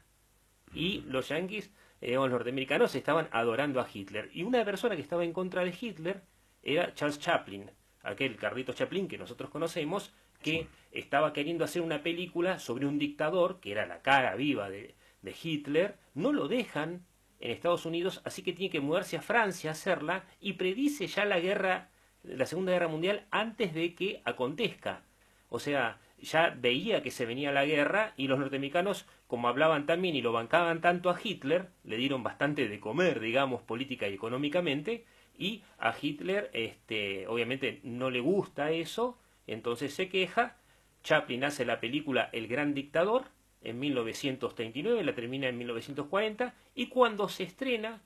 Y 0.74 1.02
los 1.02 1.28
yanquis, 1.28 1.70
eh, 2.04 2.16
los 2.16 2.30
norteamericanos, 2.30 2.94
estaban 2.96 3.30
adorando 3.32 3.80
a 3.80 3.88
Hitler. 3.92 4.30
Y 4.34 4.44
una 4.44 4.66
persona 4.66 4.96
que 4.98 5.02
estaba 5.02 5.24
en 5.24 5.32
contra 5.32 5.64
de 5.64 5.74
Hitler 5.80 6.22
era 6.62 6.94
Charles 6.94 7.18
Chaplin, 7.18 7.72
aquel 8.02 8.36
Carlitos 8.36 8.76
Chaplin 8.76 9.08
que 9.08 9.18
nosotros 9.18 9.50
conocemos, 9.50 10.14
que 10.42 10.68
estaba 10.92 11.32
queriendo 11.32 11.64
hacer 11.64 11.82
una 11.82 12.04
película 12.04 12.60
sobre 12.60 12.88
un 12.88 13.00
dictador, 13.00 13.62
que 13.62 13.72
era 13.72 13.86
la 13.86 14.02
cara 14.02 14.36
viva 14.36 14.70
de, 14.70 14.96
de 15.22 15.36
Hitler. 15.42 15.96
No 16.14 16.34
lo 16.34 16.50
dejan 16.50 17.06
en 17.40 17.52
Estados 17.52 17.86
Unidos, 17.86 18.22
así 18.26 18.44
que 18.44 18.52
tiene 18.52 18.70
que 18.70 18.82
mudarse 18.82 19.16
a 19.16 19.22
Francia 19.22 19.70
a 19.70 19.74
hacerla 19.74 20.26
y 20.42 20.54
predice 20.54 21.08
ya 21.08 21.24
la 21.24 21.40
guerra, 21.40 21.90
la 22.24 22.46
Segunda 22.46 22.74
Guerra 22.74 22.90
Mundial 22.90 23.28
antes 23.32 23.74
de 23.74 23.96
que 23.96 24.22
acontezca. 24.26 25.04
O 25.48 25.60
sea, 25.60 26.02
ya 26.24 26.56
veía 26.58 27.04
que 27.04 27.12
se 27.12 27.26
venía 27.26 27.52
la 27.52 27.66
guerra 27.66 28.14
y 28.18 28.28
los 28.28 28.40
norteamericanos, 28.40 29.06
como 29.28 29.48
hablaban 29.48 29.86
tan 29.86 30.02
bien 30.02 30.16
y 30.16 30.22
lo 30.22 30.32
bancaban 30.32 30.82
tanto 30.82 31.10
a 31.10 31.20
Hitler, 31.22 31.68
le 31.84 31.98
dieron 31.98 32.24
bastante 32.24 32.68
de 32.68 32.80
comer, 32.80 33.20
digamos, 33.20 33.62
política 33.62 34.08
y 34.08 34.14
económicamente, 34.16 35.06
y 35.38 35.64
a 35.78 35.94
Hitler, 36.00 36.50
este, 36.54 37.28
obviamente, 37.28 37.80
no 37.84 38.10
le 38.10 38.20
gusta 38.20 38.72
eso, 38.72 39.18
entonces 39.48 39.94
se 39.94 40.10
queja. 40.10 40.58
Chaplin 41.04 41.44
hace 41.44 41.66
la 41.66 41.80
película 41.80 42.30
El 42.32 42.48
Gran 42.48 42.74
Dictador 42.74 43.26
en 43.62 43.80
1939, 43.80 45.04
la 45.04 45.16
termina 45.16 45.48
en 45.48 45.58
1940, 45.58 46.54
y 46.76 46.88
cuando 46.88 47.30
se 47.30 47.44
estrena 47.44 48.02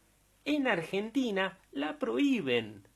en 0.45 0.67
Argentina 0.67 1.57
la 1.71 1.99
prohíben 1.99 2.87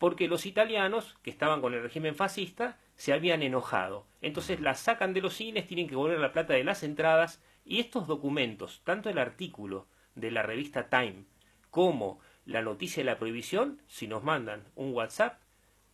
porque 0.00 0.28
los 0.28 0.46
italianos, 0.46 1.18
que 1.22 1.28
estaban 1.28 1.60
con 1.60 1.74
el 1.74 1.82
régimen 1.82 2.14
fascista, 2.14 2.78
se 2.96 3.12
habían 3.12 3.42
enojado. 3.42 4.06
Entonces 4.20 4.60
la 4.60 4.74
sacan 4.74 5.14
de 5.14 5.22
los 5.22 5.34
cines, 5.34 5.66
tienen 5.66 5.88
que 5.88 5.96
volver 5.96 6.18
la 6.18 6.32
plata 6.32 6.54
de 6.54 6.64
las 6.64 6.82
entradas, 6.82 7.42
y 7.64 7.80
estos 7.80 8.06
documentos, 8.06 8.82
tanto 8.84 9.08
el 9.08 9.18
artículo 9.18 9.86
de 10.14 10.30
la 10.30 10.42
revista 10.42 10.88
Time 10.88 11.24
como 11.70 12.18
la 12.44 12.62
noticia 12.62 13.02
de 13.02 13.10
la 13.10 13.18
prohibición, 13.18 13.80
si 13.86 14.08
nos 14.08 14.24
mandan 14.24 14.64
un 14.74 14.92
WhatsApp, 14.92 15.40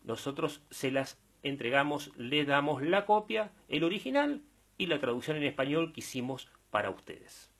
nosotros 0.04 0.62
se 0.70 0.90
las 0.90 1.18
entregamos, 1.42 2.12
le 2.16 2.44
damos 2.44 2.82
la 2.82 3.04
copia, 3.04 3.50
el 3.68 3.84
original 3.84 4.42
y 4.78 4.86
la 4.86 4.98
traducción 4.98 5.36
en 5.36 5.44
español 5.44 5.92
que 5.92 6.00
hicimos 6.00 6.48
para 6.70 6.90
ustedes. 6.90 7.50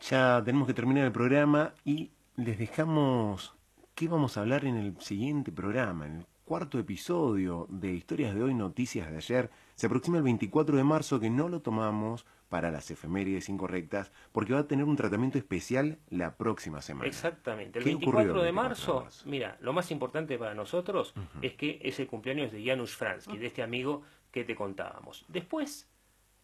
Ya 0.00 0.42
tenemos 0.44 0.66
que 0.68 0.74
terminar 0.74 1.06
el 1.06 1.12
programa 1.12 1.74
y 1.84 2.10
les 2.36 2.58
dejamos 2.58 3.54
qué 3.94 4.08
vamos 4.08 4.36
a 4.36 4.40
hablar 4.40 4.64
en 4.64 4.76
el 4.76 5.00
siguiente 5.00 5.50
programa, 5.50 6.06
cuarto 6.46 6.78
episodio 6.78 7.66
de 7.68 7.92
Historias 7.92 8.32
de 8.32 8.44
hoy, 8.44 8.54
Noticias 8.54 9.10
de 9.10 9.16
ayer. 9.16 9.50
Se 9.74 9.86
aproxima 9.86 10.18
el 10.18 10.22
24 10.22 10.76
de 10.76 10.84
marzo 10.84 11.18
que 11.18 11.28
no 11.28 11.48
lo 11.48 11.60
tomamos 11.60 12.24
para 12.48 12.70
las 12.70 12.88
efemérides 12.92 13.48
incorrectas 13.48 14.12
porque 14.30 14.54
va 14.54 14.60
a 14.60 14.68
tener 14.68 14.84
un 14.84 14.94
tratamiento 14.94 15.38
especial 15.38 15.98
la 16.08 16.36
próxima 16.36 16.80
semana. 16.80 17.08
Exactamente. 17.08 17.80
El 17.80 17.84
¿Qué 17.84 17.90
24, 17.90 18.20
ocurrió 18.20 18.42
el 18.42 18.46
de 18.46 18.52
24 18.52 18.94
marzo, 18.94 19.28
mira, 19.28 19.58
lo 19.60 19.72
más 19.72 19.90
importante 19.90 20.38
para 20.38 20.54
nosotros 20.54 21.14
es 21.42 21.54
que 21.54 21.80
es 21.82 21.98
el 21.98 22.06
cumpleaños 22.06 22.52
de 22.52 22.64
Janusz 22.64 22.94
Fransky, 22.94 23.38
de 23.38 23.48
este 23.48 23.64
amigo 23.64 24.02
que 24.30 24.44
te 24.44 24.54
contábamos. 24.54 25.24
Después, 25.26 25.90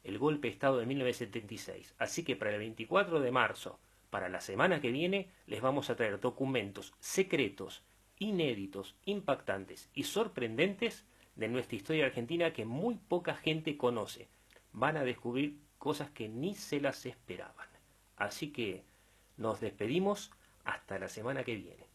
el 0.03 0.19
golpe 0.19 0.49
de 0.49 0.55
Estado 0.55 0.79
de 0.79 0.87
1976. 0.87 1.95
Así 1.99 2.25
que 2.25 2.35
para 2.35 2.51
el 2.51 2.59
24 2.59 3.21
de 3.21 3.31
marzo, 3.31 3.79
para 4.11 4.29
la 4.29 4.41
semana 4.41 4.81
que 4.81 4.91
viene, 4.91 5.31
les 5.47 5.61
vamos 5.61 5.91
a 5.91 5.95
traer 5.95 6.19
documentos 6.19 6.93
secretos, 6.99 7.85
inéditos, 8.23 8.95
impactantes 9.05 9.91
y 9.95 10.05
sorprendentes 10.05 11.05
de 11.37 11.49
nuestra 11.49 11.77
historia 11.77 12.07
argentina 12.07 12.53
que 12.53 12.65
muy 12.65 12.97
poca 12.97 13.35
gente 13.35 13.77
conoce. 13.77 14.29
Van 14.73 14.97
a 14.97 15.05
descubrir 15.05 15.59
cosas 15.79 16.11
que 16.11 16.29
ni 16.29 16.55
se 16.55 16.81
las 16.81 17.05
esperaban. 17.05 17.69
Así 18.17 18.53
que 18.53 18.85
nos 19.37 19.61
despedimos 19.61 20.31
hasta 20.65 20.99
la 20.99 21.09
semana 21.09 21.43
que 21.43 21.57
viene. 21.57 21.92